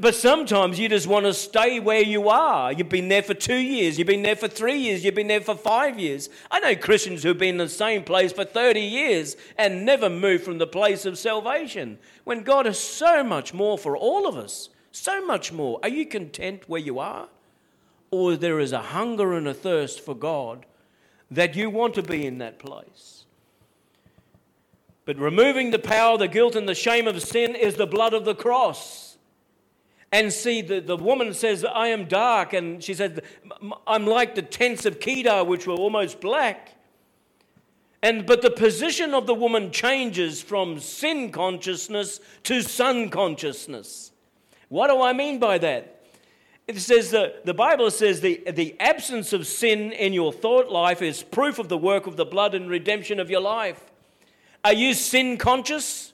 But 0.00 0.14
sometimes 0.14 0.78
you 0.78 0.88
just 0.88 1.06
want 1.06 1.26
to 1.26 1.34
stay 1.34 1.78
where 1.78 2.00
you 2.00 2.30
are. 2.30 2.72
You've 2.72 2.88
been 2.88 3.08
there 3.08 3.22
for 3.22 3.34
two 3.34 3.58
years, 3.58 3.98
you've 3.98 4.06
been 4.06 4.22
there 4.22 4.36
for 4.36 4.48
three 4.48 4.78
years, 4.78 5.04
you've 5.04 5.14
been 5.14 5.26
there 5.26 5.42
for 5.42 5.54
five 5.54 5.98
years. 5.98 6.30
I 6.50 6.60
know 6.60 6.74
Christians 6.74 7.22
who've 7.22 7.36
been 7.36 7.56
in 7.56 7.58
the 7.58 7.68
same 7.68 8.02
place 8.02 8.32
for 8.32 8.44
30 8.44 8.80
years 8.80 9.36
and 9.58 9.84
never 9.84 10.08
moved 10.08 10.44
from 10.44 10.56
the 10.56 10.66
place 10.66 11.04
of 11.04 11.18
salvation. 11.18 11.98
When 12.24 12.42
God 12.42 12.64
has 12.64 12.78
so 12.78 13.22
much 13.22 13.52
more 13.52 13.76
for 13.76 13.94
all 13.94 14.26
of 14.26 14.34
us, 14.34 14.70
so 14.92 15.24
much 15.26 15.52
more. 15.52 15.78
Are 15.82 15.90
you 15.90 16.06
content 16.06 16.68
where 16.68 16.80
you 16.80 16.98
are? 16.98 17.28
Or 18.10 18.36
there 18.36 18.60
is 18.60 18.72
a 18.72 18.80
hunger 18.80 19.34
and 19.34 19.46
a 19.46 19.54
thirst 19.54 20.00
for 20.00 20.14
God 20.14 20.64
that 21.30 21.54
you 21.54 21.68
want 21.68 21.94
to 21.94 22.02
be 22.02 22.24
in 22.24 22.38
that 22.38 22.58
place? 22.58 23.24
But 25.04 25.18
removing 25.18 25.70
the 25.70 25.78
power, 25.78 26.16
the 26.16 26.28
guilt, 26.28 26.56
and 26.56 26.68
the 26.68 26.74
shame 26.74 27.06
of 27.06 27.20
sin 27.22 27.54
is 27.54 27.74
the 27.74 27.86
blood 27.86 28.14
of 28.14 28.24
the 28.24 28.34
cross 28.34 29.11
and 30.12 30.30
see 30.30 30.60
the, 30.60 30.80
the 30.80 30.96
woman 30.96 31.32
says 31.32 31.64
i 31.64 31.88
am 31.88 32.04
dark 32.04 32.52
and 32.52 32.84
she 32.84 32.94
said 32.94 33.22
i'm 33.86 34.06
like 34.06 34.34
the 34.34 34.42
tents 34.42 34.84
of 34.84 35.00
kedar 35.00 35.42
which 35.42 35.66
were 35.66 35.74
almost 35.74 36.20
black. 36.20 36.76
And 38.04 38.26
but 38.26 38.42
the 38.42 38.50
position 38.50 39.14
of 39.14 39.26
the 39.26 39.34
woman 39.34 39.70
changes 39.70 40.42
from 40.42 40.80
sin 40.80 41.30
consciousness 41.30 42.18
to 42.42 42.60
son 42.60 43.10
consciousness. 43.10 44.10
What 44.68 44.88
do 44.88 45.00
i 45.00 45.12
mean 45.12 45.38
by 45.38 45.58
that? 45.58 46.00
It 46.66 46.78
says 46.78 47.10
that 47.12 47.46
the 47.46 47.54
bible 47.54 47.90
says 47.90 48.20
the, 48.20 48.42
the 48.50 48.76
absence 48.80 49.32
of 49.32 49.46
sin 49.46 49.92
in 49.92 50.12
your 50.12 50.32
thought 50.32 50.70
life 50.70 51.00
is 51.00 51.22
proof 51.22 51.58
of 51.58 51.68
the 51.68 51.78
work 51.78 52.06
of 52.06 52.16
the 52.16 52.24
blood 52.24 52.54
and 52.54 52.68
redemption 52.68 53.20
of 53.20 53.30
your 53.30 53.40
life. 53.40 53.82
Are 54.64 54.72
you 54.72 54.94
sin 54.94 55.38
conscious 55.38 56.11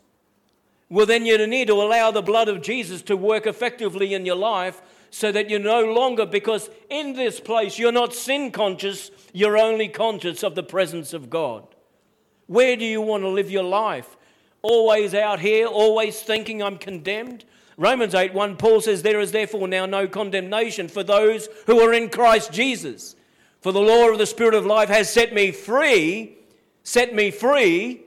well, 0.91 1.07
then 1.07 1.27
you 1.27 1.47
need 1.47 1.69
to 1.69 1.75
allow 1.75 2.11
the 2.11 2.23
blood 2.23 2.49
of 2.49 2.63
Jesus 2.63 3.03
to 3.03 3.17
work 3.17 3.47
effectively 3.47 4.15
in 4.15 4.25
your 4.25 4.37
life 4.37 4.81
so 5.11 5.31
that 5.33 5.51
you're 5.51 5.59
no 5.59 5.85
longer, 5.85 6.25
because 6.25 6.71
in 6.89 7.13
this 7.13 7.41
place 7.41 7.79
you're 7.79 7.93
not 7.93 8.15
sin 8.15 8.51
conscious, 8.51 9.11
you're 9.33 9.59
only 9.59 9.89
conscious 9.89 10.43
of 10.43 10.55
the 10.55 10.63
presence 10.63 11.13
of 11.13 11.29
God. 11.29 11.67
Where 12.47 12.77
do 12.77 12.85
you 12.85 13.03
want 13.03 13.23
to 13.23 13.29
live 13.29 13.51
your 13.51 13.65
life? 13.65 14.17
Always 14.63 15.15
out 15.15 15.41
here, 15.41 15.67
always 15.67 16.21
thinking 16.23 16.63
I'm 16.63 16.79
condemned? 16.79 17.45
Romans 17.77 18.15
8 18.15 18.33
1, 18.33 18.57
Paul 18.57 18.81
says, 18.81 19.03
There 19.03 19.21
is 19.21 19.33
therefore 19.33 19.69
now 19.69 19.87
no 19.87 20.09
condemnation 20.09 20.89
for 20.89 21.03
those 21.03 21.49
who 21.67 21.81
are 21.81 21.93
in 21.93 22.09
Christ 22.09 22.51
Jesus. 22.51 23.15
For 23.61 23.73
the 23.73 23.81
law 23.81 24.11
of 24.11 24.19
the 24.19 24.27
Spirit 24.27 24.55
of 24.55 24.67
life 24.67 24.89
has 24.89 25.13
set 25.13 25.35
me 25.35 25.53
free, 25.53 26.39
set 26.83 27.15
me 27.15 27.31
free 27.31 28.03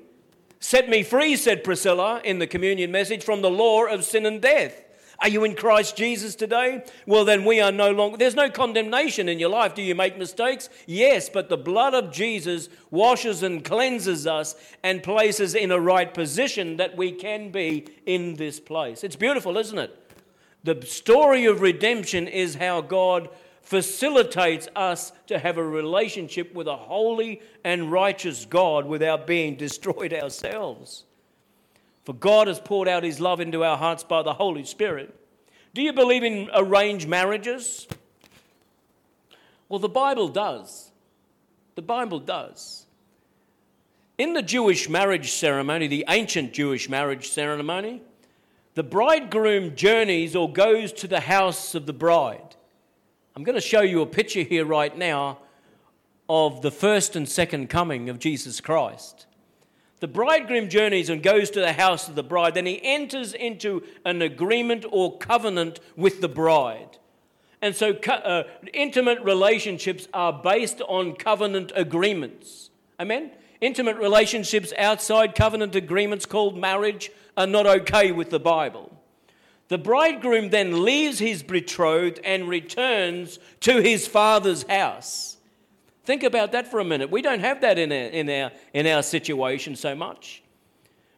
Set 0.61 0.87
me 0.87 1.01
free, 1.01 1.35
said 1.35 1.63
Priscilla 1.63 2.21
in 2.23 2.37
the 2.37 2.45
communion 2.45 2.91
message, 2.91 3.23
from 3.23 3.41
the 3.41 3.49
law 3.49 3.85
of 3.85 4.03
sin 4.03 4.27
and 4.27 4.39
death. 4.39 4.83
Are 5.17 5.27
you 5.27 5.43
in 5.43 5.55
Christ 5.55 5.97
Jesus 5.97 6.35
today? 6.35 6.83
Well, 7.07 7.25
then 7.25 7.45
we 7.45 7.59
are 7.59 7.71
no 7.71 7.91
longer, 7.91 8.17
there's 8.17 8.35
no 8.35 8.49
condemnation 8.49 9.27
in 9.27 9.39
your 9.39 9.49
life. 9.49 9.73
Do 9.73 9.81
you 9.81 9.95
make 9.95 10.19
mistakes? 10.19 10.69
Yes, 10.85 11.29
but 11.29 11.49
the 11.49 11.57
blood 11.57 11.95
of 11.95 12.11
Jesus 12.11 12.69
washes 12.91 13.41
and 13.41 13.65
cleanses 13.65 14.27
us 14.27 14.55
and 14.83 15.01
places 15.01 15.55
in 15.55 15.71
a 15.71 15.79
right 15.79 16.13
position 16.13 16.77
that 16.77 16.95
we 16.95 17.11
can 17.11 17.51
be 17.51 17.87
in 18.05 18.35
this 18.35 18.59
place. 18.59 19.03
It's 19.03 19.15
beautiful, 19.15 19.57
isn't 19.57 19.77
it? 19.77 19.97
The 20.63 20.79
story 20.85 21.45
of 21.45 21.61
redemption 21.61 22.27
is 22.27 22.55
how 22.55 22.81
God 22.81 23.29
facilitates 23.71 24.67
us 24.75 25.13
to 25.27 25.39
have 25.39 25.57
a 25.57 25.63
relationship 25.63 26.53
with 26.53 26.67
a 26.67 26.75
holy 26.75 27.41
and 27.63 27.89
righteous 27.89 28.43
God 28.43 28.85
without 28.85 29.25
being 29.25 29.55
destroyed 29.65 30.13
ourselves. 30.13 31.05
For 32.03 32.13
God 32.13 32.49
has 32.49 32.59
poured 32.59 32.89
out 32.89 33.03
his 33.03 33.21
love 33.21 33.39
into 33.39 33.63
our 33.63 33.77
hearts 33.77 34.03
by 34.03 34.23
the 34.23 34.33
Holy 34.33 34.65
Spirit. 34.65 35.15
Do 35.73 35.81
you 35.81 35.93
believe 35.93 36.21
in 36.21 36.49
arranged 36.53 37.07
marriages? 37.07 37.87
Well, 39.69 39.79
the 39.79 39.87
Bible 39.87 40.27
does. 40.27 40.91
The 41.75 41.81
Bible 41.81 42.19
does. 42.19 42.85
In 44.17 44.33
the 44.33 44.41
Jewish 44.41 44.89
marriage 44.89 45.31
ceremony, 45.31 45.87
the 45.87 46.03
ancient 46.09 46.51
Jewish 46.51 46.89
marriage 46.89 47.29
ceremony, 47.29 48.01
the 48.73 48.83
bridegroom 48.83 49.77
journeys 49.77 50.35
or 50.35 50.51
goes 50.51 50.91
to 50.91 51.07
the 51.07 51.21
house 51.21 51.73
of 51.73 51.85
the 51.85 51.93
bride. 51.93 52.57
I'm 53.33 53.45
going 53.45 53.55
to 53.55 53.61
show 53.61 53.81
you 53.81 54.01
a 54.01 54.05
picture 54.05 54.41
here 54.41 54.65
right 54.65 54.95
now 54.95 55.37
of 56.27 56.61
the 56.61 56.71
first 56.71 57.15
and 57.15 57.27
second 57.27 57.69
coming 57.69 58.09
of 58.09 58.19
Jesus 58.19 58.59
Christ. 58.59 59.25
The 60.01 60.07
bridegroom 60.09 60.67
journeys 60.67 61.09
and 61.09 61.23
goes 61.23 61.49
to 61.51 61.61
the 61.61 61.71
house 61.71 62.09
of 62.09 62.15
the 62.15 62.23
bride. 62.23 62.55
Then 62.55 62.65
he 62.65 62.81
enters 62.83 63.33
into 63.33 63.83
an 64.03 64.21
agreement 64.21 64.85
or 64.91 65.17
covenant 65.17 65.79
with 65.95 66.19
the 66.19 66.27
bride. 66.27 66.97
And 67.61 67.73
so, 67.73 67.93
uh, 67.93 68.43
intimate 68.73 69.21
relationships 69.21 70.09
are 70.13 70.33
based 70.33 70.81
on 70.81 71.15
covenant 71.15 71.71
agreements. 71.73 72.69
Amen? 72.99 73.31
Intimate 73.61 73.95
relationships 73.95 74.73
outside 74.77 75.35
covenant 75.35 75.75
agreements 75.75 76.25
called 76.25 76.57
marriage 76.57 77.11
are 77.37 77.47
not 77.47 77.65
okay 77.65 78.11
with 78.11 78.29
the 78.29 78.39
Bible. 78.39 78.90
The 79.71 79.77
bridegroom 79.77 80.49
then 80.49 80.83
leaves 80.83 81.17
his 81.17 81.43
betrothed 81.43 82.19
and 82.25 82.49
returns 82.49 83.39
to 83.61 83.81
his 83.81 84.05
father's 84.05 84.63
house. 84.63 85.37
Think 86.03 86.23
about 86.23 86.51
that 86.51 86.69
for 86.69 86.81
a 86.81 86.83
minute. 86.83 87.09
We 87.09 87.21
don't 87.21 87.39
have 87.39 87.61
that 87.61 87.79
in 87.79 87.89
our, 87.89 87.97
in 87.97 88.29
our, 88.29 88.51
in 88.73 88.85
our 88.85 89.01
situation 89.01 89.77
so 89.77 89.95
much. 89.95 90.43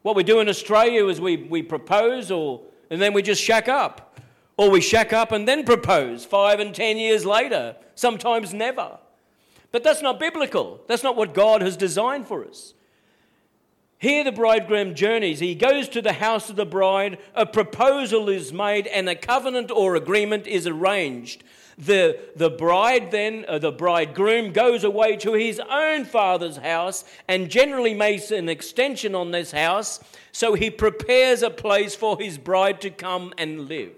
What 0.03 0.15
we 0.15 0.21
do 0.21 0.39
in 0.39 0.47
Australia 0.49 1.07
is 1.07 1.19
we, 1.19 1.37
we 1.37 1.63
propose 1.63 2.29
or, 2.29 2.61
and 2.91 3.01
then 3.01 3.11
we 3.11 3.23
just 3.23 3.41
shack 3.41 3.67
up. 3.67 4.19
Or 4.55 4.69
we 4.69 4.81
shack 4.81 5.13
up 5.13 5.31
and 5.31 5.47
then 5.47 5.63
propose 5.63 6.23
five 6.23 6.59
and 6.59 6.75
ten 6.75 6.97
years 6.97 7.25
later, 7.25 7.75
sometimes 7.95 8.53
never. 8.53 8.99
But 9.71 9.83
that's 9.83 10.03
not 10.03 10.19
biblical. 10.19 10.79
That's 10.87 11.01
not 11.01 11.15
what 11.15 11.33
God 11.33 11.63
has 11.63 11.75
designed 11.75 12.27
for 12.27 12.45
us. 12.45 12.75
Here, 14.03 14.25
the 14.25 14.33
bridegroom 14.33 14.95
journeys. 14.95 15.39
He 15.39 15.55
goes 15.55 15.87
to 15.87 16.01
the 16.01 16.11
house 16.11 16.49
of 16.49 16.57
the 16.57 16.65
bride, 16.65 17.19
a 17.33 17.45
proposal 17.45 18.27
is 18.27 18.51
made, 18.51 18.85
and 18.85 19.07
a 19.07 19.15
covenant 19.15 19.71
or 19.71 19.95
agreement 19.95 20.45
is 20.45 20.67
arranged. 20.67 21.41
The, 21.77 22.19
the 22.35 22.49
bride 22.49 23.11
then, 23.11 23.45
uh, 23.47 23.59
the 23.59 23.71
bridegroom, 23.71 24.51
goes 24.51 24.83
away 24.83 25.15
to 25.15 25.35
his 25.35 25.61
own 25.69 26.03
father's 26.03 26.57
house 26.57 27.05
and 27.29 27.49
generally 27.49 27.93
makes 27.93 28.29
an 28.29 28.49
extension 28.49 29.15
on 29.15 29.31
this 29.31 29.53
house. 29.53 30.01
So 30.33 30.53
he 30.53 30.69
prepares 30.69 31.41
a 31.41 31.49
place 31.49 31.95
for 31.95 32.19
his 32.19 32.37
bride 32.37 32.81
to 32.81 32.89
come 32.89 33.33
and 33.37 33.69
live. 33.69 33.93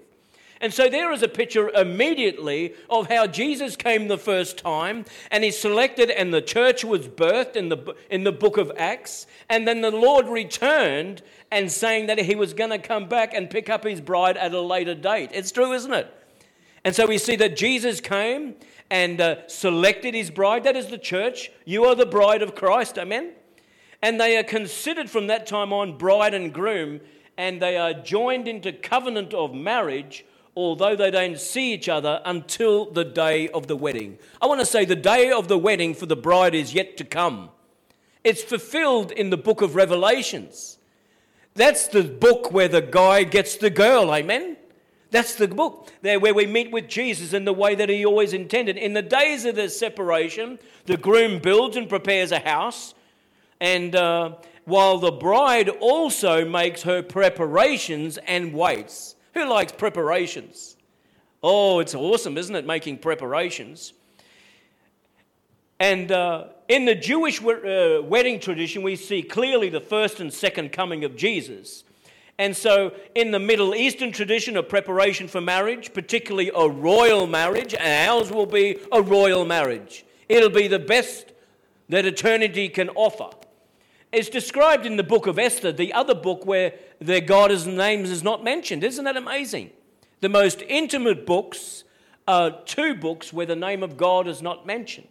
And 0.61 0.73
so 0.73 0.89
there 0.89 1.11
is 1.11 1.21
a 1.21 1.27
picture 1.27 1.69
immediately 1.69 2.73
of 2.89 3.07
how 3.09 3.27
Jesus 3.27 3.75
came 3.75 4.07
the 4.07 4.17
first 4.17 4.57
time 4.57 5.05
and 5.29 5.43
he 5.43 5.51
selected, 5.51 6.09
and 6.09 6.33
the 6.33 6.41
church 6.41 6.83
was 6.83 7.07
birthed 7.07 7.55
in 7.55 7.69
the, 7.69 7.95
in 8.09 8.23
the 8.23 8.31
book 8.31 8.57
of 8.57 8.71
Acts. 8.77 9.27
And 9.49 9.67
then 9.67 9.81
the 9.81 9.91
Lord 9.91 10.27
returned 10.27 11.21
and 11.51 11.71
saying 11.71 12.07
that 12.07 12.19
he 12.19 12.35
was 12.35 12.53
going 12.53 12.71
to 12.71 12.79
come 12.79 13.07
back 13.07 13.33
and 13.33 13.49
pick 13.49 13.69
up 13.69 13.83
his 13.83 14.01
bride 14.01 14.37
at 14.37 14.53
a 14.53 14.61
later 14.61 14.95
date. 14.95 15.29
It's 15.33 15.51
true, 15.51 15.73
isn't 15.73 15.93
it? 15.93 16.11
And 16.83 16.95
so 16.95 17.07
we 17.07 17.17
see 17.17 17.35
that 17.37 17.57
Jesus 17.57 17.99
came 17.99 18.55
and 18.91 19.19
uh, 19.19 19.47
selected 19.47 20.13
his 20.13 20.29
bride. 20.29 20.63
That 20.63 20.75
is 20.75 20.87
the 20.87 20.97
church. 20.97 21.51
You 21.65 21.85
are 21.85 21.95
the 21.95 22.05
bride 22.05 22.41
of 22.41 22.53
Christ. 22.53 22.97
Amen. 22.97 23.31
And 24.01 24.21
they 24.21 24.37
are 24.37 24.43
considered 24.43 25.09
from 25.09 25.27
that 25.27 25.47
time 25.47 25.73
on 25.73 25.97
bride 25.97 26.35
and 26.35 26.53
groom, 26.53 27.01
and 27.37 27.59
they 27.59 27.75
are 27.75 27.93
joined 27.93 28.47
into 28.47 28.71
covenant 28.71 29.33
of 29.33 29.53
marriage, 29.53 30.25
although 30.55 30.95
they 30.95 31.11
don't 31.11 31.39
see 31.39 31.73
each 31.73 31.89
other 31.89 32.21
until 32.25 32.89
the 32.91 33.03
day 33.03 33.49
of 33.49 33.67
the 33.67 33.75
wedding. 33.75 34.17
I 34.41 34.47
want 34.47 34.61
to 34.61 34.65
say 34.65 34.85
the 34.85 34.95
day 34.95 35.31
of 35.31 35.47
the 35.47 35.57
wedding 35.57 35.93
for 35.93 36.05
the 36.05 36.15
bride 36.15 36.55
is 36.55 36.73
yet 36.73 36.97
to 36.97 37.03
come. 37.03 37.49
It's 38.23 38.43
fulfilled 38.43 39.11
in 39.11 39.29
the 39.29 39.37
book 39.37 39.61
of 39.61 39.75
Revelations. 39.75 40.77
That's 41.53 41.87
the 41.87 42.03
book 42.03 42.51
where 42.51 42.67
the 42.67 42.81
guy 42.81 43.23
gets 43.23 43.57
the 43.57 43.69
girl. 43.69 44.13
Amen. 44.13 44.57
That's 45.11 45.35
the 45.35 45.47
book 45.47 45.91
there 46.01 46.19
where 46.19 46.33
we 46.33 46.45
meet 46.45 46.71
with 46.71 46.89
Jesus 46.89 47.33
in 47.33 47.45
the 47.45 47.53
way 47.53 47.75
that 47.75 47.87
he 47.87 48.05
always 48.05 48.33
intended. 48.33 48.77
In 48.77 48.93
the 48.93 49.01
days 49.01 49.45
of 49.45 49.55
the 49.55 49.69
separation, 49.69 50.59
the 50.85 50.97
groom 50.97 51.39
builds 51.39 51.77
and 51.77 51.87
prepares 51.87 52.31
a 52.31 52.39
house, 52.39 52.93
and 53.61 53.95
uh, 53.95 54.35
while 54.65 54.97
the 54.97 55.11
bride 55.11 55.69
also 55.69 56.43
makes 56.43 56.83
her 56.83 57.01
preparations 57.01 58.17
and 58.17 58.53
waits. 58.53 59.14
Who 59.35 59.47
likes 59.49 59.73
preparations? 59.73 60.77
Oh, 61.43 61.79
it's 61.79 61.93
awesome, 61.93 62.37
isn't 62.37 62.55
it? 62.55 62.65
Making 62.65 62.97
preparations. 62.97 63.93
And 65.79 66.11
uh, 66.11 66.45
in 66.69 66.85
the 66.85 66.95
Jewish 66.95 67.43
uh, 67.43 68.01
wedding 68.01 68.39
tradition, 68.39 68.81
we 68.81 68.95
see 68.95 69.21
clearly 69.21 69.69
the 69.69 69.81
first 69.81 70.21
and 70.21 70.33
second 70.33 70.71
coming 70.71 71.03
of 71.03 71.17
Jesus. 71.17 71.83
And 72.37 72.55
so, 72.55 72.93
in 73.13 73.31
the 73.31 73.39
Middle 73.39 73.75
Eastern 73.75 74.11
tradition 74.11 74.57
of 74.57 74.67
preparation 74.69 75.27
for 75.27 75.41
marriage, 75.41 75.93
particularly 75.93 76.51
a 76.55 76.67
royal 76.67 77.27
marriage, 77.27 77.73
and 77.73 78.09
ours 78.09 78.31
will 78.31 78.45
be 78.45 78.77
a 78.91 79.01
royal 79.01 79.45
marriage, 79.45 80.05
it'll 80.27 80.49
be 80.49 80.67
the 80.67 80.79
best 80.79 81.33
that 81.89 82.05
eternity 82.05 82.67
can 82.69 82.89
offer. 82.89 83.29
It's 84.15 84.29
described 84.29 84.85
in 84.85 84.95
the 84.95 85.03
book 85.03 85.27
of 85.27 85.37
Esther, 85.37 85.73
the 85.73 85.91
other 85.91 86.15
book 86.15 86.45
where 86.45 86.75
their 87.01 87.19
goddess' 87.19 87.65
names 87.65 88.09
is 88.09 88.23
not 88.23 88.45
mentioned. 88.45 88.81
Isn't 88.81 89.03
that 89.03 89.17
amazing? 89.17 89.71
The 90.21 90.29
most 90.29 90.61
intimate 90.69 91.25
books 91.25 91.83
are 92.25 92.61
two 92.63 92.95
books 92.95 93.33
where 93.33 93.45
the 93.45 93.57
name 93.57 93.83
of 93.83 93.97
God 93.97 94.29
is 94.29 94.41
not 94.41 94.65
mentioned. 94.65 95.09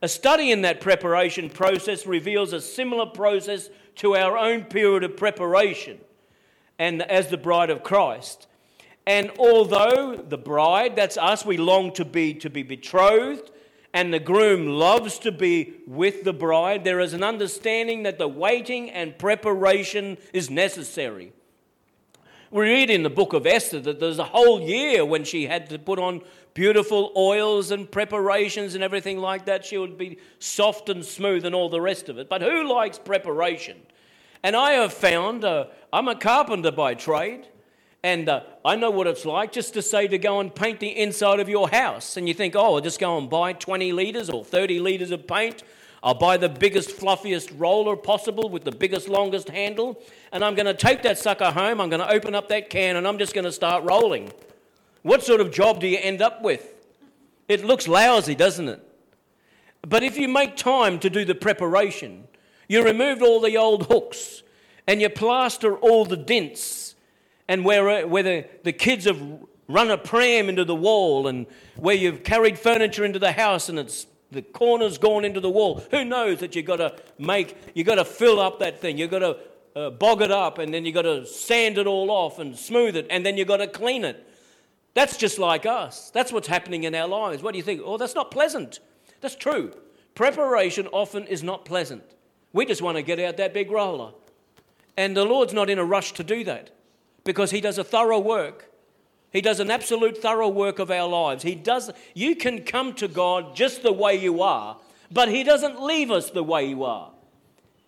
A 0.00 0.08
study 0.08 0.50
in 0.50 0.62
that 0.62 0.80
preparation 0.80 1.50
process 1.50 2.06
reveals 2.06 2.54
a 2.54 2.62
similar 2.62 3.04
process 3.04 3.68
to 3.96 4.16
our 4.16 4.38
own 4.38 4.64
period 4.64 5.04
of 5.04 5.18
preparation 5.18 6.00
and 6.78 7.02
as 7.02 7.28
the 7.28 7.36
bride 7.36 7.68
of 7.68 7.82
Christ. 7.82 8.46
And 9.06 9.32
although 9.38 10.16
the 10.16 10.38
bride, 10.38 10.96
that's 10.96 11.18
us, 11.18 11.44
we 11.44 11.58
long 11.58 11.92
to 11.92 12.06
be 12.06 12.32
to 12.36 12.48
be 12.48 12.62
betrothed, 12.62 13.50
and 13.94 14.12
the 14.12 14.18
groom 14.18 14.66
loves 14.66 15.20
to 15.20 15.30
be 15.30 15.74
with 15.86 16.24
the 16.24 16.32
bride, 16.32 16.82
there 16.82 16.98
is 16.98 17.14
an 17.14 17.22
understanding 17.22 18.02
that 18.02 18.18
the 18.18 18.26
waiting 18.26 18.90
and 18.90 19.16
preparation 19.16 20.18
is 20.32 20.50
necessary. 20.50 21.32
We 22.50 22.68
read 22.68 22.90
in 22.90 23.04
the 23.04 23.10
book 23.10 23.32
of 23.32 23.46
Esther 23.46 23.80
that 23.80 24.00
there's 24.00 24.18
a 24.18 24.24
whole 24.24 24.60
year 24.60 25.04
when 25.04 25.22
she 25.22 25.46
had 25.46 25.70
to 25.70 25.78
put 25.78 26.00
on 26.00 26.22
beautiful 26.54 27.12
oils 27.16 27.70
and 27.70 27.90
preparations 27.90 28.74
and 28.74 28.82
everything 28.82 29.18
like 29.18 29.46
that. 29.46 29.64
She 29.64 29.78
would 29.78 29.96
be 29.96 30.18
soft 30.40 30.88
and 30.88 31.04
smooth 31.04 31.44
and 31.44 31.54
all 31.54 31.68
the 31.68 31.80
rest 31.80 32.08
of 32.08 32.18
it. 32.18 32.28
But 32.28 32.42
who 32.42 32.68
likes 32.68 32.98
preparation? 32.98 33.76
And 34.42 34.56
I 34.56 34.72
have 34.72 34.92
found, 34.92 35.44
uh, 35.44 35.66
I'm 35.92 36.08
a 36.08 36.16
carpenter 36.16 36.72
by 36.72 36.94
trade, 36.94 37.46
and 38.04 38.28
uh, 38.28 38.42
I 38.66 38.76
know 38.76 38.90
what 38.90 39.06
it's 39.06 39.24
like 39.24 39.50
just 39.50 39.72
to 39.74 39.80
say 39.82 40.06
to 40.08 40.18
go 40.18 40.38
and 40.38 40.54
paint 40.54 40.78
the 40.78 40.88
inside 40.88 41.40
of 41.40 41.48
your 41.48 41.70
house. 41.70 42.18
And 42.18 42.28
you 42.28 42.34
think, 42.34 42.54
oh, 42.54 42.74
I'll 42.74 42.82
just 42.82 43.00
go 43.00 43.16
and 43.16 43.30
buy 43.30 43.54
20 43.54 43.92
litres 43.92 44.28
or 44.28 44.44
30 44.44 44.78
litres 44.78 45.10
of 45.10 45.26
paint. 45.26 45.62
I'll 46.02 46.12
buy 46.12 46.36
the 46.36 46.50
biggest, 46.50 46.90
fluffiest 46.90 47.50
roller 47.52 47.96
possible 47.96 48.50
with 48.50 48.64
the 48.64 48.72
biggest, 48.72 49.08
longest 49.08 49.48
handle. 49.48 50.02
And 50.32 50.44
I'm 50.44 50.54
going 50.54 50.66
to 50.66 50.74
take 50.74 51.00
that 51.04 51.16
sucker 51.16 51.50
home. 51.50 51.80
I'm 51.80 51.88
going 51.88 52.02
to 52.02 52.10
open 52.10 52.34
up 52.34 52.50
that 52.50 52.68
can 52.68 52.96
and 52.96 53.08
I'm 53.08 53.16
just 53.16 53.32
going 53.32 53.46
to 53.46 53.52
start 53.52 53.84
rolling. 53.84 54.30
What 55.00 55.22
sort 55.22 55.40
of 55.40 55.50
job 55.50 55.80
do 55.80 55.86
you 55.86 55.98
end 55.98 56.20
up 56.20 56.42
with? 56.42 56.74
It 57.48 57.64
looks 57.64 57.88
lousy, 57.88 58.34
doesn't 58.34 58.68
it? 58.68 58.86
But 59.80 60.02
if 60.02 60.18
you 60.18 60.28
make 60.28 60.58
time 60.58 60.98
to 60.98 61.08
do 61.08 61.24
the 61.24 61.34
preparation, 61.34 62.28
you 62.68 62.84
remove 62.84 63.22
all 63.22 63.40
the 63.40 63.56
old 63.56 63.86
hooks 63.86 64.42
and 64.86 65.00
you 65.00 65.08
plaster 65.08 65.74
all 65.78 66.04
the 66.04 66.18
dents 66.18 66.83
and 67.48 67.64
where, 67.64 68.06
where 68.06 68.22
the, 68.22 68.46
the 68.62 68.72
kids 68.72 69.04
have 69.04 69.20
run 69.68 69.90
a 69.90 69.98
pram 69.98 70.48
into 70.48 70.64
the 70.64 70.74
wall 70.74 71.26
and 71.26 71.46
where 71.76 71.94
you've 71.94 72.22
carried 72.22 72.58
furniture 72.58 73.04
into 73.04 73.18
the 73.18 73.32
house 73.32 73.68
and 73.68 73.78
it's 73.78 74.06
the 74.30 74.42
corner's 74.42 74.98
gone 74.98 75.24
into 75.24 75.40
the 75.40 75.50
wall. 75.50 75.82
Who 75.90 76.04
knows 76.04 76.40
that 76.40 76.56
you've 76.56 76.66
got 76.66 76.76
to 76.76 76.96
make, 77.18 77.56
you've 77.74 77.86
got 77.86 77.96
to 77.96 78.04
fill 78.04 78.40
up 78.40 78.58
that 78.58 78.80
thing. 78.80 78.98
You've 78.98 79.10
got 79.10 79.20
to 79.20 79.38
uh, 79.76 79.90
bog 79.90 80.22
it 80.22 80.30
up 80.30 80.58
and 80.58 80.72
then 80.72 80.84
you've 80.84 80.94
got 80.94 81.02
to 81.02 81.26
sand 81.26 81.78
it 81.78 81.86
all 81.86 82.10
off 82.10 82.38
and 82.38 82.56
smooth 82.56 82.96
it 82.96 83.06
and 83.10 83.24
then 83.24 83.36
you've 83.36 83.48
got 83.48 83.58
to 83.58 83.66
clean 83.66 84.04
it. 84.04 84.28
That's 84.94 85.16
just 85.16 85.38
like 85.38 85.66
us. 85.66 86.10
That's 86.10 86.32
what's 86.32 86.48
happening 86.48 86.84
in 86.84 86.94
our 86.94 87.08
lives. 87.08 87.42
What 87.42 87.52
do 87.52 87.58
you 87.58 87.64
think? 87.64 87.82
Oh, 87.84 87.96
that's 87.96 88.14
not 88.14 88.30
pleasant. 88.30 88.80
That's 89.20 89.36
true. 89.36 89.72
Preparation 90.14 90.86
often 90.88 91.26
is 91.26 91.42
not 91.42 91.64
pleasant. 91.64 92.02
We 92.52 92.66
just 92.66 92.82
want 92.82 92.96
to 92.96 93.02
get 93.02 93.18
out 93.18 93.36
that 93.38 93.52
big 93.52 93.70
roller. 93.70 94.12
And 94.96 95.16
the 95.16 95.24
Lord's 95.24 95.52
not 95.52 95.68
in 95.70 95.78
a 95.78 95.84
rush 95.84 96.12
to 96.12 96.24
do 96.24 96.44
that 96.44 96.70
because 97.24 97.50
He 97.50 97.60
does 97.60 97.78
a 97.78 97.84
thorough 97.84 98.20
work. 98.20 98.70
He 99.32 99.40
does 99.40 99.58
an 99.58 99.70
absolute 99.70 100.18
thorough 100.18 100.48
work 100.48 100.78
of 100.78 100.90
our 100.90 101.08
lives. 101.08 101.42
He 101.42 101.56
does, 101.56 101.90
you 102.14 102.36
can 102.36 102.62
come 102.62 102.92
to 102.94 103.08
God 103.08 103.56
just 103.56 103.82
the 103.82 103.92
way 103.92 104.14
you 104.14 104.42
are, 104.42 104.76
but 105.10 105.28
He 105.28 105.42
doesn't 105.42 105.82
leave 105.82 106.10
us 106.10 106.30
the 106.30 106.44
way 106.44 106.66
you 106.68 106.84
are. 106.84 107.10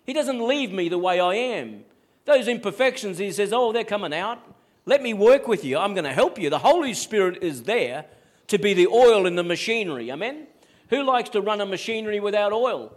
He 0.05 0.13
doesn't 0.13 0.45
leave 0.45 0.71
me 0.71 0.89
the 0.89 0.97
way 0.97 1.19
I 1.19 1.35
am. 1.35 1.85
Those 2.25 2.47
imperfections, 2.47 3.17
He 3.17 3.31
says, 3.31 3.53
oh, 3.53 3.71
they're 3.71 3.85
coming 3.85 4.13
out. 4.13 4.39
Let 4.85 5.01
me 5.01 5.13
work 5.13 5.47
with 5.47 5.63
you. 5.63 5.77
I'm 5.77 5.93
going 5.93 6.05
to 6.05 6.13
help 6.13 6.39
you. 6.39 6.49
The 6.49 6.59
Holy 6.59 6.93
Spirit 6.93 7.43
is 7.43 7.63
there 7.63 8.05
to 8.47 8.57
be 8.57 8.73
the 8.73 8.87
oil 8.87 9.25
in 9.25 9.35
the 9.35 9.43
machinery. 9.43 10.11
Amen? 10.11 10.47
Who 10.89 11.03
likes 11.03 11.29
to 11.31 11.41
run 11.41 11.59
a 11.59 11.65
machinery 11.65 12.19
without 12.19 12.53
oil? 12.53 12.93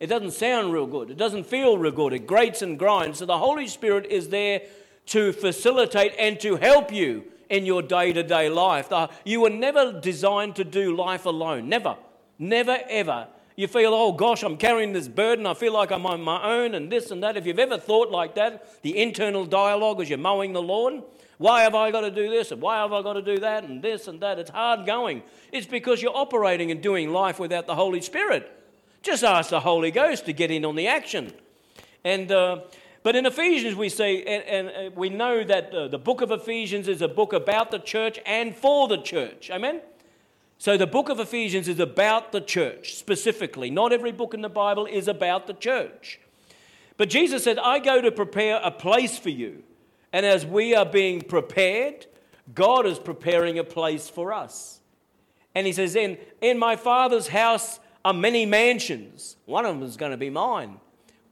It 0.00 0.08
doesn't 0.08 0.32
sound 0.32 0.72
real 0.72 0.86
good. 0.86 1.10
It 1.10 1.16
doesn't 1.16 1.44
feel 1.44 1.78
real 1.78 1.92
good. 1.92 2.12
It 2.12 2.26
grates 2.26 2.62
and 2.62 2.78
grinds. 2.78 3.18
So 3.18 3.26
the 3.26 3.38
Holy 3.38 3.68
Spirit 3.68 4.06
is 4.06 4.30
there 4.30 4.62
to 5.10 5.32
facilitate 5.32 6.14
and 6.18 6.40
to 6.40 6.56
help 6.56 6.92
you 6.92 7.24
in 7.48 7.66
your 7.66 7.82
day 7.82 8.12
to 8.12 8.22
day 8.22 8.48
life. 8.48 8.92
You 9.24 9.42
were 9.42 9.50
never 9.50 10.00
designed 10.00 10.56
to 10.56 10.64
do 10.64 10.96
life 10.96 11.26
alone. 11.26 11.68
Never. 11.68 11.96
Never, 12.38 12.78
ever. 12.88 13.28
You 13.56 13.68
feel, 13.68 13.92
oh 13.92 14.12
gosh, 14.12 14.42
I'm 14.42 14.56
carrying 14.56 14.94
this 14.94 15.08
burden. 15.08 15.44
I 15.46 15.52
feel 15.52 15.74
like 15.74 15.90
I'm 15.90 16.06
on 16.06 16.22
my 16.22 16.42
own 16.42 16.74
and 16.74 16.90
this 16.90 17.10
and 17.10 17.22
that. 17.22 17.36
If 17.36 17.44
you've 17.44 17.58
ever 17.58 17.76
thought 17.76 18.10
like 18.10 18.36
that, 18.36 18.82
the 18.82 18.96
internal 18.96 19.44
dialogue 19.44 20.00
as 20.00 20.08
you're 20.08 20.16
mowing 20.16 20.54
the 20.54 20.62
lawn, 20.62 21.02
why 21.36 21.62
have 21.62 21.74
I 21.74 21.90
got 21.90 22.02
to 22.02 22.10
do 22.10 22.30
this 22.30 22.52
and 22.52 22.62
why 22.62 22.78
have 22.78 22.92
I 22.92 23.02
got 23.02 23.14
to 23.14 23.22
do 23.22 23.38
that 23.40 23.64
and 23.64 23.82
this 23.82 24.08
and 24.08 24.20
that? 24.20 24.38
It's 24.38 24.50
hard 24.50 24.86
going. 24.86 25.22
It's 25.52 25.66
because 25.66 26.00
you're 26.00 26.16
operating 26.16 26.70
and 26.70 26.80
doing 26.80 27.12
life 27.12 27.38
without 27.38 27.66
the 27.66 27.74
Holy 27.74 28.00
Spirit. 28.00 28.50
Just 29.02 29.24
ask 29.24 29.50
the 29.50 29.60
Holy 29.60 29.90
Ghost 29.90 30.24
to 30.26 30.32
get 30.32 30.50
in 30.50 30.64
on 30.64 30.76
the 30.76 30.86
action. 30.86 31.32
And 32.04 32.32
uh, 32.32 32.60
but 33.02 33.16
in 33.16 33.24
Ephesians, 33.24 33.74
we 33.74 33.88
say, 33.88 34.22
and, 34.22 34.44
and 34.44 34.68
uh, 34.68 34.90
we 34.94 35.08
know 35.08 35.42
that 35.42 35.74
uh, 35.74 35.88
the 35.88 35.98
book 35.98 36.20
of 36.20 36.30
Ephesians 36.30 36.86
is 36.86 37.00
a 37.00 37.08
book 37.08 37.32
about 37.32 37.70
the 37.70 37.78
church 37.78 38.18
and 38.26 38.54
for 38.54 38.88
the 38.88 38.98
church. 38.98 39.50
Amen. 39.50 39.80
So 40.58 40.76
the 40.76 40.86
book 40.86 41.08
of 41.08 41.18
Ephesians 41.18 41.68
is 41.68 41.80
about 41.80 42.32
the 42.32 42.42
church 42.42 42.94
specifically. 42.94 43.70
Not 43.70 43.94
every 43.94 44.12
book 44.12 44.34
in 44.34 44.42
the 44.42 44.50
Bible 44.50 44.84
is 44.84 45.08
about 45.08 45.46
the 45.46 45.54
church. 45.54 46.20
But 46.98 47.08
Jesus 47.08 47.44
said, 47.44 47.58
I 47.58 47.78
go 47.78 48.02
to 48.02 48.12
prepare 48.12 48.60
a 48.62 48.70
place 48.70 49.18
for 49.18 49.30
you. 49.30 49.62
And 50.12 50.26
as 50.26 50.44
we 50.44 50.74
are 50.74 50.84
being 50.84 51.22
prepared, 51.22 52.04
God 52.54 52.84
is 52.84 52.98
preparing 52.98 53.58
a 53.58 53.64
place 53.64 54.10
for 54.10 54.34
us. 54.34 54.80
And 55.54 55.66
he 55.66 55.72
says, 55.72 55.96
In, 55.96 56.18
in 56.42 56.58
my 56.58 56.76
Father's 56.76 57.28
house 57.28 57.80
are 58.04 58.12
many 58.12 58.44
mansions. 58.44 59.36
One 59.46 59.64
of 59.64 59.74
them 59.74 59.88
is 59.88 59.96
going 59.96 60.10
to 60.10 60.18
be 60.18 60.28
mine. 60.28 60.78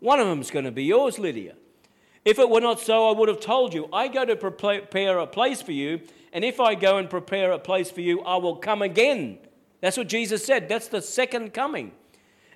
One 0.01 0.21
of 0.21 0.27
them 0.27 0.41
is 0.41 0.51
going 0.51 0.65
to 0.65 0.71
be 0.71 0.85
yours, 0.85 1.19
Lydia. 1.19 1.55
If 2.29 2.39
it 2.39 2.51
were 2.51 2.61
not 2.61 2.79
so, 2.79 3.09
I 3.09 3.19
would 3.19 3.31
have 3.31 3.41
told 3.41 3.73
you. 3.73 3.89
I 3.91 4.07
go 4.07 4.23
to 4.23 4.37
prepare 4.37 5.19
a 5.19 5.27
place 5.27 5.63
for 5.63 5.73
you, 5.73 6.03
and 6.31 6.45
if 6.45 6.61
I 6.61 6.75
go 6.75 6.99
and 6.99 7.09
prepare 7.09 7.53
a 7.53 7.59
place 7.59 7.91
for 7.91 8.03
you, 8.03 8.21
I 8.21 8.37
will 8.37 8.57
come 8.57 8.83
again. 8.83 9.39
That's 9.81 9.97
what 9.97 10.09
Jesus 10.09 10.45
said. 10.45 10.69
That's 10.69 10.89
the 10.89 11.01
second 11.01 11.55
coming. 11.55 11.93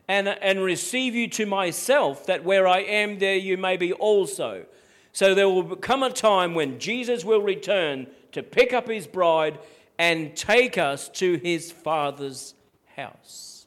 And, 0.09 0.29
and 0.29 0.63
receive 0.63 1.15
you 1.15 1.27
to 1.29 1.47
myself, 1.47 2.27
that 2.27 2.45
where 2.45 2.69
I 2.69 2.81
am, 2.81 3.19
there 3.19 3.37
you 3.37 3.57
may 3.57 3.79
be 3.79 3.95
also. 3.95 4.67
So 5.13 5.35
there 5.35 5.49
will 5.49 5.75
come 5.77 6.03
a 6.03 6.11
time 6.11 6.53
when 6.53 6.79
Jesus 6.79 7.25
will 7.25 7.41
return 7.41 8.09
to 8.33 8.43
pick 8.43 8.75
up 8.75 8.89
his 8.89 9.07
bride 9.07 9.59
and 9.99 10.37
take 10.37 10.77
us 10.77 11.09
to 11.15 11.39
his 11.39 11.73
Father's 11.73 12.53
house. 12.95 13.67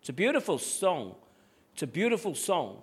It's 0.00 0.10
a 0.10 0.12
beautiful 0.12 0.58
song. 0.58 1.14
It's 1.72 1.82
a 1.82 1.86
beautiful 1.86 2.34
song. 2.34 2.82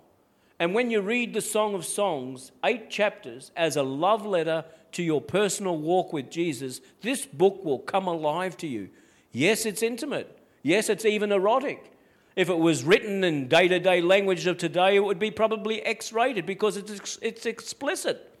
And 0.64 0.72
when 0.72 0.90
you 0.90 1.02
read 1.02 1.34
the 1.34 1.42
Song 1.42 1.74
of 1.74 1.84
Songs, 1.84 2.50
eight 2.64 2.88
chapters, 2.88 3.50
as 3.54 3.76
a 3.76 3.82
love 3.82 4.24
letter 4.24 4.64
to 4.92 5.02
your 5.02 5.20
personal 5.20 5.76
walk 5.76 6.10
with 6.10 6.30
Jesus, 6.30 6.80
this 7.02 7.26
book 7.26 7.62
will 7.62 7.80
come 7.80 8.06
alive 8.06 8.56
to 8.56 8.66
you. 8.66 8.88
Yes, 9.30 9.66
it's 9.66 9.82
intimate. 9.82 10.38
Yes, 10.62 10.88
it's 10.88 11.04
even 11.04 11.32
erotic. 11.32 11.92
If 12.34 12.48
it 12.48 12.56
was 12.56 12.82
written 12.82 13.24
in 13.24 13.46
day 13.46 13.68
to 13.68 13.78
day 13.78 14.00
language 14.00 14.46
of 14.46 14.56
today, 14.56 14.96
it 14.96 15.04
would 15.04 15.18
be 15.18 15.30
probably 15.30 15.82
X 15.82 16.14
rated 16.14 16.46
because 16.46 16.78
it's, 16.78 17.18
it's 17.20 17.44
explicit. 17.44 18.34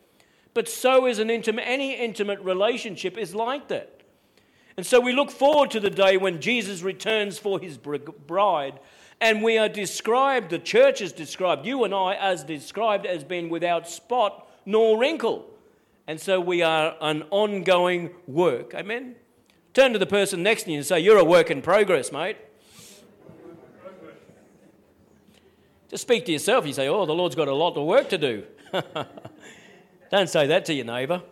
But 0.54 0.66
so 0.66 1.06
is 1.06 1.18
an 1.18 1.28
intimate, 1.28 1.64
any 1.66 1.92
intimate 1.94 2.40
relationship 2.40 3.18
is 3.18 3.34
like 3.34 3.68
that. 3.68 4.00
And 4.78 4.86
so 4.86 4.98
we 4.98 5.12
look 5.12 5.30
forward 5.30 5.70
to 5.72 5.78
the 5.78 5.90
day 5.90 6.16
when 6.16 6.40
Jesus 6.40 6.80
returns 6.80 7.38
for 7.38 7.60
his 7.60 7.76
bride 7.76 8.80
and 9.24 9.42
we 9.42 9.56
are 9.56 9.70
described, 9.70 10.50
the 10.50 10.58
church 10.58 11.00
is 11.00 11.10
described, 11.10 11.64
you 11.64 11.82
and 11.84 11.94
I, 11.94 12.14
as 12.14 12.44
described 12.44 13.06
as 13.06 13.24
being 13.24 13.48
without 13.48 13.88
spot 13.88 14.46
nor 14.66 14.98
wrinkle. 14.98 15.46
And 16.06 16.20
so 16.20 16.38
we 16.38 16.60
are 16.60 16.94
an 17.00 17.22
ongoing 17.30 18.10
work. 18.26 18.74
Amen? 18.74 19.16
Turn 19.72 19.94
to 19.94 19.98
the 19.98 20.04
person 20.04 20.42
next 20.42 20.64
to 20.64 20.72
you 20.72 20.76
and 20.76 20.86
say, 20.86 21.00
You're 21.00 21.16
a 21.16 21.24
work 21.24 21.50
in 21.50 21.62
progress, 21.62 22.12
mate. 22.12 22.36
Just 25.88 26.02
speak 26.02 26.26
to 26.26 26.32
yourself. 26.32 26.66
You 26.66 26.74
say, 26.74 26.88
Oh, 26.88 27.06
the 27.06 27.14
Lord's 27.14 27.34
got 27.34 27.48
a 27.48 27.54
lot 27.54 27.78
of 27.78 27.86
work 27.86 28.10
to 28.10 28.18
do. 28.18 28.44
Don't 30.10 30.28
say 30.28 30.46
that 30.48 30.66
to 30.66 30.74
your 30.74 30.84
neighbour. 30.84 31.22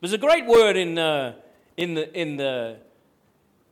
There's 0.00 0.12
a 0.12 0.18
great 0.18 0.46
word 0.46 0.76
in, 0.76 0.98
uh, 0.98 1.34
in, 1.76 1.94
the, 1.94 2.20
in 2.20 2.38
the 2.38 2.78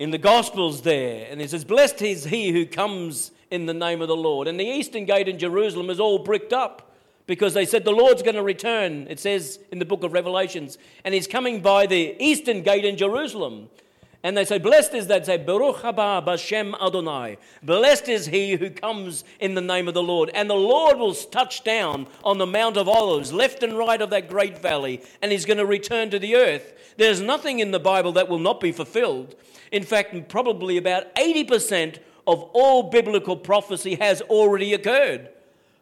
in 0.03 0.11
the 0.11 0.19
Gospels 0.19 0.83
there, 0.83 1.29
and 1.31 1.41
it 1.41 1.51
says, 1.51 1.65
Blessed 1.65 2.03
is 2.03 2.25
he 2.25 2.51
who 2.51 2.67
comes 2.67 3.31
in 3.53 3.67
the 3.67 3.75
name 3.75 4.03
of 4.03 4.09
the 4.09 4.17
Lord. 4.17 4.49
And 4.49 4.59
the 4.59 4.65
eastern 4.65 5.05
gate 5.05 5.29
in 5.29 5.39
Jerusalem 5.39 5.91
is 5.91 6.01
all 6.01 6.19
bricked 6.19 6.53
up 6.53 6.93
because 7.29 7.55
they 7.55 7.65
said 7.65 7.85
the 7.85 7.93
Lord's 7.93 8.21
going 8.21 8.35
to 8.35 8.43
return, 8.43 9.07
it 9.09 9.21
says 9.21 9.61
in 9.71 9.79
the 9.79 9.85
book 9.85 10.03
of 10.03 10.13
Revelations, 10.13 10.77
and 11.05 11.15
he's 11.15 11.29
coming 11.29 11.61
by 11.61 11.87
the 11.87 12.17
eastern 12.19 12.63
gate 12.63 12.85
in 12.85 12.97
Jerusalem. 12.97 13.69
And 14.25 14.37
they 14.37 14.45
say, 14.45 14.59
Blessed 14.59 14.95
is 14.95 15.07
that, 15.07 15.25
say, 15.27 15.37
Baruch 15.37 15.83
haba 15.83 16.27
Bashem 16.27 16.75
Adonai. 16.85 17.39
Blessed 17.63 18.09
is 18.09 18.27
he 18.27 18.57
who 18.57 18.71
comes 18.71 19.23
in 19.39 19.55
the 19.55 19.61
name 19.61 19.87
of 19.87 19.95
the 19.95 20.03
Lord. 20.03 20.31
And 20.35 20.51
the 20.51 20.55
Lord 20.55 20.99
will 20.99 21.15
touch 21.15 21.63
down 21.63 22.09
on 22.25 22.39
the 22.39 22.47
Mount 22.47 22.77
of 22.77 22.89
Olives, 22.89 23.33
left 23.33 23.63
and 23.63 23.79
right 23.79 24.03
of 24.03 24.11
that 24.11 24.29
great 24.29 24.59
valley, 24.59 25.01
and 25.23 25.31
he's 25.31 25.45
going 25.45 25.59
to 25.59 25.67
return 25.67 26.11
to 26.11 26.19
the 26.19 26.35
earth. 26.35 26.95
There's 26.97 27.21
nothing 27.21 27.61
in 27.61 27.71
the 27.71 27.81
Bible 27.81 28.11
that 28.13 28.29
will 28.29 28.41
not 28.41 28.61
be 28.61 28.73
fulfilled. 28.73 29.37
In 29.73 29.83
fact, 29.83 30.29
probably 30.29 30.77
about 30.77 31.12
80% 31.16 31.99
of 32.27 32.43
all 32.53 32.85
biblical 32.85 33.37
prophecy 33.37 33.97
has 33.97 34.20
already 34.23 34.75
occurred. 34.75 35.31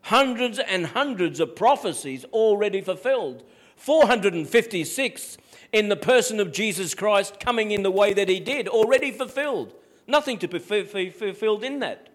Hundreds 0.02 0.58
and 0.58 0.86
hundreds 0.86 1.40
of 1.40 1.54
prophecies 1.54 2.24
already 2.32 2.80
fulfilled. 2.80 3.42
456 3.76 5.38
in 5.72 5.88
the 5.88 5.96
person 5.96 6.40
of 6.40 6.52
Jesus 6.52 6.94
Christ 6.94 7.38
coming 7.40 7.70
in 7.70 7.82
the 7.82 7.90
way 7.90 8.12
that 8.12 8.28
he 8.28 8.40
did, 8.40 8.68
already 8.68 9.10
fulfilled. 9.10 9.74
Nothing 10.06 10.38
to 10.38 10.48
be 10.48 10.58
fulfilled 10.58 11.64
in 11.64 11.80
that. 11.80 12.08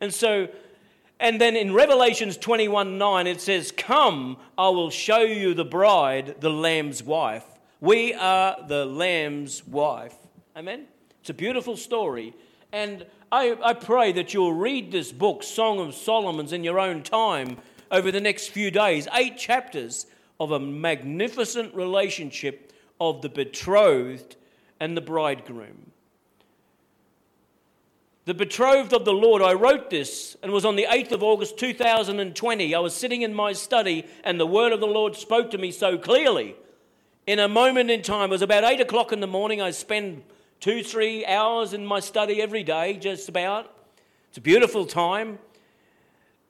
And 0.00 0.12
so, 0.12 0.48
and 1.20 1.40
then 1.40 1.56
in 1.56 1.72
Revelations 1.72 2.36
21 2.36 2.98
9, 2.98 3.26
it 3.26 3.40
says, 3.40 3.72
Come, 3.72 4.36
I 4.58 4.68
will 4.68 4.90
show 4.90 5.20
you 5.20 5.54
the 5.54 5.64
bride, 5.64 6.36
the 6.40 6.50
Lamb's 6.50 7.02
wife. 7.02 7.44
We 7.80 8.12
are 8.14 8.56
the 8.66 8.84
Lamb's 8.84 9.66
wife. 9.66 10.14
Amen? 10.56 10.86
It's 11.22 11.30
a 11.30 11.34
beautiful 11.34 11.76
story. 11.76 12.34
And 12.72 13.06
I, 13.30 13.56
I 13.62 13.74
pray 13.74 14.10
that 14.10 14.34
you'll 14.34 14.54
read 14.54 14.90
this 14.90 15.12
book, 15.12 15.44
Song 15.44 15.78
of 15.78 15.94
Solomon's, 15.94 16.52
in 16.52 16.64
your 16.64 16.80
own 16.80 17.04
time 17.04 17.58
over 17.92 18.10
the 18.10 18.20
next 18.20 18.48
few 18.48 18.72
days. 18.72 19.06
Eight 19.14 19.38
chapters 19.38 20.06
of 20.40 20.50
a 20.50 20.58
magnificent 20.58 21.76
relationship 21.76 22.72
of 23.00 23.22
the 23.22 23.28
betrothed 23.28 24.34
and 24.80 24.96
the 24.96 25.00
bridegroom. 25.00 25.92
The 28.24 28.34
betrothed 28.34 28.92
of 28.92 29.04
the 29.04 29.12
Lord, 29.12 29.42
I 29.42 29.52
wrote 29.52 29.90
this 29.90 30.36
and 30.42 30.50
was 30.50 30.64
on 30.64 30.74
the 30.74 30.88
8th 30.90 31.12
of 31.12 31.22
August 31.22 31.56
2020. 31.56 32.74
I 32.74 32.78
was 32.80 32.96
sitting 32.96 33.22
in 33.22 33.32
my 33.32 33.52
study 33.52 34.06
and 34.24 34.40
the 34.40 34.46
word 34.46 34.72
of 34.72 34.80
the 34.80 34.88
Lord 34.88 35.14
spoke 35.14 35.52
to 35.52 35.58
me 35.58 35.70
so 35.70 35.96
clearly. 35.96 36.56
In 37.28 37.38
a 37.38 37.46
moment 37.46 37.92
in 37.92 38.02
time, 38.02 38.30
it 38.30 38.32
was 38.32 38.42
about 38.42 38.64
8 38.64 38.80
o'clock 38.80 39.12
in 39.12 39.20
the 39.20 39.28
morning. 39.28 39.62
I 39.62 39.70
spend 39.70 40.24
two, 40.62 40.82
three 40.82 41.26
hours 41.26 41.74
in 41.74 41.84
my 41.84 42.00
study 42.00 42.40
every 42.40 42.62
day, 42.62 42.94
just 42.94 43.28
about. 43.28 43.70
It's 44.28 44.38
a 44.38 44.40
beautiful 44.40 44.86
time. 44.86 45.38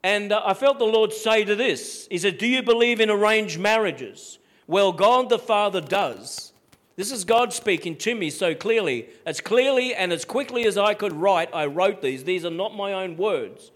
And 0.03 0.31
uh, 0.31 0.41
I 0.45 0.53
felt 0.53 0.79
the 0.79 0.85
Lord 0.85 1.11
say 1.11 1.43
to 1.43 1.55
this 1.55 2.07
He 2.09 2.17
said, 2.17 2.37
Do 2.37 2.47
you 2.47 2.63
believe 2.63 3.01
in 3.01 3.09
arranged 3.09 3.59
marriages? 3.59 4.39
Well, 4.67 4.93
God 4.93 5.27
the 5.27 5.39
Father 5.39 5.81
does. 5.81 6.53
This 6.95 7.11
is 7.11 7.25
God 7.25 7.51
speaking 7.51 7.95
to 7.97 8.13
me 8.13 8.29
so 8.29 8.53
clearly. 8.53 9.07
As 9.25 9.41
clearly 9.41 9.95
and 9.95 10.13
as 10.13 10.23
quickly 10.23 10.65
as 10.65 10.77
I 10.77 10.93
could 10.93 11.11
write, 11.11 11.49
I 11.51 11.65
wrote 11.65 12.01
these. 12.01 12.23
These 12.23 12.45
are 12.45 12.51
not 12.51 12.75
my 12.75 12.93
own 12.93 13.17
words. 13.17 13.71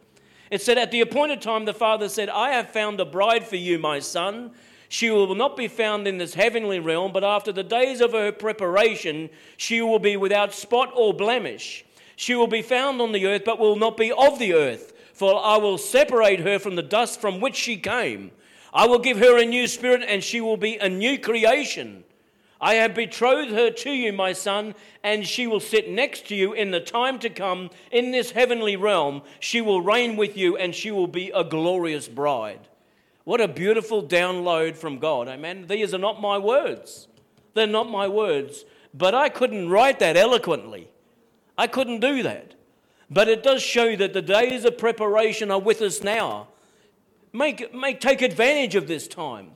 It 0.52 0.62
said, 0.62 0.78
At 0.78 0.92
the 0.92 1.02
appointed 1.02 1.42
time, 1.42 1.66
the 1.66 1.74
Father 1.74 2.10
said, 2.10 2.30
I 2.30 2.52
have 2.52 2.70
found 2.70 3.00
a 3.00 3.06
bride 3.06 3.46
for 3.46 3.56
you, 3.56 3.80
my 3.80 4.00
son. 4.00 4.52
She 4.90 5.10
will 5.10 5.36
not 5.36 5.58
be 5.58 5.68
found 5.68 6.08
in 6.08 6.18
this 6.18 6.34
heavenly 6.34 6.80
realm, 6.80 7.12
but 7.12 7.24
after 7.24 7.52
the 7.52 7.64
days 7.64 8.00
of 8.00 8.14
her 8.14 8.32
preparation, 8.32 9.30
she 9.58 9.82
will 9.82 10.00
be 10.00 10.16
without 10.16 10.54
spot 10.54 10.92
or 10.96 11.14
blemish. 11.14 11.84
She 12.16 12.36
will 12.36 12.48
be 12.48 12.62
found 12.62 13.02
on 13.02 13.12
the 13.12 13.28
earth, 13.28 13.44
but 13.46 13.60
will 13.60 13.76
not 13.76 13.98
be 13.98 14.12
of 14.12 14.40
the 14.40 14.54
earth. 14.54 14.94
For 15.14 15.40
I 15.44 15.58
will 15.58 15.78
separate 15.78 16.40
her 16.42 16.60
from 16.60 16.76
the 16.76 16.84
dust 16.84 17.20
from 17.20 17.40
which 17.40 17.56
she 17.56 17.78
came. 17.78 18.32
I 18.74 18.86
will 18.86 19.00
give 19.00 19.18
her 19.18 19.38
a 19.38 19.46
new 19.46 19.68
spirit, 19.68 20.04
and 20.08 20.24
she 20.24 20.42
will 20.42 20.58
be 20.58 20.78
a 20.78 20.90
new 20.90 21.20
creation. 21.20 22.04
I 22.60 22.76
have 22.76 22.96
betrothed 22.96 23.52
her 23.52 23.70
to 23.70 23.92
you, 23.92 24.14
my 24.14 24.34
son, 24.34 24.74
and 25.04 25.28
she 25.28 25.48
will 25.48 25.60
sit 25.60 25.90
next 25.90 26.28
to 26.28 26.36
you 26.36 26.54
in 26.54 26.72
the 26.72 26.80
time 26.80 27.20
to 27.20 27.30
come 27.30 27.70
in 27.92 28.12
this 28.12 28.32
heavenly 28.32 28.76
realm. 28.76 29.22
She 29.40 29.62
will 29.62 29.82
reign 29.82 30.16
with 30.16 30.38
you, 30.38 30.58
and 30.58 30.74
she 30.74 30.92
will 30.92 31.08
be 31.08 31.30
a 31.36 31.44
glorious 31.44 32.08
bride. 32.08 32.68
What 33.28 33.42
a 33.42 33.48
beautiful 33.50 34.02
download 34.02 34.78
from 34.78 35.00
God. 35.00 35.28
Amen. 35.28 35.66
These 35.68 35.94
are 35.94 35.98
not 35.98 36.22
my 36.22 36.38
words. 36.38 37.10
They're 37.56 37.68
not 37.68 37.90
my 37.90 38.08
words. 38.08 38.64
But 38.94 39.14
I 39.14 39.28
couldn't 39.28 39.68
write 39.68 40.00
that 40.00 40.16
eloquently. 40.16 40.88
I 41.58 41.68
couldn't 41.68 42.00
do 42.00 42.24
that. 42.24 42.54
But 43.10 43.28
it 43.28 43.44
does 43.44 43.62
show 43.62 43.98
that 43.98 44.14
the 44.14 44.22
days 44.22 44.64
of 44.64 44.78
preparation 44.78 45.52
are 45.52 45.60
with 45.60 45.82
us 45.82 46.02
now. 46.02 46.48
Make, 47.34 47.74
make, 47.76 48.00
take 48.00 48.22
advantage 48.22 48.76
of 48.76 48.88
this 48.88 49.10
time. 49.10 49.52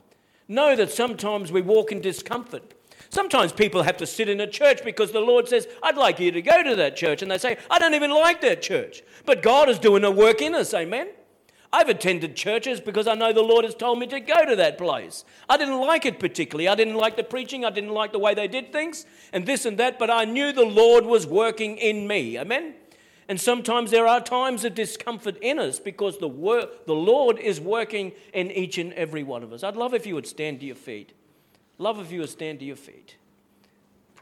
Know 0.48 0.76
that 0.76 0.90
sometimes 0.90 1.50
we 1.50 1.62
walk 1.62 1.92
in 1.92 2.02
discomfort. 2.02 2.74
Sometimes 3.08 3.52
people 3.52 3.84
have 3.84 3.96
to 3.96 4.06
sit 4.06 4.28
in 4.28 4.42
a 4.42 4.46
church 4.46 4.84
because 4.84 5.12
the 5.12 5.20
Lord 5.20 5.48
says, 5.48 5.66
I'd 5.82 5.96
like 5.96 6.20
you 6.20 6.30
to 6.30 6.42
go 6.42 6.62
to 6.62 6.76
that 6.76 6.94
church. 6.94 7.22
And 7.22 7.30
they 7.30 7.38
say, 7.38 7.56
I 7.70 7.78
don't 7.78 7.94
even 7.94 8.10
like 8.10 8.42
that 8.42 8.60
church. 8.60 9.02
But 9.24 9.40
God 9.40 9.70
is 9.70 9.78
doing 9.78 10.04
a 10.04 10.10
work 10.10 10.42
in 10.42 10.54
us, 10.54 10.74
amen? 10.74 11.08
I've 11.72 11.88
attended 11.88 12.36
churches 12.36 12.80
because 12.80 13.06
I 13.06 13.14
know 13.14 13.32
the 13.32 13.40
Lord 13.40 13.64
has 13.64 13.74
told 13.74 13.98
me 13.98 14.06
to 14.08 14.20
go 14.20 14.44
to 14.44 14.56
that 14.56 14.76
place. 14.76 15.24
I 15.48 15.56
didn't 15.56 15.80
like 15.80 16.04
it 16.04 16.20
particularly. 16.20 16.68
I 16.68 16.74
didn't 16.74 16.96
like 16.96 17.16
the 17.16 17.24
preaching. 17.24 17.64
I 17.64 17.70
didn't 17.70 17.94
like 17.94 18.12
the 18.12 18.18
way 18.18 18.34
they 18.34 18.46
did 18.46 18.72
things 18.72 19.06
and 19.32 19.46
this 19.46 19.64
and 19.64 19.78
that, 19.78 19.98
but 19.98 20.10
I 20.10 20.26
knew 20.26 20.52
the 20.52 20.66
Lord 20.66 21.06
was 21.06 21.26
working 21.26 21.78
in 21.78 22.06
me. 22.06 22.38
Amen? 22.38 22.74
And 23.26 23.40
sometimes 23.40 23.90
there 23.90 24.06
are 24.06 24.20
times 24.20 24.64
of 24.64 24.74
discomfort 24.74 25.38
in 25.40 25.58
us 25.58 25.78
because 25.78 26.18
the, 26.18 26.28
wor- 26.28 26.68
the 26.86 26.94
Lord 26.94 27.38
is 27.38 27.58
working 27.58 28.12
in 28.34 28.50
each 28.50 28.76
and 28.76 28.92
every 28.92 29.22
one 29.22 29.42
of 29.42 29.54
us. 29.54 29.62
I'd 29.62 29.76
love 29.76 29.94
if 29.94 30.06
you 30.06 30.14
would 30.14 30.26
stand 30.26 30.60
to 30.60 30.66
your 30.66 30.76
feet. 30.76 31.14
Love 31.78 31.98
if 31.98 32.12
you 32.12 32.20
would 32.20 32.28
stand 32.28 32.58
to 32.58 32.66
your 32.66 32.76
feet. 32.76 33.16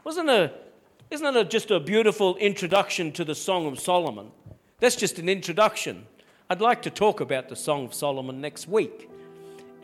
Wasn't 0.05 0.29
a, 0.29 0.53
isn't 1.09 1.35
it 1.35 1.49
just 1.49 1.69
a 1.71 1.81
beautiful 1.81 2.37
introduction 2.37 3.11
to 3.11 3.25
the 3.25 3.35
Song 3.35 3.65
of 3.65 3.77
Solomon? 3.77 4.31
That's 4.79 4.95
just 4.95 5.19
an 5.19 5.27
introduction. 5.27 6.07
I'd 6.51 6.59
like 6.59 6.81
to 6.81 6.89
talk 6.89 7.21
about 7.21 7.47
the 7.47 7.55
Song 7.55 7.85
of 7.85 7.93
Solomon 7.93 8.41
next 8.41 8.67
week. 8.67 9.09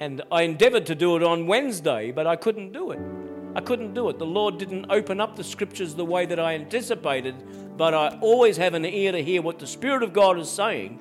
And 0.02 0.22
I 0.30 0.42
endeavored 0.42 0.88
to 0.88 0.96
do 0.96 1.16
it 1.16 1.24
on 1.24 1.48
Wednesday, 1.48 2.12
but 2.12 2.28
I 2.28 2.36
couldn't 2.36 2.74
do 2.74 2.92
it. 2.92 3.00
I 3.56 3.62
couldn't 3.62 3.94
do 3.94 4.10
it. 4.10 4.20
The 4.20 4.26
Lord 4.26 4.58
didn't 4.58 4.88
open 4.90 5.22
up 5.22 5.38
the 5.38 5.46
scriptures 5.46 5.96
the 5.96 6.04
way 6.04 6.26
that 6.26 6.42
I 6.42 6.56
anticipated, 6.56 7.78
but 7.78 7.94
I 7.94 8.20
always 8.20 8.58
have 8.58 8.74
an 8.74 8.84
ear 8.84 9.14
to 9.14 9.24
hear 9.24 9.42
what 9.42 9.60
the 9.60 9.66
Spirit 9.66 10.04
of 10.04 10.12
God 10.12 10.38
is 10.40 10.50
saying. 10.50 11.00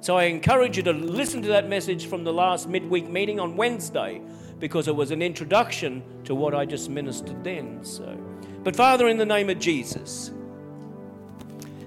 So 0.00 0.16
I 0.16 0.24
encourage 0.24 0.76
you 0.76 0.82
to 0.82 0.92
listen 0.92 1.42
to 1.42 1.48
that 1.50 1.68
message 1.68 2.06
from 2.06 2.24
the 2.24 2.32
last 2.32 2.68
midweek 2.68 3.08
meeting 3.08 3.38
on 3.38 3.56
Wednesday 3.56 4.20
because 4.58 4.88
it 4.88 4.96
was 4.96 5.12
an 5.12 5.22
introduction 5.22 6.02
to 6.24 6.34
what 6.34 6.56
I 6.56 6.64
just 6.64 6.90
ministered 6.90 7.44
then. 7.44 7.84
So, 7.84 8.18
but 8.64 8.74
Father, 8.74 9.06
in 9.06 9.18
the 9.18 9.26
name 9.26 9.48
of 9.48 9.60
Jesus, 9.60 10.32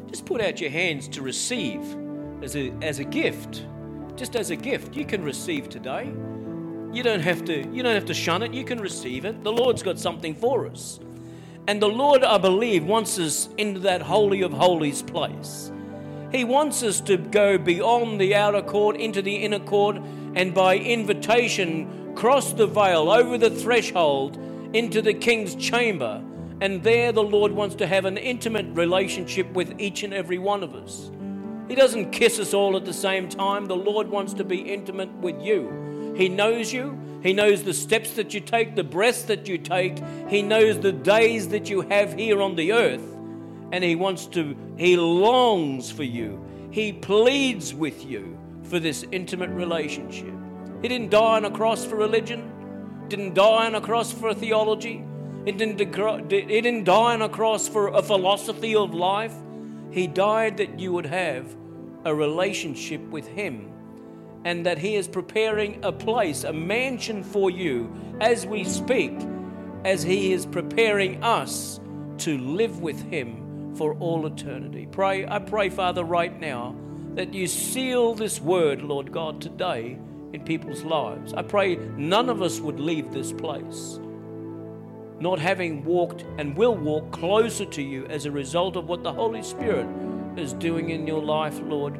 just 0.07 0.25
put 0.25 0.39
out 0.39 0.61
your 0.61 0.69
hands 0.69 1.09
to 1.09 1.21
receive 1.21 2.06
as 2.41 2.55
a, 2.55 2.71
as 2.81 2.99
a 2.99 3.03
gift, 3.03 3.65
just 4.15 4.35
as 4.35 4.49
a 4.49 4.55
gift. 4.55 4.95
You 4.95 5.05
can 5.05 5.23
receive 5.23 5.69
today. 5.69 6.11
You 6.91 7.03
don't 7.03 7.19
have 7.19 7.43
to 7.45 7.67
you 7.69 7.83
don't 7.83 7.95
have 7.95 8.05
to 8.05 8.13
shun 8.13 8.41
it. 8.43 8.53
You 8.53 8.63
can 8.63 8.79
receive 8.79 9.25
it. 9.25 9.43
The 9.43 9.51
Lord's 9.51 9.83
got 9.83 9.99
something 9.99 10.33
for 10.33 10.67
us. 10.67 10.99
And 11.67 11.81
the 11.81 11.89
Lord, 11.89 12.23
I 12.23 12.37
believe, 12.37 12.85
wants 12.85 13.19
us 13.19 13.49
into 13.57 13.81
that 13.81 14.01
holy 14.01 14.41
of 14.41 14.53
holies 14.53 15.01
place. 15.01 15.71
He 16.31 16.43
wants 16.45 16.81
us 16.81 17.01
to 17.01 17.17
go 17.17 17.57
beyond 17.57 18.21
the 18.21 18.35
outer 18.35 18.61
court 18.61 18.95
into 18.95 19.21
the 19.21 19.35
inner 19.35 19.59
court 19.59 19.97
and 20.35 20.53
by 20.53 20.77
invitation 20.77 22.13
cross 22.15 22.53
the 22.53 22.67
veil 22.67 23.11
over 23.11 23.37
the 23.37 23.49
threshold 23.49 24.37
into 24.73 25.01
the 25.01 25.13
king's 25.13 25.55
chamber. 25.55 26.23
And 26.61 26.83
there 26.83 27.11
the 27.11 27.23
Lord 27.23 27.51
wants 27.51 27.75
to 27.75 27.87
have 27.87 28.05
an 28.05 28.17
intimate 28.17 28.65
relationship 28.75 29.51
with 29.51 29.79
each 29.79 30.03
and 30.03 30.13
every 30.13 30.37
one 30.37 30.63
of 30.63 30.73
us. 30.73 31.11
He 31.67 31.75
doesn't 31.75 32.11
kiss 32.11 32.39
us 32.39 32.53
all 32.53 32.77
at 32.77 32.85
the 32.85 32.93
same 32.93 33.29
time. 33.29 33.65
The 33.65 33.75
Lord 33.75 34.09
wants 34.09 34.33
to 34.35 34.43
be 34.43 34.57
intimate 34.57 35.11
with 35.13 35.41
you. 35.41 36.13
He 36.15 36.29
knows 36.29 36.71
you. 36.71 36.99
He 37.21 37.33
knows 37.33 37.63
the 37.63 37.73
steps 37.73 38.11
that 38.13 38.33
you 38.33 38.39
take, 38.39 38.75
the 38.75 38.83
breaths 38.83 39.23
that 39.23 39.47
you 39.47 39.57
take. 39.57 40.01
He 40.29 40.41
knows 40.41 40.79
the 40.79 40.91
days 40.91 41.49
that 41.49 41.69
you 41.69 41.81
have 41.81 42.13
here 42.13 42.41
on 42.41 42.55
the 42.55 42.73
earth. 42.73 43.03
And 43.71 43.83
He 43.83 43.95
wants 43.95 44.27
to, 44.27 44.55
He 44.77 44.95
longs 44.95 45.91
for 45.91 46.03
you. 46.03 46.43
He 46.71 46.93
pleads 46.93 47.73
with 47.73 48.05
you 48.05 48.37
for 48.63 48.79
this 48.79 49.05
intimate 49.11 49.49
relationship. 49.49 50.33
He 50.81 50.87
didn't 50.87 51.09
die 51.09 51.37
on 51.37 51.45
a 51.45 51.51
cross 51.51 51.85
for 51.85 51.95
religion, 51.95 52.51
didn't 53.07 53.33
die 53.33 53.65
on 53.65 53.75
a 53.75 53.81
cross 53.81 54.11
for 54.11 54.33
theology, 54.33 55.03
he 55.47 55.53
didn't, 55.53 55.79
he 56.29 56.61
didn't 56.61 56.83
die 56.83 57.13
on 57.13 57.21
a 57.21 57.29
cross 57.29 57.69
for 57.69 57.87
a 57.87 58.01
philosophy 58.01 58.75
of 58.75 58.93
life. 58.93 59.33
He 59.97 60.05
died 60.05 60.57
that 60.57 60.79
you 60.79 60.93
would 60.93 61.07
have 61.07 61.55
a 62.05 62.13
relationship 62.13 63.01
with 63.09 63.27
Him 63.27 63.71
and 64.45 64.63
that 64.63 64.77
He 64.77 64.93
is 64.93 65.07
preparing 65.07 65.83
a 65.83 65.91
place, 65.91 66.43
a 66.43 66.53
mansion 66.53 67.23
for 67.23 67.49
you 67.49 67.91
as 68.21 68.45
we 68.45 68.63
speak, 68.63 69.13
as 69.85 70.03
He 70.03 70.33
is 70.33 70.45
preparing 70.45 71.23
us 71.23 71.79
to 72.19 72.37
live 72.37 72.79
with 72.79 73.01
Him 73.09 73.73
for 73.75 73.95
all 73.95 74.27
eternity. 74.27 74.87
Pray, 74.91 75.25
I 75.27 75.39
pray, 75.39 75.67
Father, 75.67 76.03
right 76.03 76.39
now 76.39 76.75
that 77.15 77.33
you 77.33 77.47
seal 77.47 78.13
this 78.13 78.39
word, 78.39 78.83
Lord 78.83 79.11
God, 79.11 79.41
today 79.41 79.97
in 80.31 80.43
people's 80.45 80.83
lives. 80.83 81.33
I 81.33 81.41
pray 81.41 81.75
none 81.75 82.29
of 82.29 82.43
us 82.43 82.59
would 82.59 82.79
leave 82.79 83.11
this 83.11 83.31
place 83.31 83.99
not 85.19 85.39
having 85.39 85.83
walked 85.83 86.25
and 86.37 86.55
will 86.55 86.75
walk 86.75 87.11
closer 87.11 87.65
to 87.65 87.81
you 87.81 88.05
as 88.05 88.25
a 88.25 88.31
result 88.31 88.75
of 88.75 88.87
what 88.87 89.03
the 89.03 89.11
Holy 89.11 89.41
Spirit 89.41 89.87
is 90.37 90.53
doing 90.53 90.91
in 90.91 91.07
your 91.07 91.21
life, 91.21 91.59
Lord, 91.61 91.97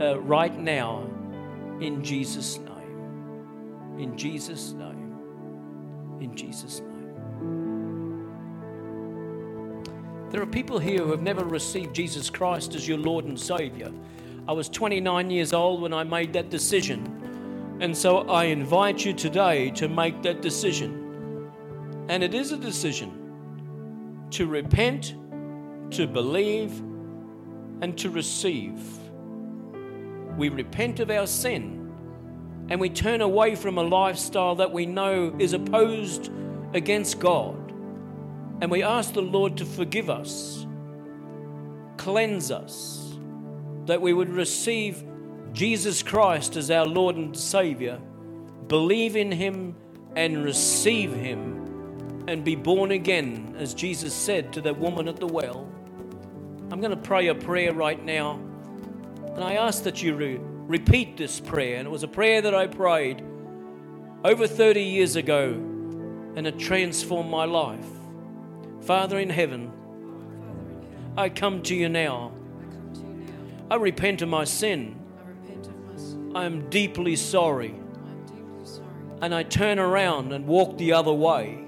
uh, 0.00 0.20
right 0.20 0.56
now, 0.58 1.08
in 1.80 2.04
Jesus' 2.04 2.58
name. 2.58 3.98
In 3.98 4.16
Jesus' 4.16 4.72
name. 4.72 5.16
In 6.20 6.36
Jesus' 6.36 6.80
name. 6.80 6.98
There 10.30 10.42
are 10.42 10.46
people 10.46 10.78
here 10.78 10.98
who 10.98 11.10
have 11.10 11.22
never 11.22 11.44
received 11.44 11.94
Jesus 11.94 12.28
Christ 12.28 12.74
as 12.74 12.86
your 12.86 12.98
Lord 12.98 13.24
and 13.24 13.40
Savior. 13.40 13.90
I 14.46 14.52
was 14.52 14.68
29 14.68 15.30
years 15.30 15.54
old 15.54 15.80
when 15.80 15.94
I 15.94 16.04
made 16.04 16.34
that 16.34 16.50
decision. 16.50 17.78
And 17.80 17.96
so 17.96 18.28
I 18.28 18.44
invite 18.44 19.04
you 19.04 19.14
today 19.14 19.70
to 19.70 19.88
make 19.88 20.22
that 20.22 20.42
decision. 20.42 21.07
And 22.08 22.22
it 22.22 22.34
is 22.34 22.52
a 22.52 22.56
decision 22.56 24.26
to 24.30 24.46
repent, 24.46 25.14
to 25.90 26.06
believe, 26.06 26.78
and 27.80 27.96
to 27.98 28.10
receive. 28.10 28.80
We 30.36 30.48
repent 30.48 31.00
of 31.00 31.10
our 31.10 31.26
sin 31.26 31.78
and 32.70 32.80
we 32.80 32.90
turn 32.90 33.20
away 33.20 33.54
from 33.54 33.78
a 33.78 33.82
lifestyle 33.82 34.54
that 34.56 34.72
we 34.72 34.84
know 34.84 35.34
is 35.38 35.52
opposed 35.54 36.30
against 36.74 37.18
God. 37.18 37.56
And 38.60 38.70
we 38.70 38.82
ask 38.82 39.14
the 39.14 39.22
Lord 39.22 39.56
to 39.58 39.64
forgive 39.64 40.10
us, 40.10 40.66
cleanse 41.96 42.50
us, 42.50 43.16
that 43.86 44.02
we 44.02 44.12
would 44.12 44.28
receive 44.30 45.02
Jesus 45.52 46.02
Christ 46.02 46.56
as 46.56 46.70
our 46.70 46.84
Lord 46.84 47.16
and 47.16 47.34
Savior, 47.36 47.98
believe 48.66 49.16
in 49.16 49.32
Him, 49.32 49.74
and 50.14 50.44
receive 50.44 51.14
Him 51.14 51.57
and 52.28 52.44
be 52.44 52.54
born 52.54 52.90
again, 52.90 53.56
as 53.58 53.72
Jesus 53.72 54.12
said 54.12 54.52
to 54.52 54.60
that 54.60 54.78
woman 54.78 55.08
at 55.08 55.16
the 55.16 55.26
well. 55.26 55.66
I'm 56.70 56.78
going 56.78 56.90
to 56.90 56.96
pray 56.96 57.28
a 57.28 57.34
prayer 57.34 57.72
right 57.72 58.04
now, 58.04 58.38
and 59.34 59.42
I 59.42 59.54
ask 59.54 59.84
that 59.84 60.02
you 60.02 60.14
re- 60.14 60.38
repeat 60.38 61.16
this 61.16 61.40
prayer. 61.40 61.78
And 61.78 61.88
it 61.88 61.90
was 61.90 62.02
a 62.02 62.08
prayer 62.08 62.42
that 62.42 62.54
I 62.54 62.66
prayed 62.66 63.24
over 64.24 64.46
30 64.46 64.82
years 64.82 65.16
ago, 65.16 65.52
and 66.36 66.46
it 66.46 66.58
transformed 66.58 67.30
my 67.30 67.46
life. 67.46 67.86
Father 68.82 69.18
in 69.18 69.30
heaven, 69.30 69.72
I 71.16 71.30
come 71.30 71.62
to 71.62 71.74
you 71.74 71.88
now. 71.88 72.32
I 73.70 73.76
repent 73.76 74.20
of 74.20 74.28
my 74.28 74.44
sin. 74.44 75.00
I 76.34 76.44
am 76.44 76.68
deeply 76.68 77.16
sorry. 77.16 77.74
And 79.22 79.34
I 79.34 79.44
turn 79.44 79.78
around 79.78 80.34
and 80.34 80.46
walk 80.46 80.76
the 80.76 80.92
other 80.92 81.12
way. 81.12 81.64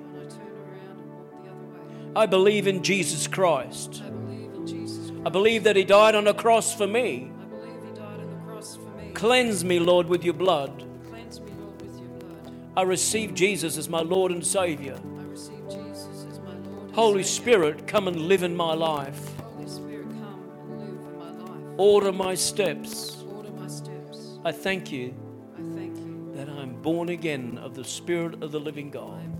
I 2.16 2.26
believe 2.26 2.66
in 2.66 2.82
Jesus 2.82 3.26
Christ. 3.28 4.02
I 4.04 4.10
believe, 4.10 4.52
in 4.54 4.66
Jesus 4.66 5.10
Christ. 5.10 5.22
I 5.26 5.28
believe 5.30 5.64
that 5.64 5.76
He 5.76 5.84
died 5.84 6.14
on 6.14 6.26
a 6.26 6.34
cross 6.34 6.74
for 6.74 6.86
me. 6.86 7.30
I 7.40 7.44
believe 7.44 7.82
He 7.84 7.90
died 7.90 8.20
on 8.20 8.30
the 8.30 8.44
cross 8.44 8.76
for 8.76 8.82
me. 8.96 9.12
Cleanse 9.14 9.64
me, 9.64 9.78
Lord, 9.78 10.08
with 10.08 10.24
your 10.24 10.34
blood. 10.34 10.84
Cleanse 11.08 11.40
me, 11.40 11.52
Lord, 11.60 11.80
with 11.80 12.00
your 12.00 12.08
blood. 12.08 12.52
I 12.76 12.82
receive 12.82 13.34
Jesus 13.34 13.78
as 13.78 13.88
my 13.88 14.00
Lord 14.00 14.32
and 14.32 14.44
Savior. 14.44 14.98
I 15.18 15.22
receive 15.22 15.62
Jesus 15.68 16.26
as 16.28 16.40
my 16.40 16.54
Lord. 16.68 16.90
Holy 16.92 17.22
Spirit, 17.22 17.86
come 17.86 18.08
and 18.08 18.16
live 18.22 18.42
in 18.42 18.56
my 18.56 18.74
life. 18.74 19.36
Holy 19.38 19.68
Spirit, 19.68 20.08
come 20.08 20.42
and 20.68 20.80
live 20.80 21.12
in 21.12 21.18
my 21.18 21.30
life. 21.44 21.74
Order 21.76 22.12
my 22.12 22.34
steps. 22.34 23.22
Order 23.32 23.52
my 23.52 23.68
steps. 23.68 24.38
I 24.44 24.50
thank 24.50 24.90
you. 24.90 25.14
I 25.54 25.62
thank 25.76 25.96
you 25.96 26.32
that 26.34 26.48
I'm 26.48 26.82
born 26.82 27.10
again 27.10 27.56
of 27.62 27.76
the 27.76 27.84
Spirit 27.84 28.42
of 28.42 28.50
the 28.50 28.58
living 28.58 28.90
God. 28.90 29.39